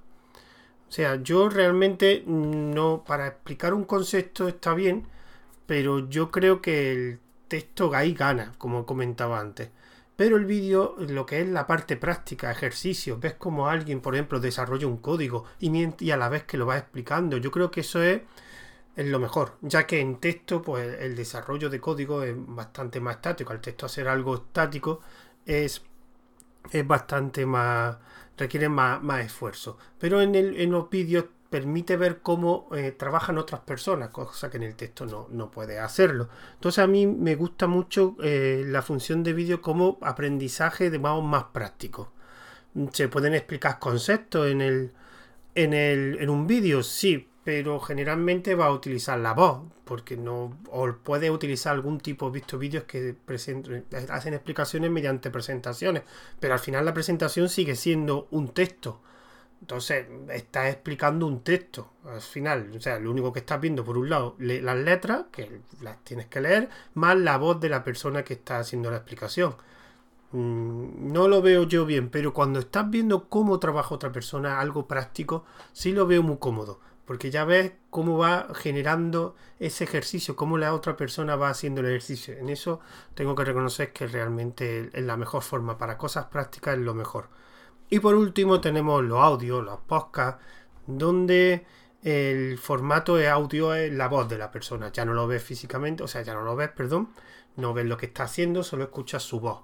O 0.88 0.92
sea, 0.92 1.16
yo 1.16 1.48
realmente 1.48 2.22
no, 2.26 3.04
para 3.04 3.26
explicar 3.26 3.74
un 3.74 3.84
concepto 3.84 4.46
está 4.46 4.74
bien, 4.74 5.06
pero 5.66 6.08
yo 6.08 6.30
creo 6.30 6.62
que 6.62 6.92
el 6.92 7.18
texto 7.48 7.92
ahí 7.94 8.14
gana, 8.14 8.52
como 8.58 8.86
comentaba 8.86 9.40
antes. 9.40 9.70
Pero 10.16 10.36
el 10.36 10.46
vídeo, 10.46 10.96
lo 10.98 11.26
que 11.26 11.42
es 11.42 11.48
la 11.48 11.66
parte 11.66 11.96
práctica, 11.96 12.50
ejercicio, 12.50 13.18
ves 13.20 13.34
como 13.34 13.68
alguien, 13.68 14.00
por 14.00 14.14
ejemplo, 14.14 14.40
desarrolla 14.40 14.86
un 14.86 14.96
código 14.96 15.44
y, 15.60 16.10
a 16.10 16.16
la 16.16 16.28
vez 16.30 16.44
que 16.44 16.56
lo 16.56 16.66
va 16.66 16.78
explicando, 16.78 17.36
yo 17.36 17.50
creo 17.50 17.70
que 17.70 17.80
eso 17.80 18.02
es, 18.02 18.22
es, 18.96 19.06
lo 19.06 19.18
mejor, 19.18 19.58
ya 19.60 19.86
que 19.86 20.00
en 20.00 20.16
texto, 20.18 20.62
pues 20.62 21.00
el 21.00 21.14
desarrollo 21.14 21.70
de 21.70 21.80
código 21.80 22.22
es 22.22 22.34
bastante 22.36 23.00
más 23.00 23.16
estático. 23.16 23.52
Al 23.52 23.60
texto 23.60 23.86
hacer 23.86 24.08
algo 24.08 24.34
estático 24.34 25.00
es, 25.44 25.82
es 26.72 26.86
bastante 26.86 27.46
más 27.46 27.96
requieren 28.36 28.72
más, 28.72 29.24
esfuerzo. 29.24 29.78
Pero 29.98 30.20
en, 30.20 30.34
el, 30.34 30.60
en 30.60 30.70
los 30.70 30.90
vídeos 30.90 31.26
permite 31.50 31.96
ver 31.96 32.20
cómo 32.20 32.68
eh, 32.74 32.92
trabajan 32.92 33.38
otras 33.38 33.60
personas, 33.60 34.10
cosa 34.10 34.50
que 34.50 34.56
en 34.56 34.64
el 34.64 34.74
texto 34.74 35.06
no, 35.06 35.28
no 35.30 35.50
puede 35.50 35.78
hacerlo. 35.78 36.28
Entonces 36.54 36.82
a 36.82 36.86
mí 36.86 37.06
me 37.06 37.34
gusta 37.34 37.66
mucho 37.66 38.16
eh, 38.22 38.64
la 38.66 38.82
función 38.82 39.22
de 39.22 39.32
vídeo 39.32 39.62
como 39.62 39.98
aprendizaje 40.02 40.90
de 40.90 40.98
modo 40.98 41.22
más 41.22 41.44
práctico. 41.44 42.12
Se 42.92 43.08
pueden 43.08 43.34
explicar 43.34 43.78
conceptos 43.78 44.48
en, 44.48 44.60
el, 44.60 44.92
en, 45.54 45.72
el, 45.72 46.18
en 46.20 46.28
un 46.28 46.46
vídeo, 46.46 46.82
sí, 46.82 47.28
pero 47.46 47.78
generalmente 47.78 48.56
va 48.56 48.66
a 48.66 48.72
utilizar 48.72 49.20
la 49.20 49.32
voz, 49.32 49.60
porque 49.84 50.16
no, 50.16 50.58
o 50.68 50.92
puede 50.94 51.30
utilizar 51.30 51.74
algún 51.74 52.00
tipo, 52.00 52.28
visto 52.28 52.58
vídeos 52.58 52.82
que 52.86 53.14
hacen 54.10 54.34
explicaciones 54.34 54.90
mediante 54.90 55.30
presentaciones, 55.30 56.02
pero 56.40 56.54
al 56.54 56.58
final 56.58 56.84
la 56.84 56.92
presentación 56.92 57.48
sigue 57.48 57.76
siendo 57.76 58.26
un 58.32 58.48
texto. 58.48 59.00
Entonces, 59.60 60.06
estás 60.32 60.70
explicando 60.72 61.24
un 61.24 61.44
texto 61.44 61.92
al 62.04 62.20
final. 62.20 62.72
O 62.76 62.80
sea, 62.80 62.98
lo 62.98 63.12
único 63.12 63.32
que 63.32 63.38
estás 63.38 63.60
viendo, 63.60 63.84
por 63.84 63.96
un 63.96 64.10
lado, 64.10 64.34
las 64.40 64.76
letras, 64.78 65.26
que 65.30 65.60
las 65.82 66.02
tienes 66.02 66.26
que 66.26 66.40
leer, 66.40 66.68
más 66.94 67.16
la 67.16 67.38
voz 67.38 67.60
de 67.60 67.68
la 67.68 67.84
persona 67.84 68.24
que 68.24 68.34
está 68.34 68.58
haciendo 68.58 68.90
la 68.90 68.96
explicación. 68.96 69.54
Mm, 70.32 71.12
no 71.12 71.28
lo 71.28 71.42
veo 71.42 71.62
yo 71.62 71.86
bien, 71.86 72.10
pero 72.10 72.34
cuando 72.34 72.58
estás 72.58 72.90
viendo 72.90 73.28
cómo 73.28 73.60
trabaja 73.60 73.94
otra 73.94 74.10
persona, 74.10 74.58
algo 74.58 74.88
práctico, 74.88 75.44
sí 75.72 75.92
lo 75.92 76.08
veo 76.08 76.24
muy 76.24 76.38
cómodo. 76.38 76.80
Porque 77.06 77.30
ya 77.30 77.44
ves 77.44 77.72
cómo 77.88 78.18
va 78.18 78.48
generando 78.54 79.36
ese 79.58 79.84
ejercicio, 79.84 80.36
cómo 80.36 80.58
la 80.58 80.74
otra 80.74 80.96
persona 80.96 81.36
va 81.36 81.48
haciendo 81.48 81.80
el 81.80 81.86
ejercicio. 81.86 82.34
En 82.34 82.48
eso 82.48 82.80
tengo 83.14 83.34
que 83.34 83.44
reconocer 83.44 83.92
que 83.92 84.06
realmente 84.06 84.90
es 84.92 85.04
la 85.04 85.16
mejor 85.16 85.42
forma. 85.42 85.78
Para 85.78 85.96
cosas 85.96 86.26
prácticas 86.26 86.74
es 86.74 86.80
lo 86.80 86.94
mejor. 86.94 87.28
Y 87.88 88.00
por 88.00 88.16
último 88.16 88.60
tenemos 88.60 89.04
los 89.04 89.20
audios, 89.20 89.64
los 89.64 89.78
podcasts, 89.80 90.42
donde 90.86 91.64
el 92.02 92.58
formato 92.58 93.16
de 93.16 93.28
audio 93.28 93.74
es 93.74 93.92
la 93.92 94.08
voz 94.08 94.28
de 94.28 94.38
la 94.38 94.50
persona. 94.50 94.90
Ya 94.92 95.04
no 95.04 95.14
lo 95.14 95.26
ves 95.26 95.42
físicamente, 95.42 96.02
o 96.02 96.08
sea, 96.08 96.22
ya 96.22 96.34
no 96.34 96.42
lo 96.42 96.56
ves, 96.56 96.70
perdón, 96.70 97.10
no 97.56 97.72
ves 97.72 97.86
lo 97.86 97.96
que 97.96 98.06
está 98.06 98.24
haciendo, 98.24 98.62
solo 98.64 98.84
escuchas 98.84 99.22
su 99.22 99.40
voz. 99.40 99.60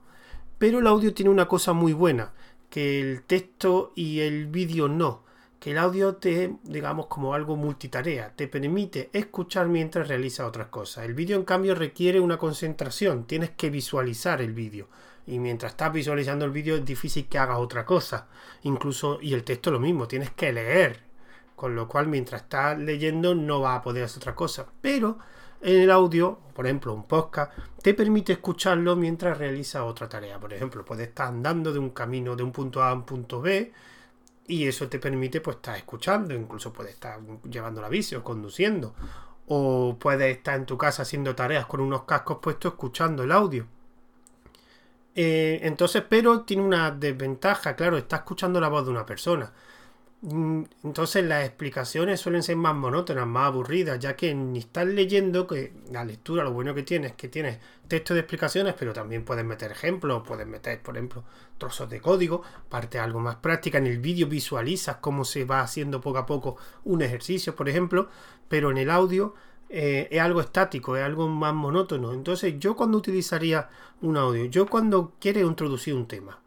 Pero 0.59 0.79
el 0.79 0.87
audio 0.87 1.13
tiene 1.13 1.31
una 1.31 1.49
cosa 1.49 1.73
muy 1.73 1.93
buena, 1.93 2.33
que 2.71 3.01
el 3.01 3.23
texto 3.25 3.93
y 3.97 4.21
el 4.21 4.47
vídeo 4.47 4.89
no. 4.89 5.25
Que 5.63 5.71
el 5.71 5.79
audio 5.79 6.17
te, 6.17 6.57
digamos, 6.65 7.07
como 7.07 7.35
algo 7.35 7.55
multitarea, 7.55 8.35
te 8.35 8.49
permite 8.49 9.11
escuchar 9.13 9.69
mientras 9.69 10.09
realiza 10.09 10.45
otras 10.45 10.67
cosas. 10.67 11.05
El 11.05 11.15
vídeo, 11.15 11.37
en 11.37 11.45
cambio, 11.45 11.77
requiere 11.77 12.19
una 12.19 12.37
concentración, 12.37 13.29
tienes 13.29 13.51
que 13.51 13.71
visualizar 13.71 14.43
el 14.43 14.55
vídeo 14.55 14.89
y 15.25 15.39
mientras 15.39 15.75
estás 15.75 15.93
visualizando 15.93 16.45
el 16.45 16.51
vídeo 16.51 16.75
es 16.75 16.85
difícil 16.85 17.29
que 17.29 17.39
hagas 17.39 17.59
otra 17.59 17.87
cosa. 17.87 18.27
Incluso, 18.63 19.21
y 19.23 19.35
el 19.35 19.45
texto 19.45 19.71
lo 19.71 19.79
mismo, 19.79 20.09
tienes 20.09 20.33
que 20.33 20.53
leer. 20.53 20.99
Con 21.55 21.77
lo 21.77 21.87
cual, 21.87 22.09
mientras 22.09 22.43
estás 22.43 22.77
leyendo, 22.77 23.33
no 23.37 23.61
vas 23.61 23.79
a 23.79 23.83
poder 23.83 24.03
hacer 24.03 24.19
otra 24.19 24.35
cosa. 24.35 24.67
Pero 24.81 25.19
en 25.61 25.79
el 25.79 25.93
audio, 25.93 26.41
por 26.55 26.67
ejemplo, 26.67 26.93
un 26.93 27.07
podcast, 27.07 27.53
te 27.81 27.95
permite 27.95 28.33
escucharlo 28.33 28.97
mientras 28.97 29.39
realizas 29.39 29.83
otra 29.83 30.09
tarea. 30.09 30.41
Por 30.41 30.53
ejemplo, 30.53 30.85
puedes 30.85 31.07
estar 31.07 31.29
andando 31.29 31.73
de 31.73 31.79
un 31.79 31.91
camino 31.91 32.35
de 32.35 32.43
un 32.43 32.51
punto 32.51 32.83
A 32.83 32.91
a 32.91 32.95
un 32.95 33.05
punto 33.05 33.41
B 33.41 33.73
y 34.47 34.67
eso 34.67 34.89
te 34.89 34.99
permite 34.99 35.41
pues 35.41 35.57
estar 35.57 35.77
escuchando, 35.77 36.35
incluso 36.35 36.73
puedes 36.73 36.95
estar 36.95 37.21
llevando 37.49 37.81
la 37.81 37.89
bici 37.89 38.15
o 38.15 38.25
conduciendo 38.25 38.95
o 39.47 39.97
puedes 39.99 40.37
estar 40.37 40.57
en 40.57 40.67
tu 40.67 40.79
casa 40.79 41.03
haciendo 41.03 41.35
tareas 41.35 41.67
con 41.67 41.81
unos 41.81 42.05
cascos 42.05 42.39
puestos 42.41 42.73
escuchando 42.73 43.23
el 43.23 43.33
audio. 43.33 43.67
Eh, 45.15 45.61
entonces, 45.63 46.03
pero 46.09 46.43
tiene 46.43 46.63
una 46.63 46.91
desventaja, 46.91 47.77
claro, 47.77 47.99
está 47.99 48.17
escuchando 48.17 48.61
la 48.61 48.69
voz 48.69 48.85
de 48.85 48.91
una 48.91 49.05
persona. 49.05 49.53
Mm, 50.23 50.63
entonces 50.85 51.25
las 51.25 51.45
explicaciones 51.45 52.21
suelen 52.21 52.45
ser 52.45 52.55
más 52.57 52.77
monótonas, 52.77 53.27
más 53.27 53.49
aburridas, 53.49 53.99
ya 53.99 54.15
que 54.15 54.33
ni 54.35 54.61
estás 54.61 54.87
leyendo, 54.87 55.49
que 55.49 55.73
la 55.91 56.05
lectura 56.05 56.45
lo 56.45 56.53
bueno 56.53 56.75
que 56.75 56.85
tiene 56.85 57.09
es 57.09 57.13
que 57.15 57.29
tienes 57.29 57.59
texto 57.89 58.15
de 58.15 58.21
explicaciones, 58.21 58.75
pero 58.79 58.93
también 58.93 59.25
puedes 59.25 59.45
meter 59.45 59.73
ejemplos, 59.73 60.23
puedes 60.27 60.47
meter, 60.47 60.81
por 60.81 60.97
ejemplo, 60.97 61.25
trozos 61.59 61.91
de 61.91 62.01
código, 62.01 62.43
parte 62.69 63.01
algo 63.01 63.19
más 63.19 63.37
práctica. 63.37 63.79
En 63.79 63.87
el 63.89 63.99
vídeo 63.99 64.29
visualizas 64.29 64.97
cómo 64.97 65.25
se 65.25 65.45
va 65.45 65.61
haciendo 65.61 66.01
poco 66.01 66.19
a 66.19 66.27
poco 66.27 66.57
un 66.85 67.03
ejercicio, 67.03 67.57
por 67.57 67.69
ejemplo, 67.69 68.09
pero 68.49 68.71
en 68.71 68.79
el 68.79 68.91
audio 68.91 69.35
eh, 69.69 70.07
es 70.11 70.21
algo 70.21 70.41
estático, 70.41 70.97
es 70.97 71.03
algo 71.03 71.29
más 71.29 71.55
monótono. 71.55 72.13
Entonces, 72.13 72.55
yo 72.59 72.77
cuando 72.77 72.99
utilizaría 72.99 73.71
un 74.03 74.17
audio, 74.17 74.45
yo 74.45 74.67
cuando 74.67 75.15
quiero 75.19 75.41
introducir 75.41 75.95
un 75.95 76.07
tema, 76.07 76.39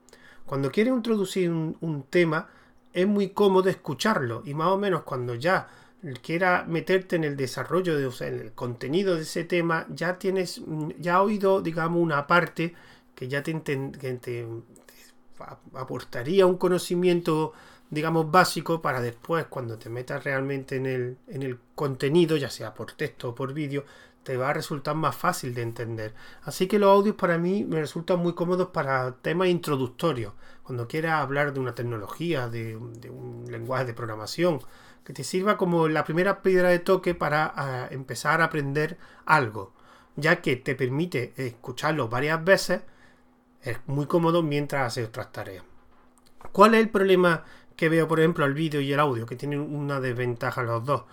cuando 0.45 0.71
quiero 0.71 0.95
introducir 0.95 1.49
un, 1.49 2.05
tema, 2.09 2.47
es 2.95 3.05
muy 3.05 3.29
cómodo 3.29 3.69
escucharlo 3.69 4.41
y 4.45 4.53
más 4.53 4.69
o 4.69 4.77
menos 4.77 5.03
cuando 5.03 5.35
ya 5.35 5.67
quiera 6.21 6.63
meterte 6.65 7.17
en 7.17 7.25
el 7.25 7.35
desarrollo 7.35 7.97
de, 7.97 8.05
o 8.05 8.11
sea, 8.11 8.29
en 8.29 8.39
el 8.39 8.53
contenido 8.53 9.15
de 9.15 9.23
ese 9.23 9.43
tema, 9.43 9.85
ya 9.89 10.17
tienes, 10.17 10.61
ya 10.97 11.17
has 11.17 11.21
oído, 11.21 11.61
digamos, 11.61 12.01
una 12.01 12.25
parte 12.25 12.73
que 13.13 13.27
ya 13.27 13.43
te, 13.43 13.53
te 13.53 14.47
aportaría 15.73 16.45
un 16.45 16.57
conocimiento 16.57 17.53
digamos, 17.89 18.31
básico 18.31 18.81
para 18.81 19.01
después, 19.01 19.45
cuando 19.45 19.77
te 19.77 19.89
metas 19.89 20.23
realmente 20.23 20.77
en 20.77 20.85
el, 20.85 21.17
en 21.27 21.43
el 21.43 21.59
contenido, 21.75 22.35
ya 22.35 22.49
sea 22.49 22.73
por 22.73 22.93
texto 22.93 23.29
o 23.29 23.35
por 23.35 23.53
vídeo, 23.53 23.85
te 24.23 24.37
va 24.37 24.49
a 24.49 24.53
resultar 24.53 24.95
más 24.95 25.15
fácil 25.15 25.53
de 25.53 25.61
entender. 25.61 26.13
Así 26.43 26.67
que 26.67 26.79
los 26.79 26.89
audios 26.89 27.15
para 27.15 27.37
mí 27.37 27.63
me 27.63 27.79
resultan 27.79 28.19
muy 28.19 28.33
cómodos 28.33 28.69
para 28.69 29.11
temas 29.17 29.49
introductorios. 29.49 30.33
Cuando 30.65 30.87
quieras 30.87 31.21
hablar 31.21 31.53
de 31.53 31.59
una 31.59 31.75
tecnología, 31.75 32.49
de, 32.49 32.75
un 32.75 33.45
lenguaje 33.49 33.85
de 33.85 33.93
programación, 33.93 34.59
que 35.03 35.13
te 35.13 35.23
sirva 35.23 35.57
como 35.57 35.87
la 35.87 36.03
primera 36.03 36.41
piedra 36.41 36.69
de 36.69 36.79
toque 36.79 37.13
para 37.13 37.53
ah, 37.55 37.87
empezar 37.91 38.41
a 38.41 38.45
aprender 38.45 38.97
algo, 39.25 39.73
ya 40.15 40.41
que 40.41 40.55
te 40.55 40.75
permite 40.75 41.33
escucharlo 41.37 42.09
varias 42.09 42.43
veces, 42.43 42.81
es 43.61 43.77
muy 43.85 44.07
cómodo 44.07 44.41
mientras 44.41 44.87
haces 44.87 45.07
otras 45.07 45.31
tareas. 45.31 45.63
¿Cuál 46.51 46.75
es 46.75 46.81
el 46.81 46.89
problema 46.89 47.43
que 47.75 47.89
veo, 47.89 48.07
por 48.07 48.19
ejemplo, 48.19 48.45
el 48.45 48.53
vídeo 48.53 48.81
y 48.81 48.91
el 48.93 48.99
audio, 48.99 49.25
que 49.25 49.35
tienen 49.35 49.59
una 49.59 49.99
desventaja 49.99 50.63
los 50.63 50.83
dos, 50.83 51.03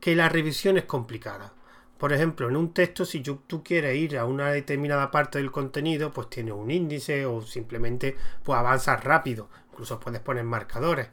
que 0.00 0.16
la 0.16 0.28
revisión 0.28 0.78
es 0.78 0.84
complicada. 0.84 1.52
Por 1.98 2.12
ejemplo, 2.12 2.48
en 2.48 2.56
un 2.56 2.72
texto, 2.72 3.04
si 3.04 3.20
tú 3.20 3.62
quieres 3.64 3.96
ir 3.96 4.18
a 4.18 4.24
una 4.24 4.50
determinada 4.50 5.10
parte 5.10 5.38
del 5.38 5.50
contenido, 5.50 6.12
pues 6.12 6.30
tiene 6.30 6.52
un 6.52 6.70
índice 6.70 7.26
o 7.26 7.42
simplemente 7.42 8.16
pues 8.42 8.58
avanzas 8.58 9.02
rápido. 9.02 9.48
Incluso 9.72 9.98
puedes 9.98 10.20
poner 10.20 10.44
marcadores. 10.44 11.08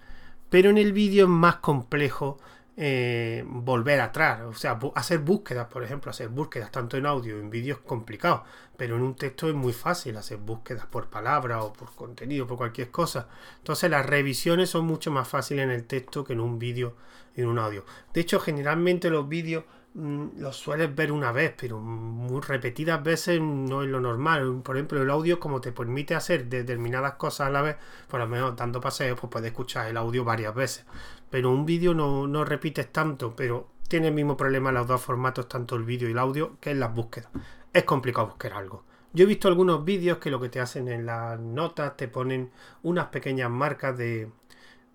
Pero 0.49 0.69
en 0.69 0.77
el 0.77 0.93
vídeo 0.93 1.25
es 1.25 1.29
más 1.29 1.57
complejo 1.57 2.37
eh, 2.77 3.43
volver 3.47 4.01
atrás. 4.01 4.41
O 4.41 4.53
sea, 4.53 4.79
hacer 4.95 5.19
búsquedas, 5.19 5.67
por 5.67 5.83
ejemplo, 5.83 6.11
hacer 6.11 6.29
búsquedas 6.29 6.71
tanto 6.71 6.97
en 6.97 7.05
audio 7.05 7.39
en 7.39 7.49
vídeo 7.49 7.75
es 7.75 7.81
complicado, 7.81 8.43
pero 8.77 8.95
en 8.97 9.01
un 9.01 9.15
texto 9.15 9.47
es 9.49 9.55
muy 9.55 9.73
fácil 9.73 10.17
hacer 10.17 10.37
búsquedas 10.37 10.85
por 10.85 11.09
palabra 11.09 11.63
o 11.63 11.73
por 11.73 11.95
contenido, 11.95 12.45
por 12.45 12.57
cualquier 12.57 12.91
cosa. 12.91 13.27
Entonces 13.57 13.89
las 13.89 14.05
revisiones 14.05 14.69
son 14.69 14.85
mucho 14.85 15.09
más 15.09 15.27
fáciles 15.27 15.63
en 15.63 15.71
el 15.71 15.85
texto 15.85 16.23
que 16.23 16.33
en 16.33 16.41
un 16.41 16.59
vídeo 16.59 16.95
y 17.35 17.41
en 17.41 17.47
un 17.47 17.59
audio. 17.59 17.85
De 18.13 18.21
hecho, 18.21 18.39
generalmente 18.39 19.09
los 19.09 19.27
vídeos 19.27 19.63
lo 19.95 20.51
sueles 20.51 20.93
ver 20.93 21.11
una 21.11 21.31
vez, 21.31 21.53
pero 21.57 21.79
muy 21.79 22.41
repetidas 22.41 23.01
veces 23.01 23.39
no 23.39 23.81
es 23.81 23.89
lo 23.89 24.01
normal. 24.01 24.61
Por 24.61 24.75
ejemplo, 24.75 25.01
el 25.01 25.09
audio, 25.09 25.39
como 25.39 25.61
te 25.61 25.71
permite 25.71 26.15
hacer 26.15 26.47
determinadas 26.49 27.13
cosas 27.13 27.47
a 27.47 27.49
la 27.49 27.61
vez, 27.61 27.77
por 28.09 28.19
lo 28.19 28.27
menos 28.27 28.57
dando 28.57 28.81
paseos, 28.81 29.17
pues 29.19 29.31
puedes 29.31 29.47
escuchar 29.47 29.87
el 29.87 29.95
audio 29.95 30.25
varias 30.25 30.53
veces. 30.53 30.85
Pero 31.29 31.49
un 31.49 31.65
vídeo 31.65 31.93
no, 31.93 32.27
no 32.27 32.43
repites 32.43 32.91
tanto, 32.91 33.35
pero 33.35 33.69
tiene 33.87 34.09
el 34.09 34.13
mismo 34.13 34.35
problema 34.35 34.71
los 34.71 34.87
dos 34.87 35.01
formatos, 35.01 35.47
tanto 35.47 35.75
el 35.77 35.83
vídeo 35.83 36.09
y 36.09 36.11
el 36.11 36.19
audio, 36.19 36.57
que 36.59 36.71
es 36.71 36.77
las 36.77 36.93
búsquedas. 36.93 37.29
Es 37.71 37.85
complicado 37.85 38.27
buscar 38.27 38.53
algo. 38.53 38.83
Yo 39.13 39.23
he 39.23 39.27
visto 39.27 39.47
algunos 39.47 39.85
vídeos 39.85 40.17
que 40.17 40.29
lo 40.29 40.41
que 40.41 40.49
te 40.49 40.59
hacen 40.59 40.89
en 40.89 41.05
las 41.05 41.39
notas 41.39 41.95
te 41.95 42.09
ponen 42.09 42.51
unas 42.83 43.07
pequeñas 43.07 43.49
marcas 43.49 43.97
de, 43.97 44.29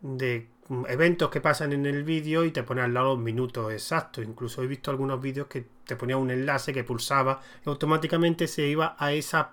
de 0.03 0.51
eventos 0.89 1.31
que 1.31 1.41
pasan 1.41 1.73
en 1.73 1.87
el 1.87 2.05
vídeo 2.05 2.45
y 2.45 2.53
te 2.53 2.63
pone 2.63 2.83
al 2.83 2.95
lado 2.95 3.15
los 3.15 3.19
minutos 3.19 3.73
exactos. 3.73 4.25
Incluso 4.25 4.63
he 4.63 4.67
visto 4.67 4.91
algunos 4.91 5.21
vídeos 5.21 5.47
que 5.49 5.67
te 5.85 5.97
ponía 5.97 6.17
un 6.17 6.31
enlace 6.31 6.73
que 6.73 6.85
pulsaba 6.85 7.41
y 7.65 7.69
automáticamente 7.69 8.47
se 8.47 8.67
iba 8.67 8.97
a 8.99 9.13
esa 9.13 9.53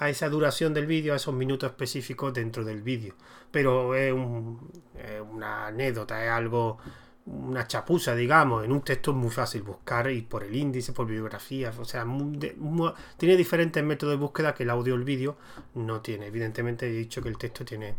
a 0.00 0.08
esa 0.08 0.30
duración 0.30 0.72
del 0.72 0.86
vídeo, 0.86 1.12
a 1.12 1.16
esos 1.16 1.34
minutos 1.34 1.70
específicos 1.70 2.32
dentro 2.32 2.64
del 2.64 2.82
vídeo. 2.82 3.14
Pero 3.50 3.94
es, 3.94 4.14
una 4.14 5.66
anécdota, 5.66 6.24
es 6.24 6.30
algo, 6.30 6.78
una 7.26 7.66
chapuza, 7.66 8.14
digamos. 8.14 8.64
En 8.64 8.72
un 8.72 8.80
texto 8.80 9.10
es 9.10 9.16
muy 9.18 9.30
fácil 9.30 9.62
buscar 9.62 10.10
y 10.10 10.22
por 10.22 10.42
el 10.42 10.56
índice, 10.56 10.94
por 10.94 11.06
bibliografía, 11.06 11.70
o 11.78 11.84
sea, 11.84 12.06
tiene 13.18 13.36
diferentes 13.36 13.84
métodos 13.84 14.14
de 14.14 14.16
búsqueda 14.16 14.54
que 14.54 14.62
el 14.62 14.70
audio 14.70 14.94
o 14.94 14.96
el 14.96 15.04
vídeo 15.04 15.36
no 15.74 16.00
tiene. 16.00 16.28
Evidentemente 16.28 16.86
he 16.86 16.92
dicho 16.92 17.20
que 17.20 17.28
el 17.28 17.36
texto 17.36 17.66
tiene 17.66 17.96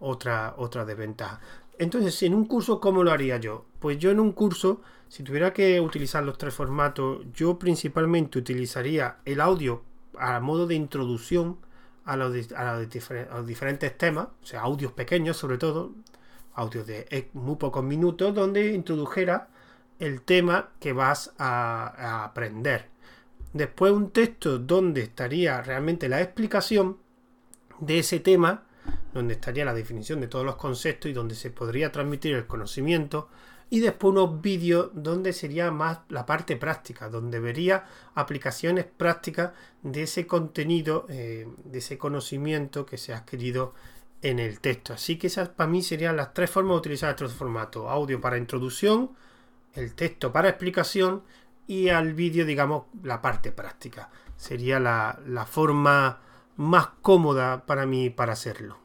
otra, 0.00 0.54
otra 0.56 0.86
desventaja. 0.86 1.38
Entonces, 1.78 2.22
en 2.22 2.34
un 2.34 2.44
curso, 2.46 2.80
¿cómo 2.80 3.02
lo 3.02 3.12
haría 3.12 3.38
yo? 3.38 3.64
Pues 3.78 3.98
yo 3.98 4.10
en 4.10 4.20
un 4.20 4.32
curso, 4.32 4.82
si 5.08 5.22
tuviera 5.22 5.52
que 5.52 5.80
utilizar 5.80 6.22
los 6.22 6.38
tres 6.38 6.54
formatos, 6.54 7.26
yo 7.34 7.58
principalmente 7.58 8.38
utilizaría 8.38 9.18
el 9.24 9.40
audio 9.40 9.82
a 10.18 10.38
modo 10.40 10.66
de 10.66 10.74
introducción 10.74 11.58
a 12.04 12.16
los, 12.16 12.34
diferentes 13.46 13.96
temas, 13.96 14.28
o 14.42 14.46
sea, 14.46 14.60
audios 14.62 14.92
pequeños 14.92 15.36
sobre 15.36 15.58
todo, 15.58 15.92
audios 16.54 16.86
de 16.86 17.30
muy 17.32 17.56
pocos 17.56 17.84
minutos, 17.84 18.34
donde 18.34 18.72
introdujera 18.72 19.48
el 19.98 20.22
tema 20.22 20.70
que 20.80 20.92
vas 20.92 21.32
a 21.38 22.24
aprender. 22.24 22.92
Después 23.52 23.92
un 23.92 24.10
texto 24.10 24.58
donde 24.58 25.02
estaría 25.02 25.60
realmente 25.62 26.08
la 26.08 26.22
explicación 26.22 26.96
de 27.80 27.98
ese 27.98 28.20
tema 28.20 28.64
donde 29.12 29.34
estaría 29.34 29.64
la 29.64 29.74
definición 29.74 30.20
de 30.20 30.28
todos 30.28 30.44
los 30.44 30.56
conceptos 30.56 31.10
y 31.10 31.14
donde 31.14 31.34
se 31.34 31.50
podría 31.50 31.92
transmitir 31.92 32.34
el 32.34 32.46
conocimiento, 32.46 33.28
y 33.70 33.80
después 33.80 34.12
unos 34.12 34.42
vídeos 34.42 34.90
donde 34.92 35.32
sería 35.32 35.70
más 35.70 36.00
la 36.10 36.26
parte 36.26 36.56
práctica, 36.56 37.08
donde 37.08 37.40
vería 37.40 37.86
aplicaciones 38.14 38.84
prácticas 38.84 39.52
de 39.82 40.02
ese 40.02 40.26
contenido, 40.26 41.06
eh, 41.08 41.48
de 41.64 41.78
ese 41.78 41.96
conocimiento 41.96 42.84
que 42.84 42.98
se 42.98 43.14
ha 43.14 43.18
adquirido 43.18 43.72
en 44.20 44.38
el 44.38 44.60
texto. 44.60 44.92
Así 44.92 45.16
que 45.16 45.28
esas 45.28 45.48
para 45.48 45.70
mí 45.70 45.82
serían 45.82 46.16
las 46.16 46.34
tres 46.34 46.50
formas 46.50 46.74
de 46.74 46.78
utilizar 46.80 47.10
este 47.10 47.28
formato. 47.28 47.88
Audio 47.88 48.20
para 48.20 48.36
introducción, 48.36 49.12
el 49.74 49.94
texto 49.94 50.30
para 50.32 50.50
explicación 50.50 51.22
y 51.66 51.88
al 51.88 52.12
vídeo, 52.12 52.44
digamos, 52.44 52.84
la 53.02 53.22
parte 53.22 53.52
práctica. 53.52 54.10
Sería 54.36 54.80
la, 54.80 55.18
la 55.26 55.46
forma 55.46 56.20
más 56.56 56.88
cómoda 57.02 57.66
para 57.66 57.86
mí 57.86 58.10
para 58.10 58.32
hacerlo. 58.34 58.78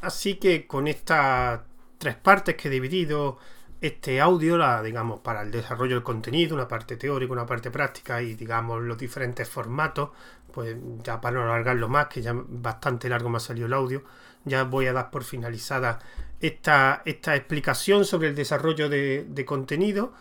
Así 0.00 0.36
que 0.36 0.66
con 0.66 0.88
estas 0.88 1.60
tres 1.98 2.16
partes 2.16 2.56
que 2.56 2.68
he 2.68 2.70
dividido 2.70 3.38
este 3.80 4.20
audio, 4.20 4.56
la, 4.56 4.80
digamos, 4.82 5.20
para 5.20 5.42
el 5.42 5.50
desarrollo 5.50 5.96
del 5.96 6.04
contenido, 6.04 6.54
una 6.54 6.68
parte 6.68 6.96
teórica, 6.96 7.32
una 7.32 7.46
parte 7.46 7.70
práctica 7.70 8.22
y, 8.22 8.34
digamos, 8.34 8.80
los 8.80 8.96
diferentes 8.96 9.48
formatos, 9.48 10.10
pues 10.52 10.76
ya 11.02 11.20
para 11.20 11.36
no 11.36 11.42
alargarlo 11.42 11.88
más, 11.88 12.06
que 12.06 12.22
ya 12.22 12.32
bastante 12.34 13.08
largo 13.08 13.28
me 13.28 13.38
ha 13.38 13.40
salido 13.40 13.66
el 13.66 13.72
audio, 13.72 14.04
ya 14.44 14.62
voy 14.64 14.86
a 14.86 14.92
dar 14.92 15.10
por 15.10 15.24
finalizada 15.24 15.98
esta, 16.40 17.02
esta 17.04 17.34
explicación 17.34 18.04
sobre 18.04 18.28
el 18.28 18.36
desarrollo 18.36 18.88
de, 18.88 19.44
contenido. 19.46 20.12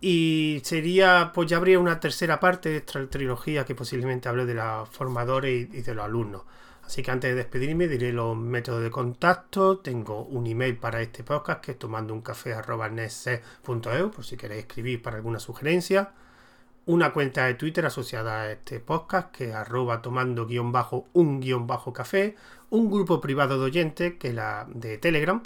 Y 0.00 0.60
sería, 0.64 1.32
pues 1.34 1.48
ya 1.48 1.56
habría 1.56 1.78
una 1.78 1.98
tercera 1.98 2.38
parte 2.38 2.68
de 2.68 2.76
esta 2.78 3.04
trilogía 3.08 3.64
que 3.64 3.74
posiblemente 3.74 4.28
hable 4.28 4.46
de 4.46 4.54
los 4.54 4.88
formadores 4.90 5.68
y, 5.72 5.82
de 5.82 5.94
los 5.94 6.04
alumnos. 6.04 6.42
Así 6.84 7.02
que 7.02 7.10
antes 7.10 7.30
de 7.30 7.36
despedirme 7.36 7.88
diré 7.88 8.12
los 8.12 8.36
métodos 8.36 8.82
de 8.82 8.90
contacto. 8.90 9.78
Tengo 9.78 10.24
un 10.24 10.46
email 10.46 10.76
para 10.76 11.02
este 11.02 11.24
podcast 11.24 11.60
que 11.60 11.72
es 11.72 11.78
tomando 11.78 12.14
un 12.14 12.22
café 12.22 12.54
por 13.62 14.24
si 14.24 14.36
queréis 14.36 14.60
escribir 14.62 15.02
para 15.02 15.16
alguna 15.16 15.38
sugerencia 15.38 16.12
una 16.88 17.12
cuenta 17.12 17.44
de 17.44 17.52
Twitter 17.52 17.84
asociada 17.84 18.40
a 18.40 18.52
este 18.52 18.80
podcast, 18.80 19.30
que 19.30 19.50
es 19.50 19.54
arroba 19.54 20.00
tomando 20.00 20.46
guion 20.46 20.72
bajo 20.72 21.06
un 21.12 22.90
grupo 22.90 23.20
privado 23.20 23.58
de 23.58 23.64
oyentes, 23.66 24.14
que 24.18 24.32
la 24.32 24.66
de 24.72 24.96
Telegram, 24.96 25.42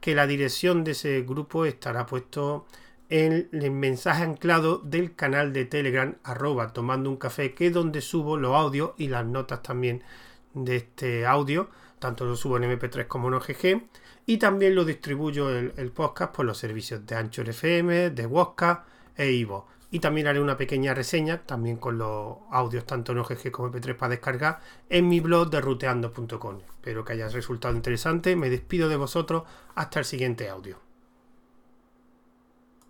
que 0.00 0.16
la 0.16 0.26
dirección 0.26 0.82
de 0.82 0.90
ese 0.90 1.22
grupo 1.22 1.64
estará 1.64 2.06
puesto 2.06 2.66
en 3.10 3.48
el 3.52 3.70
mensaje 3.72 4.22
anclado 4.22 4.78
del 4.78 5.16
canal 5.16 5.52
de 5.52 5.64
Telegram, 5.64 6.16
arroba 6.22 6.72
tomando 6.72 7.10
un 7.10 7.16
café, 7.16 7.54
que 7.54 7.66
es 7.66 7.72
donde 7.72 8.00
subo 8.00 8.36
los 8.36 8.54
audios 8.54 8.92
y 8.96 9.08
las 9.08 9.26
notas 9.26 9.62
también 9.62 10.02
de 10.54 10.76
este 10.76 11.26
audio, 11.26 11.68
tanto 11.98 12.24
lo 12.24 12.36
subo 12.36 12.56
en 12.56 12.64
MP3 12.64 13.08
como 13.08 13.28
en 13.28 13.34
OGG, 13.34 13.82
y 14.26 14.36
también 14.38 14.76
lo 14.76 14.84
distribuyo 14.84 15.50
el, 15.50 15.72
el 15.76 15.90
podcast 15.90 16.32
por 16.32 16.46
los 16.46 16.56
servicios 16.58 17.04
de 17.04 17.16
Anchor 17.16 17.48
FM, 17.48 18.10
de 18.10 18.26
Wosca 18.26 18.84
e 19.16 19.32
Ivo. 19.32 19.66
Y 19.90 19.98
también 19.98 20.28
haré 20.28 20.40
una 20.40 20.56
pequeña 20.56 20.94
reseña, 20.94 21.42
también 21.44 21.78
con 21.78 21.98
los 21.98 22.36
audios 22.52 22.86
tanto 22.86 23.10
en 23.10 23.18
OGG 23.18 23.50
como 23.50 23.72
MP3 23.72 23.96
para 23.96 24.10
descargar, 24.10 24.60
en 24.88 25.08
mi 25.08 25.18
blog 25.18 25.50
de 25.50 25.60
ruteando.com. 25.60 26.60
Espero 26.60 27.04
que 27.04 27.14
haya 27.14 27.28
resultado 27.28 27.74
interesante. 27.74 28.36
Me 28.36 28.50
despido 28.50 28.88
de 28.88 28.96
vosotros. 28.96 29.42
Hasta 29.74 29.98
el 29.98 30.04
siguiente 30.04 30.48
audio. 30.48 30.89